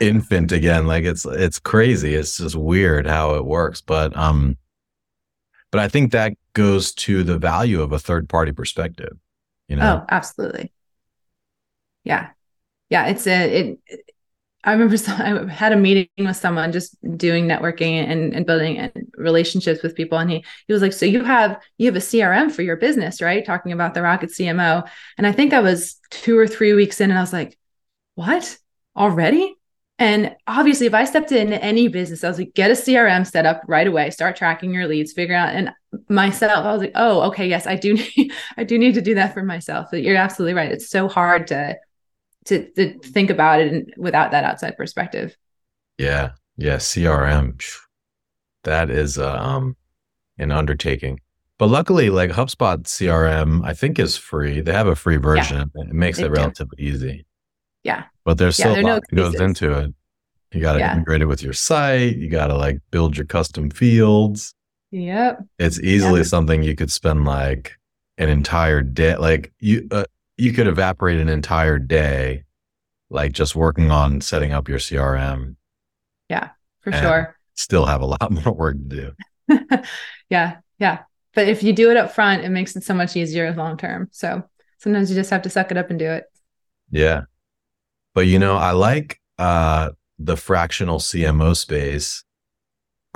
infant 0.00 0.50
again. 0.50 0.86
Like 0.88 1.04
it's 1.04 1.24
it's 1.24 1.60
crazy. 1.60 2.16
It's 2.16 2.38
just 2.38 2.56
weird 2.56 3.06
how 3.06 3.36
it 3.36 3.44
works. 3.44 3.80
But 3.80 4.16
um 4.16 4.56
but 5.70 5.80
I 5.80 5.88
think 5.88 6.10
that 6.10 6.32
goes 6.54 6.92
to 6.94 7.22
the 7.22 7.38
value 7.38 7.82
of 7.82 7.92
a 7.92 7.98
third 8.00 8.28
party 8.28 8.50
perspective. 8.50 9.16
You 9.68 9.76
know? 9.76 10.02
Oh, 10.02 10.06
absolutely. 10.08 10.72
Yeah. 12.04 12.30
Yeah. 12.88 13.06
It's 13.06 13.26
a 13.26 13.58
it 13.60 13.78
I 14.66 14.72
remember 14.72 14.96
I 15.08 15.48
had 15.50 15.72
a 15.72 15.76
meeting 15.76 16.08
with 16.18 16.36
someone 16.36 16.72
just 16.72 16.96
doing 17.16 17.46
networking 17.46 17.92
and, 17.92 18.34
and 18.34 18.44
building 18.44 18.78
and 18.78 18.92
relationships 19.14 19.80
with 19.82 19.94
people. 19.94 20.18
And 20.18 20.28
he, 20.28 20.44
he 20.66 20.72
was 20.72 20.82
like, 20.82 20.92
so 20.92 21.06
you 21.06 21.22
have, 21.22 21.62
you 21.78 21.86
have 21.86 21.94
a 21.94 22.00
CRM 22.00 22.50
for 22.50 22.62
your 22.62 22.76
business, 22.76 23.22
right? 23.22 23.46
Talking 23.46 23.70
about 23.70 23.94
the 23.94 24.02
rocket 24.02 24.32
CMO. 24.32 24.84
And 25.16 25.26
I 25.26 25.30
think 25.30 25.52
I 25.52 25.60
was 25.60 26.00
two 26.10 26.36
or 26.36 26.48
three 26.48 26.74
weeks 26.74 27.00
in 27.00 27.10
and 27.10 27.18
I 27.18 27.22
was 27.22 27.32
like, 27.32 27.56
what 28.16 28.58
already? 28.96 29.54
And 30.00 30.34
obviously, 30.48 30.86
if 30.86 30.94
I 30.94 31.04
stepped 31.04 31.32
into 31.32 31.62
any 31.62 31.86
business, 31.88 32.24
I 32.24 32.28
was 32.28 32.38
like, 32.38 32.52
get 32.52 32.70
a 32.70 32.74
CRM 32.74 33.24
set 33.24 33.46
up 33.46 33.62
right 33.68 33.86
away, 33.86 34.10
start 34.10 34.36
tracking 34.36 34.74
your 34.74 34.88
leads, 34.88 35.12
figure 35.12 35.36
out. 35.36 35.54
And 35.54 35.72
myself, 36.08 36.64
I 36.64 36.72
was 36.72 36.80
like, 36.80 36.92
oh, 36.94 37.22
okay, 37.28 37.48
yes, 37.48 37.66
I 37.66 37.76
do 37.76 37.94
need, 38.16 38.32
I 38.56 38.64
do 38.64 38.78
need 38.78 38.94
to 38.94 39.02
do 39.02 39.14
that 39.14 39.34
for 39.34 39.42
myself. 39.42 39.88
But 39.90 40.02
you're 40.02 40.16
absolutely 40.16 40.54
right. 40.54 40.70
It's 40.70 40.88
so 40.88 41.08
hard 41.08 41.46
to, 41.48 41.76
to, 42.46 42.70
to 42.72 42.98
think 43.00 43.30
about 43.30 43.60
it 43.60 43.86
without 43.96 44.30
that 44.30 44.44
outside 44.44 44.76
perspective. 44.76 45.36
Yeah, 45.98 46.32
yeah, 46.56 46.76
CRM, 46.76 47.62
that 48.64 48.90
is 48.90 49.18
um, 49.18 49.76
an 50.38 50.52
undertaking. 50.52 51.20
But 51.58 51.68
luckily, 51.68 52.10
like 52.10 52.30
HubSpot 52.30 52.82
CRM, 52.82 53.64
I 53.64 53.72
think 53.72 53.98
is 53.98 54.16
free. 54.16 54.60
They 54.60 54.72
have 54.72 54.88
a 54.88 54.94
free 54.94 55.16
version. 55.16 55.70
Yeah, 55.74 55.82
it 55.84 55.92
makes 55.94 56.18
it 56.18 56.30
relatively 56.30 56.84
easy. 56.84 57.24
Yeah. 57.82 58.04
But 58.24 58.36
there's 58.36 58.56
still 58.56 58.76
yeah, 58.76 58.82
a 58.82 58.82
lot 58.82 59.02
no 59.10 59.30
that 59.30 59.38
goes 59.38 59.40
into 59.40 59.72
it. 59.78 59.94
You 60.52 60.60
got 60.60 60.74
to 60.74 60.80
yeah. 60.80 60.94
integrate 60.94 61.22
it 61.22 61.26
with 61.26 61.42
your 61.42 61.52
site. 61.52 62.16
You 62.16 62.28
got 62.28 62.48
to 62.48 62.56
like 62.56 62.80
build 62.90 63.16
your 63.16 63.26
custom 63.26 63.70
fields. 63.70 64.54
Yep. 64.96 65.44
It's 65.58 65.78
easily 65.80 66.20
yep. 66.20 66.26
something 66.26 66.62
you 66.62 66.74
could 66.74 66.90
spend 66.90 67.26
like 67.26 67.78
an 68.16 68.30
entire 68.30 68.80
day. 68.80 69.16
Like 69.16 69.52
you, 69.60 69.86
uh, 69.90 70.04
you 70.38 70.54
could 70.54 70.66
evaporate 70.66 71.20
an 71.20 71.28
entire 71.28 71.78
day, 71.78 72.44
like 73.10 73.32
just 73.32 73.54
working 73.54 73.90
on 73.90 74.22
setting 74.22 74.52
up 74.52 74.68
your 74.68 74.78
CRM. 74.78 75.56
Yeah, 76.30 76.50
for 76.80 76.92
sure. 76.92 77.36
Still 77.54 77.84
have 77.84 78.00
a 78.00 78.06
lot 78.06 78.30
more 78.30 78.54
work 78.54 78.76
to 78.88 79.14
do. 79.48 79.78
yeah, 80.30 80.58
yeah. 80.78 81.00
But 81.34 81.48
if 81.48 81.62
you 81.62 81.74
do 81.74 81.90
it 81.90 81.98
up 81.98 82.14
front, 82.14 82.44
it 82.44 82.48
makes 82.48 82.74
it 82.74 82.82
so 82.82 82.94
much 82.94 83.16
easier 83.16 83.52
long 83.52 83.76
term. 83.76 84.08
So 84.12 84.44
sometimes 84.78 85.10
you 85.10 85.16
just 85.16 85.28
have 85.28 85.42
to 85.42 85.50
suck 85.50 85.70
it 85.70 85.76
up 85.76 85.90
and 85.90 85.98
do 85.98 86.06
it. 86.06 86.24
Yeah. 86.90 87.24
But 88.14 88.28
you 88.28 88.38
know, 88.38 88.56
I 88.56 88.70
like 88.70 89.20
uh, 89.38 89.90
the 90.18 90.38
fractional 90.38 91.00
CMO 91.00 91.54
space. 91.54 92.24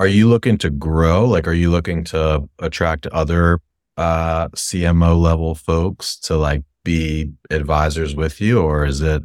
Are 0.01 0.07
you 0.07 0.27
looking 0.27 0.57
to 0.57 0.71
grow? 0.71 1.25
Like, 1.27 1.47
are 1.47 1.53
you 1.53 1.69
looking 1.69 2.03
to 2.05 2.49
attract 2.57 3.05
other 3.05 3.61
uh, 3.97 4.47
CMO 4.47 5.15
level 5.21 5.53
folks 5.53 6.17
to 6.21 6.37
like 6.37 6.63
be 6.83 7.33
advisors 7.51 8.15
with 8.15 8.41
you, 8.41 8.61
or 8.61 8.83
is 8.83 9.01
it? 9.01 9.21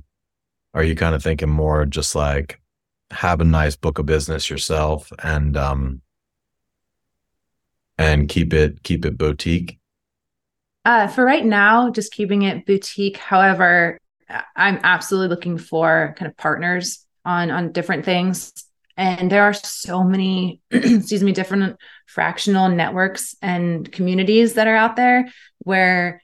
Are 0.74 0.82
you 0.82 0.94
kind 0.94 1.14
of 1.14 1.22
thinking 1.22 1.48
more 1.48 1.86
just 1.86 2.14
like 2.14 2.60
have 3.10 3.40
a 3.40 3.44
nice 3.44 3.74
book 3.74 3.98
of 3.98 4.04
business 4.04 4.50
yourself 4.50 5.10
and 5.22 5.56
um 5.56 6.02
and 7.96 8.28
keep 8.28 8.52
it 8.52 8.82
keep 8.82 9.06
it 9.06 9.16
boutique? 9.16 9.78
Uh, 10.84 11.06
for 11.06 11.24
right 11.24 11.46
now, 11.46 11.88
just 11.88 12.12
keeping 12.12 12.42
it 12.42 12.66
boutique. 12.66 13.16
However, 13.16 13.98
I'm 14.54 14.78
absolutely 14.82 15.28
looking 15.28 15.56
for 15.56 16.14
kind 16.18 16.30
of 16.30 16.36
partners 16.36 17.06
on 17.24 17.50
on 17.50 17.72
different 17.72 18.04
things. 18.04 18.65
And 18.96 19.30
there 19.30 19.44
are 19.44 19.52
so 19.52 20.02
many, 20.02 20.60
excuse 20.70 21.22
me, 21.22 21.32
different 21.32 21.78
fractional 22.06 22.68
networks 22.68 23.36
and 23.42 23.90
communities 23.90 24.54
that 24.54 24.66
are 24.66 24.76
out 24.76 24.96
there 24.96 25.28
where 25.58 26.22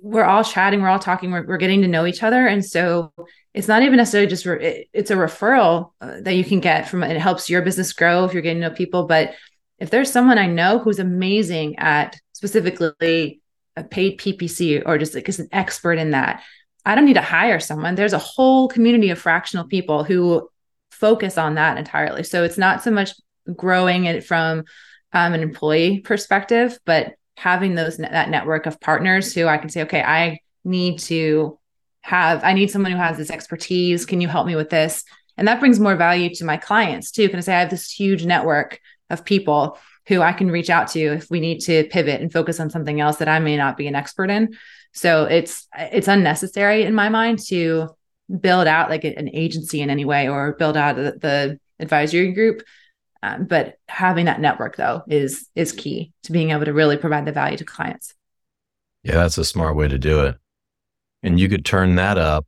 we're 0.00 0.24
all 0.24 0.44
chatting, 0.44 0.80
we're 0.80 0.88
all 0.88 0.98
talking, 0.98 1.30
we're, 1.30 1.46
we're 1.46 1.56
getting 1.56 1.82
to 1.82 1.88
know 1.88 2.06
each 2.06 2.22
other. 2.22 2.46
And 2.46 2.64
so 2.64 3.12
it's 3.52 3.68
not 3.68 3.82
even 3.82 3.96
necessarily 3.96 4.28
just, 4.28 4.46
re- 4.46 4.64
it, 4.64 4.88
it's 4.92 5.10
a 5.10 5.16
referral 5.16 5.92
uh, 6.00 6.20
that 6.22 6.34
you 6.34 6.44
can 6.44 6.60
get 6.60 6.88
from 6.88 7.02
it. 7.02 7.16
Helps 7.16 7.48
your 7.48 7.62
business 7.62 7.92
grow 7.92 8.24
if 8.24 8.32
you're 8.32 8.42
getting 8.42 8.62
to 8.62 8.68
know 8.68 8.74
people. 8.74 9.06
But 9.06 9.34
if 9.78 9.90
there's 9.90 10.12
someone 10.12 10.38
I 10.38 10.46
know 10.46 10.78
who's 10.78 10.98
amazing 10.98 11.78
at 11.78 12.18
specifically 12.32 13.40
a 13.76 13.84
paid 13.84 14.18
PPC 14.18 14.82
or 14.86 14.98
just 14.98 15.14
like 15.14 15.28
is 15.28 15.40
an 15.40 15.48
expert 15.52 15.94
in 15.94 16.10
that. 16.10 16.42
I 16.86 16.94
don't 16.94 17.06
need 17.06 17.14
to 17.14 17.22
hire 17.22 17.60
someone. 17.60 17.94
There's 17.94 18.12
a 18.12 18.18
whole 18.18 18.68
community 18.68 19.10
of 19.10 19.18
fractional 19.18 19.66
people 19.66 20.04
who 20.04 20.48
focus 20.94 21.38
on 21.38 21.56
that 21.56 21.78
entirely. 21.78 22.22
So 22.22 22.44
it's 22.44 22.58
not 22.58 22.82
so 22.82 22.90
much 22.90 23.12
growing 23.54 24.06
it 24.06 24.24
from 24.24 24.64
um, 25.12 25.34
an 25.34 25.42
employee 25.42 26.00
perspective, 26.00 26.78
but 26.84 27.14
having 27.36 27.74
those 27.74 27.96
that 27.96 28.30
network 28.30 28.66
of 28.66 28.80
partners 28.80 29.34
who 29.34 29.46
I 29.46 29.58
can 29.58 29.68
say, 29.68 29.82
okay, 29.82 30.02
I 30.02 30.38
need 30.64 30.98
to 31.00 31.58
have, 32.02 32.44
I 32.44 32.52
need 32.52 32.70
someone 32.70 32.92
who 32.92 32.98
has 32.98 33.16
this 33.16 33.30
expertise. 33.30 34.06
Can 34.06 34.20
you 34.20 34.28
help 34.28 34.46
me 34.46 34.56
with 34.56 34.70
this? 34.70 35.04
And 35.36 35.48
that 35.48 35.60
brings 35.60 35.80
more 35.80 35.96
value 35.96 36.32
to 36.36 36.44
my 36.44 36.56
clients 36.56 37.10
too. 37.10 37.28
Can 37.28 37.38
I 37.38 37.42
say 37.42 37.54
I 37.54 37.60
have 37.60 37.70
this 37.70 37.90
huge 37.90 38.24
network 38.24 38.78
of 39.10 39.24
people 39.24 39.78
who 40.06 40.20
I 40.20 40.32
can 40.32 40.50
reach 40.50 40.70
out 40.70 40.88
to 40.88 41.00
if 41.00 41.30
we 41.30 41.40
need 41.40 41.60
to 41.60 41.84
pivot 41.84 42.20
and 42.20 42.32
focus 42.32 42.60
on 42.60 42.70
something 42.70 43.00
else 43.00 43.16
that 43.16 43.28
I 43.28 43.38
may 43.38 43.56
not 43.56 43.76
be 43.76 43.86
an 43.86 43.94
expert 43.94 44.30
in. 44.30 44.56
So 44.92 45.24
it's 45.24 45.66
it's 45.76 46.08
unnecessary 46.08 46.84
in 46.84 46.94
my 46.94 47.08
mind 47.08 47.40
to 47.46 47.88
build 48.40 48.66
out 48.66 48.90
like 48.90 49.04
an 49.04 49.30
agency 49.32 49.80
in 49.80 49.90
any 49.90 50.04
way 50.04 50.28
or 50.28 50.52
build 50.52 50.76
out 50.76 50.96
the, 50.96 51.16
the 51.20 51.60
advisory 51.78 52.32
group. 52.32 52.62
Um, 53.22 53.44
but 53.46 53.78
having 53.88 54.26
that 54.26 54.40
network 54.40 54.76
though 54.76 55.02
is 55.08 55.48
is 55.54 55.72
key 55.72 56.12
to 56.24 56.32
being 56.32 56.50
able 56.50 56.66
to 56.66 56.72
really 56.72 56.96
provide 56.96 57.24
the 57.24 57.32
value 57.32 57.56
to 57.56 57.64
clients. 57.64 58.14
Yeah, 59.02 59.14
that's 59.14 59.38
a 59.38 59.44
smart 59.44 59.76
way 59.76 59.88
to 59.88 59.98
do 59.98 60.24
it, 60.24 60.36
and 61.22 61.38
you 61.38 61.48
could 61.48 61.64
turn 61.64 61.94
that 61.96 62.18
up 62.18 62.46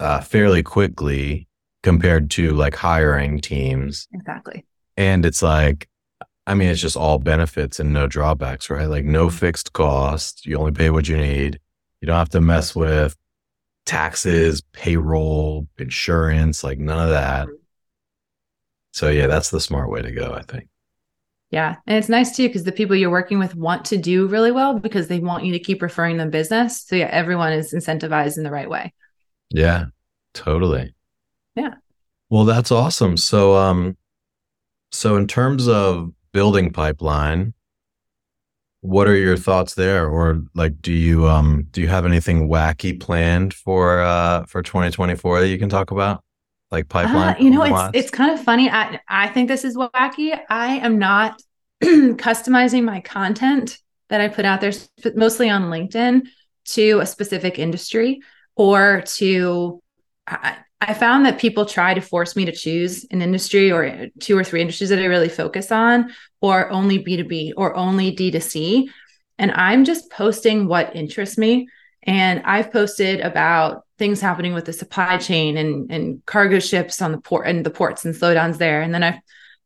uh, 0.00 0.20
fairly 0.20 0.62
quickly 0.62 1.48
compared 1.82 2.30
to 2.32 2.52
like 2.52 2.76
hiring 2.76 3.40
teams. 3.40 4.06
Exactly. 4.12 4.64
And 4.96 5.26
it's 5.26 5.42
like 5.42 5.88
I 6.46 6.54
mean, 6.54 6.68
it's 6.68 6.80
just 6.80 6.96
all 6.96 7.18
benefits 7.18 7.78
and 7.78 7.92
no 7.92 8.06
drawbacks, 8.06 8.68
right? 8.68 8.86
Like 8.88 9.04
no 9.04 9.30
fixed 9.30 9.72
cost. 9.72 10.44
You 10.44 10.56
only 10.56 10.72
pay 10.72 10.90
what 10.90 11.08
you 11.08 11.16
need. 11.16 11.60
You 12.00 12.06
don't 12.06 12.16
have 12.16 12.30
to 12.30 12.40
mess 12.40 12.74
with 12.74 13.16
taxes, 13.86 14.62
payroll, 14.72 15.66
insurance, 15.78 16.62
like 16.62 16.78
none 16.78 16.98
of 16.98 17.10
that. 17.10 17.48
So 18.92 19.08
yeah, 19.08 19.26
that's 19.26 19.50
the 19.50 19.60
smart 19.60 19.90
way 19.90 20.02
to 20.02 20.12
go, 20.12 20.34
I 20.34 20.42
think. 20.42 20.68
Yeah. 21.50 21.76
And 21.86 21.98
it's 21.98 22.08
nice 22.08 22.34
too, 22.36 22.48
because 22.48 22.64
the 22.64 22.72
people 22.72 22.96
you're 22.96 23.10
working 23.10 23.38
with 23.38 23.54
want 23.54 23.84
to 23.86 23.96
do 23.96 24.26
really 24.26 24.52
well 24.52 24.78
because 24.78 25.08
they 25.08 25.18
want 25.18 25.44
you 25.44 25.52
to 25.52 25.58
keep 25.58 25.82
referring 25.82 26.16
them 26.16 26.30
business. 26.30 26.82
So 26.82 26.96
yeah, 26.96 27.08
everyone 27.10 27.52
is 27.52 27.74
incentivized 27.74 28.38
in 28.38 28.44
the 28.44 28.50
right 28.50 28.70
way. 28.70 28.92
Yeah, 29.50 29.86
totally. 30.32 30.94
Yeah. 31.54 31.74
Well, 32.30 32.44
that's 32.44 32.72
awesome. 32.72 33.16
So 33.16 33.56
um 33.56 33.96
so 34.90 35.16
in 35.16 35.26
terms 35.26 35.68
of 35.68 36.12
building 36.32 36.72
pipeline. 36.72 37.54
What 38.82 39.06
are 39.06 39.14
your 39.14 39.36
thoughts 39.36 39.74
there, 39.74 40.08
or 40.08 40.42
like, 40.54 40.82
do 40.82 40.92
you 40.92 41.28
um 41.28 41.68
do 41.70 41.80
you 41.80 41.86
have 41.86 42.04
anything 42.04 42.48
wacky 42.48 42.98
planned 42.98 43.54
for 43.54 44.00
uh 44.00 44.44
for 44.46 44.60
2024 44.60 45.40
that 45.40 45.48
you 45.48 45.58
can 45.58 45.68
talk 45.68 45.92
about, 45.92 46.24
like 46.72 46.88
pipeline? 46.88 47.36
Uh, 47.36 47.38
you 47.38 47.50
know, 47.50 47.62
it's 47.62 47.96
it's 47.96 48.10
kind 48.10 48.32
of 48.32 48.42
funny. 48.42 48.68
I 48.68 48.98
I 49.08 49.28
think 49.28 49.46
this 49.46 49.64
is 49.64 49.76
wacky. 49.76 50.36
I 50.50 50.78
am 50.78 50.98
not 50.98 51.40
customizing 51.82 52.82
my 52.82 53.00
content 53.00 53.78
that 54.08 54.20
I 54.20 54.26
put 54.26 54.44
out 54.44 54.60
there, 54.60 54.72
mostly 55.14 55.48
on 55.48 55.70
LinkedIn, 55.70 56.26
to 56.64 56.98
a 56.98 57.06
specific 57.06 57.60
industry 57.60 58.20
or 58.56 59.02
to. 59.02 59.80
I, 60.26 60.56
I 60.84 60.94
found 60.94 61.24
that 61.26 61.38
people 61.38 61.64
try 61.64 61.94
to 61.94 62.00
force 62.00 62.34
me 62.34 62.44
to 62.44 62.52
choose 62.52 63.06
an 63.12 63.22
industry 63.22 63.70
or 63.70 64.08
two 64.18 64.36
or 64.36 64.42
three 64.42 64.60
industries 64.60 64.90
that 64.90 64.98
I 64.98 65.04
really 65.04 65.28
focus 65.28 65.70
on, 65.70 66.12
or 66.40 66.68
only 66.70 66.98
B2B 66.98 67.52
or 67.56 67.76
only 67.76 68.14
D2C. 68.16 68.88
And 69.38 69.52
I'm 69.52 69.84
just 69.84 70.10
posting 70.10 70.66
what 70.66 70.96
interests 70.96 71.38
me. 71.38 71.68
And 72.02 72.42
I've 72.44 72.72
posted 72.72 73.20
about 73.20 73.84
things 73.96 74.20
happening 74.20 74.54
with 74.54 74.64
the 74.64 74.72
supply 74.72 75.18
chain 75.18 75.56
and, 75.56 75.88
and 75.92 76.26
cargo 76.26 76.58
ships 76.58 77.00
on 77.00 77.12
the 77.12 77.20
port 77.20 77.46
and 77.46 77.64
the 77.64 77.70
ports 77.70 78.04
and 78.04 78.12
slowdowns 78.12 78.58
there. 78.58 78.82
And 78.82 78.92
then 78.92 79.04
I've 79.04 79.20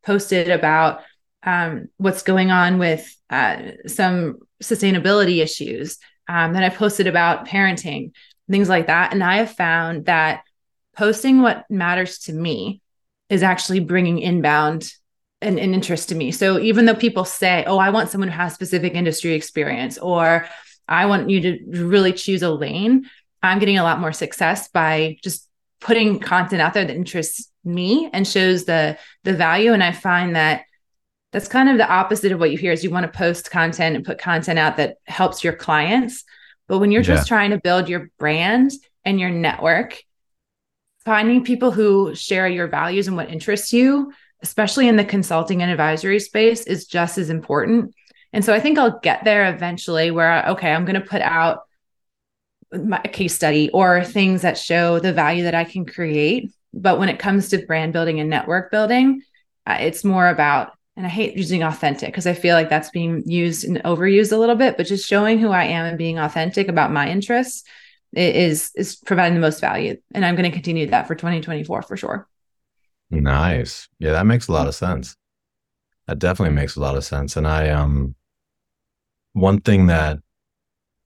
posted 0.05 0.50
about 0.50 1.00
um, 1.42 1.88
what's 1.96 2.22
going 2.22 2.50
on 2.50 2.76
with 2.76 3.11
uh, 3.31 3.62
some 3.87 4.40
sustainability 4.62 5.42
issues. 5.42 5.96
Um, 6.29 6.52
then 6.52 6.62
I 6.62 6.68
posted 6.68 7.07
about 7.07 7.48
parenting, 7.48 8.12
things 8.50 8.68
like 8.68 8.88
that. 8.88 9.14
And 9.14 9.24
I 9.24 9.38
have 9.38 9.52
found 9.52 10.05
that 10.05 10.42
posting 10.96 11.42
what 11.42 11.64
matters 11.70 12.18
to 12.20 12.32
me 12.32 12.80
is 13.28 13.42
actually 13.42 13.80
bringing 13.80 14.18
inbound 14.18 14.92
an, 15.42 15.59
an 15.59 15.74
interest 15.74 16.09
to 16.09 16.14
me. 16.14 16.32
So 16.32 16.59
even 16.59 16.87
though 16.87 16.94
people 16.94 17.24
say, 17.24 17.64
oh, 17.66 17.78
I 17.78 17.90
want 17.90 18.11
someone 18.11 18.28
who 18.28 18.37
has 18.37 18.54
specific 18.54 18.94
industry 18.94 19.35
experience, 19.35 19.98
or 19.98 20.46
I 20.88 21.06
want 21.06 21.28
you 21.30 21.40
to 21.42 21.59
really 21.68 22.12
choose 22.12 22.42
a 22.42 22.50
lane, 22.50 23.09
I'm 23.42 23.59
getting 23.59 23.78
a 23.78 23.82
lot 23.82 24.00
more 24.00 24.12
success 24.12 24.68
by 24.68 25.18
just 25.22 25.48
putting 25.80 26.18
content 26.18 26.62
out 26.62 26.74
there 26.74 26.85
that 26.85 26.96
interests 26.96 27.50
me 27.64 28.09
and 28.12 28.26
shows 28.26 28.64
the 28.64 28.96
the 29.24 29.35
value. 29.35 29.72
And 29.72 29.82
I 29.82 29.92
find 29.92 30.37
that 30.37 30.64
that's 31.32 31.48
kind 31.48 31.68
of 31.68 31.76
the 31.76 31.88
opposite 31.88 32.32
of 32.32 32.40
what 32.40 32.50
you 32.50 32.56
hear 32.56 32.72
is 32.72 32.82
you 32.82 32.90
want 32.90 33.11
to 33.11 33.18
post 33.18 33.50
content 33.50 33.96
and 33.96 34.04
put 34.04 34.18
content 34.18 34.59
out 34.59 34.78
that 34.78 34.96
helps 35.04 35.44
your 35.44 35.52
clients. 35.52 36.24
But 36.68 36.78
when 36.78 36.90
you're 36.90 37.02
yeah. 37.02 37.14
just 37.14 37.28
trying 37.28 37.50
to 37.50 37.61
build 37.61 37.88
your 37.88 38.11
brand 38.18 38.72
and 39.04 39.20
your 39.20 39.30
network 39.30 40.00
finding 41.06 41.44
people 41.44 41.70
who 41.70 42.12
share 42.16 42.48
your 42.48 42.66
values 42.66 43.06
and 43.06 43.16
what 43.16 43.30
interests 43.30 43.72
you, 43.72 44.12
especially 44.42 44.88
in 44.88 44.96
the 44.96 45.04
consulting 45.04 45.62
and 45.62 45.70
advisory 45.70 46.18
space, 46.18 46.66
is 46.66 46.86
just 46.86 47.16
as 47.16 47.30
important. 47.30 47.94
And 48.32 48.44
so 48.44 48.52
I 48.52 48.58
think 48.58 48.76
I'll 48.76 48.98
get 48.98 49.22
there 49.22 49.54
eventually 49.54 50.10
where, 50.10 50.44
okay, 50.48 50.72
I'm 50.72 50.84
going 50.84 51.00
to 51.00 51.08
put 51.08 51.22
out 51.22 51.60
my 52.72 52.98
case 52.98 53.36
study 53.36 53.70
or 53.70 54.02
things 54.02 54.42
that 54.42 54.58
show 54.58 54.98
the 54.98 55.12
value 55.12 55.44
that 55.44 55.54
I 55.54 55.62
can 55.62 55.86
create. 55.86 56.50
But 56.74 56.98
when 56.98 57.08
it 57.08 57.20
comes 57.20 57.50
to 57.50 57.64
brand 57.64 57.92
building 57.92 58.18
and 58.18 58.28
network 58.28 58.72
building, 58.72 59.22
uh, 59.64 59.78
it's 59.78 60.02
more 60.02 60.28
about, 60.28 60.72
and 60.96 61.06
I 61.06 61.08
hate 61.08 61.36
using 61.36 61.62
authentic 61.62 62.08
because 62.08 62.26
I 62.26 62.34
feel 62.34 62.56
like 62.56 62.68
that's 62.68 62.90
being 62.90 63.22
used 63.26 63.64
and 63.64 63.80
overused 63.84 64.32
a 64.32 64.38
little 64.38 64.56
bit, 64.56 64.76
but 64.76 64.86
just 64.86 65.08
showing 65.08 65.38
who 65.38 65.50
I 65.50 65.66
am 65.66 65.86
and 65.86 65.96
being 65.96 66.18
authentic 66.18 66.66
about 66.66 66.90
my 66.90 67.08
interests 67.08 67.62
is 68.16 68.70
is 68.74 68.96
providing 68.96 69.35
the 69.35 69.40
most 69.40 69.61
value. 69.61 69.96
And 70.14 70.24
i'm 70.24 70.35
going 70.35 70.50
to 70.50 70.55
continue 70.55 70.87
that 70.87 71.07
for 71.07 71.14
2024 71.14 71.83
for 71.83 71.96
sure. 71.96 72.29
Nice. 73.11 73.88
Yeah 73.98 74.12
that 74.12 74.26
makes 74.26 74.48
a 74.48 74.52
lot 74.52 74.68
of 74.68 74.74
sense. 74.74 75.16
That 76.07 76.18
definitely 76.18 76.55
makes 76.55 76.76
a 76.76 76.81
lot 76.81 76.96
of 76.96 77.05
sense. 77.05 77.37
And 77.37 77.46
i 77.46 77.70
um 77.70 78.14
one 79.33 79.61
thing 79.61 79.87
that 79.87 80.18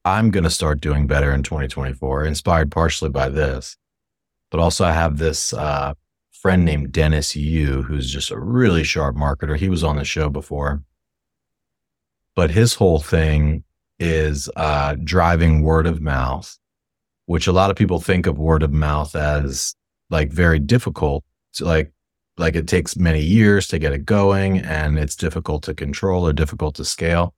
i'm 0.04 0.30
going 0.30 0.44
to 0.44 0.50
start 0.50 0.80
doing 0.80 1.06
better 1.06 1.32
in 1.32 1.42
2024 1.42 2.24
inspired 2.24 2.70
partially 2.70 3.10
by 3.10 3.28
this 3.28 3.76
but 4.50 4.60
also 4.60 4.84
i 4.84 4.92
have 4.92 5.18
this 5.18 5.52
uh 5.52 5.92
friend 6.40 6.64
named 6.64 6.90
dennis 6.90 7.36
yu 7.36 7.82
who's 7.82 8.10
just 8.10 8.30
a 8.30 8.38
really 8.38 8.82
sharp 8.82 9.14
marketer. 9.14 9.56
He 9.56 9.68
was 9.68 9.84
on 9.84 9.96
the 9.96 10.04
show 10.04 10.30
before. 10.30 10.82
But 12.34 12.50
his 12.50 12.74
whole 12.74 12.98
thing 13.00 13.64
is 13.98 14.48
uh 14.56 14.96
driving 15.04 15.62
word 15.62 15.86
of 15.86 16.00
mouth 16.00 16.56
which 17.30 17.46
a 17.46 17.52
lot 17.52 17.70
of 17.70 17.76
people 17.76 18.00
think 18.00 18.26
of 18.26 18.40
word 18.40 18.60
of 18.60 18.72
mouth 18.72 19.14
as 19.14 19.76
like 20.10 20.32
very 20.32 20.58
difficult 20.58 21.22
to 21.52 21.64
like 21.64 21.92
like 22.38 22.56
it 22.56 22.66
takes 22.66 22.96
many 22.96 23.20
years 23.20 23.68
to 23.68 23.78
get 23.78 23.92
it 23.92 24.04
going 24.04 24.58
and 24.58 24.98
it's 24.98 25.14
difficult 25.14 25.62
to 25.62 25.72
control 25.72 26.26
or 26.26 26.32
difficult 26.32 26.74
to 26.74 26.84
scale. 26.84 27.32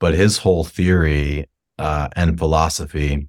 But 0.00 0.12
his 0.12 0.36
whole 0.36 0.64
theory 0.64 1.48
uh, 1.78 2.08
and 2.14 2.38
philosophy 2.38 3.28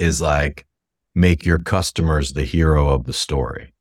is 0.00 0.20
like 0.20 0.66
make 1.14 1.46
your 1.46 1.60
customers 1.60 2.32
the 2.32 2.42
hero 2.42 2.88
of 2.88 3.04
the 3.04 3.12
story. 3.12 3.72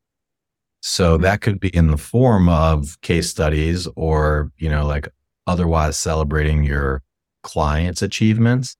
So 0.83 1.15
mm-hmm. 1.15 1.23
that 1.23 1.41
could 1.41 1.59
be 1.59 1.69
in 1.69 1.87
the 1.87 1.97
form 1.97 2.47
of 2.47 3.01
case 3.01 3.31
studies 3.31 3.87
or 3.95 4.51
you 4.59 4.69
know 4.69 4.85
like 4.85 5.07
otherwise 5.47 5.97
celebrating 5.97 6.63
your 6.63 7.01
clients 7.41 8.03
achievements 8.03 8.77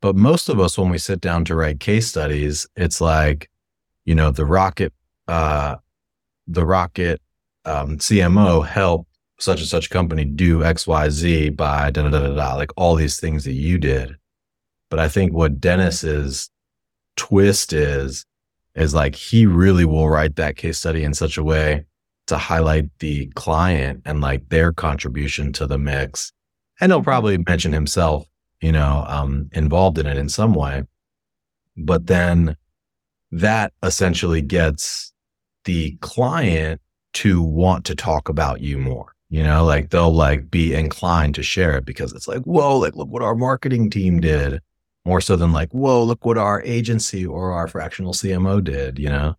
but 0.00 0.16
most 0.16 0.48
of 0.48 0.60
us, 0.60 0.78
when 0.78 0.90
we 0.90 0.98
sit 0.98 1.20
down 1.20 1.44
to 1.46 1.54
write 1.54 1.80
case 1.80 2.08
studies, 2.08 2.66
it's 2.76 3.00
like, 3.00 3.50
you 4.04 4.14
know, 4.14 4.30
the 4.30 4.46
rocket, 4.46 4.92
uh, 5.26 5.76
the 6.46 6.64
rocket 6.64 7.20
um, 7.64 7.98
CMO 7.98 8.66
helped 8.66 9.10
such 9.40 9.60
and 9.60 9.68
such 9.68 9.90
company 9.90 10.24
do 10.24 10.64
X, 10.64 10.86
Y, 10.86 11.08
Z 11.10 11.50
by 11.50 11.90
da 11.90 12.02
da 12.02 12.10
da 12.10 12.34
da 12.34 12.54
like 12.54 12.72
all 12.76 12.94
these 12.94 13.20
things 13.20 13.44
that 13.44 13.52
you 13.52 13.78
did. 13.78 14.16
But 14.90 14.98
I 14.98 15.08
think 15.08 15.32
what 15.32 15.60
Dennis's 15.60 16.50
twist 17.16 17.72
is, 17.72 18.24
is 18.74 18.94
like 18.94 19.14
he 19.14 19.46
really 19.46 19.84
will 19.84 20.08
write 20.08 20.36
that 20.36 20.56
case 20.56 20.78
study 20.78 21.04
in 21.04 21.14
such 21.14 21.36
a 21.36 21.44
way 21.44 21.84
to 22.28 22.38
highlight 22.38 22.86
the 23.00 23.26
client 23.34 24.02
and 24.04 24.20
like 24.20 24.48
their 24.48 24.72
contribution 24.72 25.52
to 25.54 25.66
the 25.66 25.78
mix. 25.78 26.32
And 26.80 26.92
he'll 26.92 27.02
probably 27.02 27.38
mention 27.38 27.72
himself, 27.72 28.26
you 28.60 28.72
know, 28.72 29.04
um, 29.08 29.48
involved 29.52 29.98
in 29.98 30.06
it 30.06 30.16
in 30.16 30.28
some 30.28 30.54
way. 30.54 30.84
But 31.76 32.06
then 32.06 32.56
that 33.30 33.72
essentially 33.82 34.42
gets 34.42 35.12
the 35.64 35.96
client 36.00 36.80
to 37.14 37.42
want 37.42 37.84
to 37.86 37.94
talk 37.94 38.28
about 38.28 38.60
you 38.60 38.78
more. 38.78 39.12
You 39.30 39.42
know, 39.42 39.64
like 39.64 39.90
they'll 39.90 40.12
like 40.12 40.50
be 40.50 40.74
inclined 40.74 41.34
to 41.34 41.42
share 41.42 41.76
it 41.76 41.84
because 41.84 42.12
it's 42.12 42.26
like, 42.26 42.42
whoa, 42.42 42.78
like 42.78 42.96
look 42.96 43.08
what 43.08 43.22
our 43.22 43.34
marketing 43.34 43.90
team 43.90 44.20
did. 44.20 44.60
More 45.04 45.20
so 45.20 45.36
than 45.36 45.52
like, 45.52 45.70
whoa, 45.72 46.02
look 46.02 46.24
what 46.24 46.38
our 46.38 46.62
agency 46.62 47.26
or 47.26 47.52
our 47.52 47.68
fractional 47.68 48.12
CMO 48.12 48.62
did, 48.62 48.98
you 48.98 49.08
know? 49.08 49.36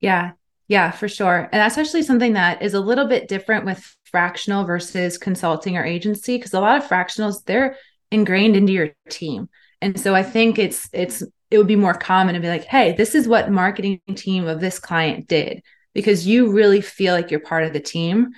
Yeah. 0.00 0.32
Yeah, 0.68 0.90
for 0.90 1.08
sure. 1.08 1.48
And 1.52 1.60
that's 1.60 1.78
actually 1.78 2.02
something 2.02 2.32
that 2.32 2.60
is 2.60 2.74
a 2.74 2.80
little 2.80 3.06
bit 3.06 3.28
different 3.28 3.64
with 3.64 3.96
fractional 4.04 4.64
versus 4.64 5.16
consulting 5.16 5.76
or 5.76 5.84
agency 5.84 6.36
because 6.36 6.54
a 6.54 6.60
lot 6.60 6.76
of 6.76 6.88
fractionals, 6.88 7.44
they're 7.44 7.76
ingrained 8.10 8.56
into 8.56 8.72
your 8.72 8.90
team. 9.10 9.48
And 9.80 9.98
so 9.98 10.14
I 10.14 10.22
think 10.22 10.58
it's 10.58 10.88
it's 10.92 11.22
it 11.50 11.58
would 11.58 11.66
be 11.66 11.76
more 11.76 11.94
common 11.94 12.34
to 12.34 12.40
be 12.40 12.48
like, 12.48 12.64
hey, 12.64 12.92
this 12.92 13.14
is 13.14 13.28
what 13.28 13.50
marketing 13.50 14.00
team 14.14 14.46
of 14.46 14.60
this 14.60 14.78
client 14.78 15.28
did 15.28 15.62
because 15.94 16.26
you 16.26 16.52
really 16.52 16.80
feel 16.80 17.14
like 17.14 17.30
you're 17.30 17.40
part 17.40 17.64
of 17.64 17.72
the 17.72 17.80
team 17.80 18.30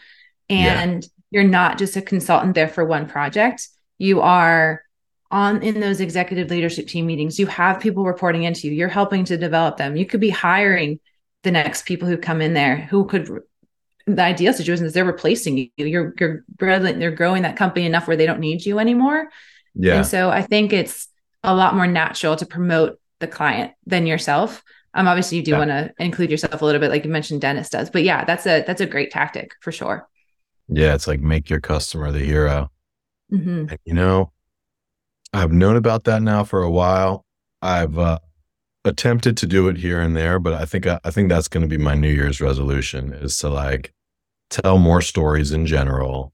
and 0.48 1.02
yeah. 1.02 1.08
you're 1.30 1.50
not 1.50 1.78
just 1.78 1.96
a 1.96 2.02
consultant 2.02 2.54
there 2.54 2.68
for 2.68 2.84
one 2.84 3.06
project. 3.06 3.68
You 3.98 4.20
are 4.20 4.82
on 5.30 5.62
in 5.62 5.80
those 5.80 6.00
executive 6.00 6.50
leadership 6.50 6.86
team 6.86 7.06
meetings. 7.06 7.38
You 7.38 7.46
have 7.46 7.80
people 7.80 8.04
reporting 8.04 8.44
into 8.44 8.68
you. 8.68 8.74
You're 8.74 8.88
helping 8.88 9.24
to 9.26 9.36
develop 9.36 9.76
them. 9.76 9.96
You 9.96 10.06
could 10.06 10.20
be 10.20 10.30
hiring 10.30 11.00
the 11.42 11.50
next 11.50 11.86
people 11.86 12.08
who 12.08 12.16
come 12.16 12.40
in 12.40 12.54
there 12.54 12.76
who 12.76 13.06
could 13.06 13.28
the 14.06 14.22
ideal 14.22 14.52
situation 14.52 14.86
is 14.86 14.92
they're 14.92 15.04
replacing 15.04 15.58
you. 15.58 15.68
You're 15.76 16.14
you're 16.18 16.44
they're 16.58 17.10
growing 17.10 17.42
that 17.42 17.56
company 17.56 17.86
enough 17.86 18.08
where 18.08 18.16
they 18.16 18.26
don't 18.26 18.40
need 18.40 18.64
you 18.64 18.78
anymore. 18.78 19.28
Yeah. 19.78 19.98
And 19.98 20.06
so 20.06 20.28
I 20.28 20.42
think 20.42 20.74
it's 20.74 21.08
a 21.42 21.54
lot 21.54 21.74
more 21.74 21.86
natural 21.86 22.36
to 22.36 22.44
promote 22.44 23.00
the 23.20 23.26
client 23.26 23.72
than 23.86 24.06
yourself. 24.06 24.62
Um, 24.92 25.08
obviously 25.08 25.38
you 25.38 25.44
do 25.44 25.52
yeah. 25.52 25.58
want 25.58 25.70
to 25.70 25.94
include 25.98 26.30
yourself 26.30 26.60
a 26.60 26.64
little 26.64 26.80
bit, 26.80 26.90
like 26.90 27.04
you 27.04 27.10
mentioned, 27.10 27.40
Dennis 27.40 27.70
does. 27.70 27.88
But 27.88 28.02
yeah, 28.02 28.24
that's 28.24 28.46
a 28.46 28.64
that's 28.66 28.80
a 28.80 28.86
great 28.86 29.10
tactic 29.10 29.52
for 29.60 29.72
sure. 29.72 30.06
Yeah, 30.68 30.94
it's 30.94 31.06
like 31.06 31.20
make 31.20 31.48
your 31.48 31.60
customer 31.60 32.12
the 32.12 32.18
hero. 32.18 32.70
Mm-hmm. 33.32 33.68
And, 33.70 33.78
you 33.84 33.94
know, 33.94 34.32
I've 35.32 35.52
known 35.52 35.76
about 35.76 36.04
that 36.04 36.22
now 36.22 36.44
for 36.44 36.62
a 36.62 36.70
while. 36.70 37.24
I've 37.62 37.98
uh, 37.98 38.18
attempted 38.84 39.36
to 39.38 39.46
do 39.46 39.68
it 39.68 39.76
here 39.76 40.00
and 40.00 40.16
there, 40.16 40.38
but 40.38 40.54
I 40.54 40.64
think 40.64 40.86
I, 40.86 40.98
I 41.04 41.10
think 41.10 41.28
that's 41.28 41.48
going 41.48 41.62
to 41.62 41.68
be 41.68 41.82
my 41.82 41.94
New 41.94 42.10
Year's 42.10 42.40
resolution 42.40 43.12
is 43.12 43.38
to 43.38 43.48
like 43.48 43.92
tell 44.50 44.78
more 44.78 45.02
stories 45.02 45.52
in 45.52 45.66
general, 45.66 46.32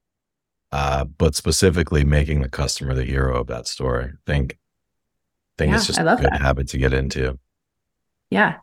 uh, 0.75 1.05
but 1.05 1.33
specifically 1.35 2.03
making 2.03 2.41
the 2.41 2.49
customer 2.49 2.93
the 2.93 3.05
hero 3.05 3.39
of 3.39 3.47
that 3.47 3.65
story. 3.65 4.07
I 4.07 4.17
think 4.25 4.57
think 5.57 5.69
yeah, 5.69 5.77
it's 5.77 5.87
just 5.87 5.99
a 5.99 6.03
good 6.03 6.25
that. 6.25 6.41
habit 6.41 6.67
to 6.67 6.77
get 6.77 6.93
into. 6.93 7.39
Yeah. 8.29 8.57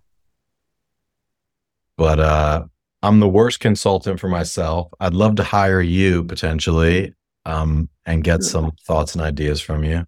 But 1.97 2.21
uh 2.21 2.65
I'm 3.03 3.19
the 3.21 3.29
worst 3.29 3.61
consultant 3.61 4.21
for 4.21 4.29
myself. 4.29 4.89
I'd 5.01 5.15
love 5.15 5.37
to 5.37 5.43
hire 5.43 5.81
you 5.81 6.25
potentially 6.25 7.15
um 7.47 7.89
and 8.05 8.23
get 8.23 8.43
some 8.43 8.73
thoughts 8.87 9.15
and 9.15 9.25
ideas 9.25 9.63
from 9.63 9.83
you. 9.83 10.05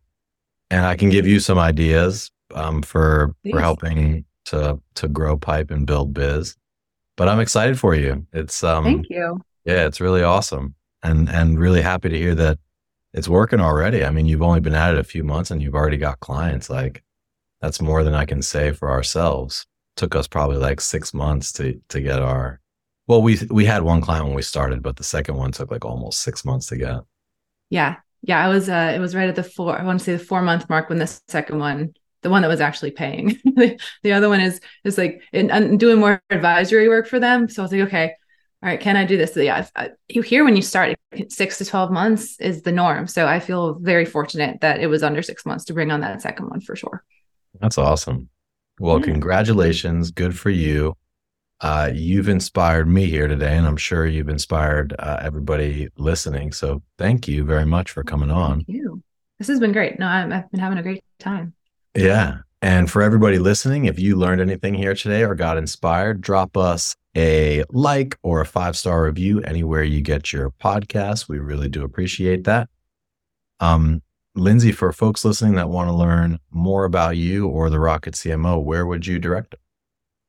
And 0.70 0.84
I 0.84 0.96
can 0.96 1.08
give 1.08 1.26
you 1.26 1.40
some 1.40 1.58
ideas 1.58 2.30
um 2.54 2.82
for 2.82 3.34
Please. 3.42 3.52
for 3.52 3.60
helping 3.60 4.26
to 4.46 4.78
to 4.96 5.08
grow 5.08 5.38
pipe 5.38 5.70
and 5.70 5.86
build 5.86 6.12
biz. 6.12 6.54
But 7.16 7.30
I'm 7.30 7.40
excited 7.40 7.78
for 7.78 7.94
you. 7.94 8.26
It's 8.34 8.62
um 8.62 8.84
Thank 8.84 9.06
you. 9.08 9.40
Yeah, 9.64 9.86
it's 9.86 10.02
really 10.02 10.22
awesome. 10.22 10.74
And 11.04 11.28
and 11.28 11.58
really 11.58 11.82
happy 11.82 12.08
to 12.08 12.18
hear 12.18 12.34
that 12.34 12.58
it's 13.12 13.28
working 13.28 13.60
already. 13.60 14.04
I 14.04 14.10
mean, 14.10 14.26
you've 14.26 14.42
only 14.42 14.60
been 14.60 14.74
at 14.74 14.94
it 14.94 15.00
a 15.00 15.04
few 15.04 15.22
months 15.22 15.50
and 15.50 15.62
you've 15.62 15.74
already 15.74 15.98
got 15.98 16.18
clients. 16.18 16.68
Like 16.68 17.04
that's 17.60 17.80
more 17.80 18.02
than 18.02 18.14
I 18.14 18.24
can 18.24 18.42
say 18.42 18.72
for 18.72 18.90
ourselves. 18.90 19.66
Took 19.96 20.16
us 20.16 20.26
probably 20.26 20.56
like 20.56 20.80
six 20.80 21.14
months 21.14 21.52
to 21.52 21.80
to 21.90 22.00
get 22.00 22.20
our. 22.20 22.60
Well, 23.06 23.22
we 23.22 23.38
we 23.50 23.64
had 23.64 23.82
one 23.82 24.00
client 24.00 24.26
when 24.26 24.34
we 24.34 24.42
started, 24.42 24.82
but 24.82 24.96
the 24.96 25.04
second 25.04 25.36
one 25.36 25.52
took 25.52 25.70
like 25.70 25.84
almost 25.84 26.20
six 26.20 26.44
months 26.44 26.66
to 26.68 26.76
get. 26.76 27.00
Yeah, 27.70 27.96
yeah, 28.22 28.44
I 28.44 28.48
was. 28.48 28.68
Uh, 28.68 28.92
it 28.94 28.98
was 28.98 29.14
right 29.14 29.28
at 29.28 29.36
the 29.36 29.44
four. 29.44 29.78
I 29.78 29.84
want 29.84 30.00
to 30.00 30.04
say 30.04 30.16
the 30.16 30.24
four 30.24 30.42
month 30.42 30.68
mark 30.68 30.88
when 30.88 30.98
the 30.98 31.20
second 31.28 31.58
one, 31.58 31.94
the 32.22 32.30
one 32.30 32.42
that 32.42 32.48
was 32.48 32.60
actually 32.60 32.90
paying. 32.90 33.38
the, 33.44 33.78
the 34.02 34.12
other 34.12 34.28
one 34.28 34.40
is 34.40 34.60
is 34.82 34.98
like 34.98 35.22
in 35.32 35.76
doing 35.78 36.00
more 36.00 36.22
advisory 36.30 36.88
work 36.88 37.06
for 37.06 37.20
them. 37.20 37.48
So 37.48 37.62
I 37.62 37.64
was 37.64 37.72
like, 37.72 37.82
okay, 37.82 38.14
all 38.64 38.70
right, 38.70 38.80
can 38.80 38.96
I 38.96 39.04
do 39.04 39.18
this? 39.18 39.34
So 39.34 39.40
yeah, 39.40 39.66
I, 39.76 39.90
you 40.08 40.22
hear 40.22 40.42
when 40.42 40.56
you 40.56 40.62
start 40.62 40.96
six 41.28 41.58
to 41.58 41.66
12 41.66 41.90
months 41.90 42.40
is 42.40 42.62
the 42.62 42.72
norm. 42.72 43.06
So 43.06 43.26
I 43.26 43.38
feel 43.38 43.74
very 43.74 44.06
fortunate 44.06 44.62
that 44.62 44.80
it 44.80 44.86
was 44.86 45.02
under 45.02 45.20
six 45.20 45.44
months 45.44 45.66
to 45.66 45.74
bring 45.74 45.90
on 45.90 46.00
that 46.00 46.22
second 46.22 46.48
one 46.48 46.62
for 46.62 46.74
sure. 46.74 47.04
That's 47.60 47.76
awesome. 47.76 48.30
Well, 48.80 49.00
yeah. 49.00 49.04
congratulations. 49.04 50.12
Good 50.12 50.38
for 50.38 50.48
you. 50.48 50.96
Uh, 51.60 51.90
you've 51.92 52.30
inspired 52.30 52.88
me 52.88 53.04
here 53.04 53.28
today, 53.28 53.54
and 53.54 53.66
I'm 53.66 53.76
sure 53.76 54.06
you've 54.06 54.30
inspired 54.30 54.94
uh, 54.98 55.18
everybody 55.20 55.90
listening. 55.98 56.52
So 56.52 56.82
thank 56.96 57.28
you 57.28 57.44
very 57.44 57.66
much 57.66 57.90
for 57.90 58.02
coming 58.02 58.30
on. 58.30 58.64
Thank 58.64 58.68
you. 58.68 59.02
This 59.38 59.48
has 59.48 59.60
been 59.60 59.72
great. 59.72 59.98
No, 59.98 60.06
i 60.06 60.22
I've 60.22 60.50
been 60.50 60.60
having 60.60 60.78
a 60.78 60.82
great 60.82 61.04
time. 61.18 61.52
Yeah. 61.94 62.38
And 62.64 62.90
for 62.90 63.02
everybody 63.02 63.38
listening, 63.38 63.84
if 63.84 63.98
you 63.98 64.16
learned 64.16 64.40
anything 64.40 64.72
here 64.72 64.94
today 64.94 65.22
or 65.22 65.34
got 65.34 65.58
inspired, 65.58 66.22
drop 66.22 66.56
us 66.56 66.96
a 67.14 67.62
like 67.68 68.16
or 68.22 68.40
a 68.40 68.46
five 68.46 68.74
star 68.74 69.04
review 69.04 69.42
anywhere 69.42 69.82
you 69.82 70.00
get 70.00 70.32
your 70.32 70.50
podcast. 70.50 71.28
We 71.28 71.40
really 71.40 71.68
do 71.68 71.84
appreciate 71.84 72.44
that. 72.44 72.70
Um, 73.60 74.00
Lindsay, 74.34 74.72
for 74.72 74.92
folks 74.92 75.26
listening 75.26 75.56
that 75.56 75.68
want 75.68 75.90
to 75.90 75.92
learn 75.92 76.38
more 76.52 76.86
about 76.86 77.18
you 77.18 77.48
or 77.48 77.68
the 77.68 77.78
Rocket 77.78 78.14
CMO, 78.14 78.64
where 78.64 78.86
would 78.86 79.06
you 79.06 79.18
direct 79.18 79.50
them? 79.50 79.60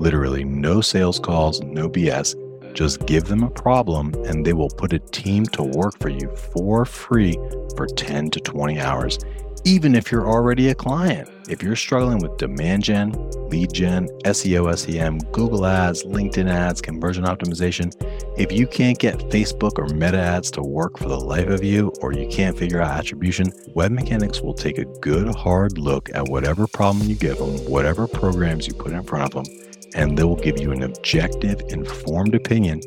Literally, 0.00 0.44
no 0.44 0.80
sales 0.80 1.20
calls, 1.20 1.60
no 1.60 1.86
BS 1.86 2.34
just 2.74 3.04
give 3.06 3.24
them 3.24 3.42
a 3.42 3.50
problem 3.50 4.14
and 4.24 4.44
they 4.46 4.52
will 4.52 4.70
put 4.70 4.92
a 4.92 4.98
team 4.98 5.44
to 5.44 5.62
work 5.62 5.98
for 5.98 6.08
you 6.08 6.34
for 6.54 6.84
free 6.84 7.36
for 7.76 7.86
10 7.86 8.30
to 8.30 8.40
20 8.40 8.80
hours, 8.80 9.18
even 9.64 9.94
if 9.94 10.10
you're 10.10 10.26
already 10.26 10.68
a 10.68 10.74
client. 10.74 11.28
If 11.48 11.62
you're 11.62 11.76
struggling 11.76 12.18
with 12.18 12.38
demand 12.38 12.84
gen, 12.84 13.12
lead 13.50 13.72
gen, 13.74 14.08
SEO, 14.24 14.78
SEM, 14.78 15.18
Google 15.32 15.66
ads, 15.66 16.04
LinkedIn 16.04 16.48
ads, 16.48 16.80
conversion 16.80 17.24
optimization, 17.24 17.92
if 18.38 18.52
you 18.52 18.66
can't 18.66 18.98
get 18.98 19.18
Facebook 19.30 19.78
or 19.78 19.92
Meta 19.94 20.18
ads 20.18 20.50
to 20.52 20.62
work 20.62 20.96
for 20.96 21.08
the 21.08 21.20
life 21.20 21.48
of 21.48 21.64
you, 21.64 21.92
or 22.00 22.12
you 22.12 22.28
can't 22.28 22.56
figure 22.56 22.80
out 22.80 22.98
attribution, 22.98 23.50
WebMechanix 23.74 24.42
will 24.42 24.54
take 24.54 24.78
a 24.78 24.84
good 25.00 25.34
hard 25.34 25.76
look 25.76 26.08
at 26.14 26.28
whatever 26.28 26.66
problem 26.68 27.08
you 27.08 27.16
give 27.16 27.38
them, 27.38 27.58
whatever 27.68 28.06
programs 28.06 28.66
you 28.66 28.74
put 28.74 28.92
in 28.92 29.02
front 29.02 29.24
of 29.24 29.44
them 29.44 29.69
and 29.94 30.16
they 30.16 30.24
will 30.24 30.36
give 30.36 30.60
you 30.60 30.72
an 30.72 30.82
objective, 30.82 31.60
informed 31.68 32.34
opinion, 32.34 32.80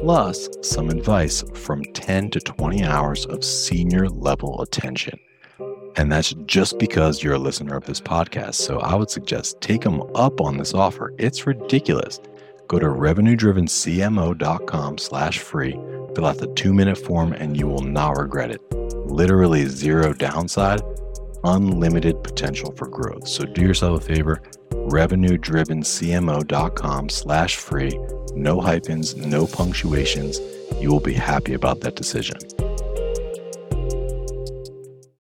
plus 0.00 0.48
some 0.62 0.90
advice 0.90 1.42
from 1.54 1.84
10 1.92 2.30
to 2.30 2.40
20 2.40 2.84
hours 2.84 3.26
of 3.26 3.44
senior 3.44 4.08
level 4.08 4.60
attention. 4.62 5.18
And 5.96 6.12
that's 6.12 6.32
just 6.46 6.78
because 6.78 7.22
you're 7.22 7.34
a 7.34 7.38
listener 7.38 7.76
of 7.76 7.84
this 7.84 8.00
podcast. 8.00 8.54
So 8.54 8.78
I 8.78 8.94
would 8.94 9.10
suggest 9.10 9.60
take 9.60 9.82
them 9.82 10.02
up 10.14 10.40
on 10.40 10.56
this 10.56 10.72
offer. 10.72 11.12
It's 11.18 11.46
ridiculous. 11.46 12.20
Go 12.68 12.78
to 12.78 12.86
revenuedrivencmo.com 12.86 14.98
slash 14.98 15.38
free, 15.38 15.72
fill 16.14 16.26
out 16.26 16.38
the 16.38 16.52
two 16.54 16.72
minute 16.72 16.98
form, 16.98 17.32
and 17.32 17.56
you 17.56 17.66
will 17.66 17.82
not 17.82 18.16
regret 18.16 18.50
it. 18.50 18.60
Literally 19.06 19.66
zero 19.66 20.12
downside, 20.12 20.80
unlimited 21.42 22.22
potential 22.22 22.72
for 22.76 22.86
growth. 22.86 23.26
So 23.26 23.44
do 23.44 23.62
yourself 23.62 24.02
a 24.02 24.04
favor 24.04 24.42
revenue-drivencmo.com 24.90 27.08
slash 27.08 27.56
free. 27.56 27.98
No 28.34 28.60
hyphens, 28.60 29.16
no 29.16 29.46
punctuations. 29.46 30.38
You 30.80 30.90
will 30.90 31.00
be 31.00 31.14
happy 31.14 31.54
about 31.54 31.80
that 31.80 31.96
decision. 31.96 32.36